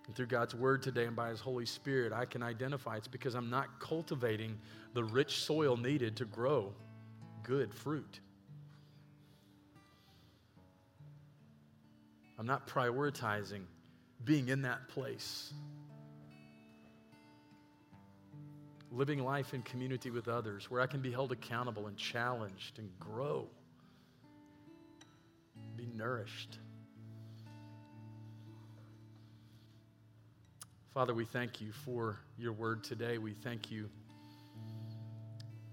And 0.07 0.15
through 0.15 0.27
God's 0.27 0.55
Word 0.55 0.83
today 0.83 1.07
and 1.07 1.17
by 1.17 1.31
His 1.31 1.41
Holy 1.41 1.65
Spirit, 1.65 2.13
I 2.13 2.27
can 2.27 2.43
identify 2.43 2.99
it's 2.99 3.09
because 3.09 3.35
I'm 3.35 3.49
not 3.49 3.81
cultivating 3.81 4.59
the 4.93 5.05
rich 5.05 5.45
soil 5.45 5.79
needed 5.79 6.15
to 6.19 6.27
grow 6.27 6.75
good 7.43 7.73
fruit. 7.73 8.21
I'm 12.39 12.47
not 12.47 12.69
prioritizing 12.69 13.63
being 14.25 14.49
in 14.49 14.63
that 14.63 14.89
place. 14.89 15.53
Living 18.93 19.25
life 19.25 19.55
in 19.55 19.63
community 19.63 20.11
with 20.11 20.29
others 20.29 20.71
where 20.71 20.81
I 20.81 20.87
can 20.87 21.01
be 21.01 21.11
held 21.11 21.33
accountable 21.33 21.89
and 21.89 21.97
challenged 21.97 22.79
and 22.79 22.89
grow, 22.99 23.47
be 25.77 25.87
nourished. 25.95 26.59
Father, 30.95 31.15
we 31.15 31.25
thank 31.25 31.61
you 31.61 31.71
for 31.73 32.19
your 32.39 32.53
word 32.53 32.83
today. 32.83 33.19
We 33.19 33.35
thank 33.35 33.71
you 33.71 33.89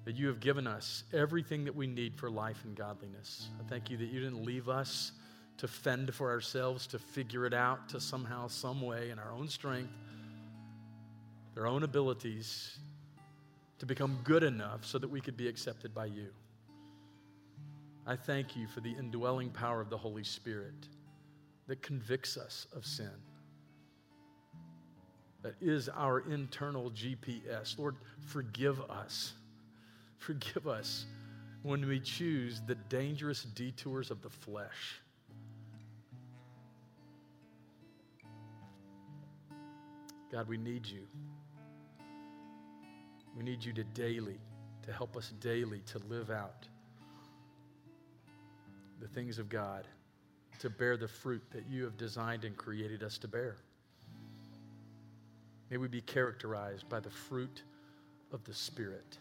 that 0.04 0.16
you 0.16 0.28
have 0.28 0.40
given 0.40 0.68
us 0.68 1.04
everything 1.14 1.64
that 1.66 1.76
we 1.76 1.88
need 1.88 2.16
for 2.16 2.30
life 2.30 2.64
and 2.64 2.76
godliness. 2.76 3.50
I 3.60 3.68
thank 3.68 3.90
you 3.90 3.98
that 3.98 4.06
you 4.06 4.20
didn't 4.20 4.44
leave 4.44 4.70
us 4.70 5.14
to 5.58 5.68
fend 5.68 6.14
for 6.14 6.30
ourselves, 6.30 6.88
to 6.88 7.00
figure 7.00 7.46
it 7.46 7.54
out, 7.54 7.90
to 7.90 8.00
somehow, 8.00 8.48
some 8.48 8.82
way, 8.82 9.10
in 9.10 9.20
our 9.20 9.32
own 9.32 9.48
strength, 9.48 9.94
their 11.54 11.68
own 11.68 11.84
abilities, 11.84 12.78
to 13.80 13.86
become 13.86 14.20
good 14.24 14.44
enough 14.44 14.86
so 14.86 14.98
that 14.98 15.10
we 15.10 15.22
could 15.22 15.38
be 15.38 15.48
accepted 15.48 15.94
by 15.94 16.06
you. 16.06 16.28
I 18.06 18.16
thank 18.16 18.56
you 18.56 18.68
for 18.68 18.82
the 18.82 18.92
indwelling 18.92 19.50
power 19.50 19.82
of 19.82 19.90
the 19.90 19.98
Holy 19.98 20.24
Spirit 20.24 20.88
that 21.68 21.82
convicts 21.82 22.38
us 22.38 22.68
of 22.76 22.86
sin, 22.86 23.10
that 25.42 25.56
is 25.62 25.90
our 25.90 26.20
internal 26.32 26.92
GPS. 26.92 27.78
Lord, 27.78 27.96
forgive 28.20 28.82
us. 28.90 29.34
Forgive 30.18 30.68
us 30.68 31.06
when 31.62 31.88
we 31.88 32.00
choose 32.00 32.62
the 32.66 32.76
dangerous 32.76 33.44
detours 33.44 34.12
of 34.12 34.22
the 34.22 34.30
flesh 34.30 35.00
God, 40.32 40.48
we 40.48 40.58
need 40.58 40.86
you. 40.86 41.08
We 43.38 43.44
need 43.44 43.64
you 43.64 43.74
to 43.74 43.84
daily, 43.84 44.40
to 44.84 44.94
help 44.94 45.16
us 45.18 45.34
daily 45.40 45.82
to 45.88 46.00
live 46.10 46.30
out 46.30 46.68
the 49.02 49.08
things 49.08 49.40
of 49.40 49.50
God, 49.50 49.88
to 50.60 50.70
bear 50.70 50.96
the 50.98 51.08
fruit 51.08 51.44
that 51.52 51.66
you 51.70 51.84
have 51.84 51.98
designed 51.98 52.46
and 52.46 52.56
created 52.56 53.04
us 53.04 53.18
to 53.20 53.28
bear. 53.28 53.58
May 55.70 55.78
we 55.78 55.88
be 55.88 56.02
characterized 56.02 56.88
by 56.88 57.00
the 57.00 57.10
fruit 57.10 57.64
of 58.32 58.44
the 58.46 58.54
Spirit. 58.54 59.18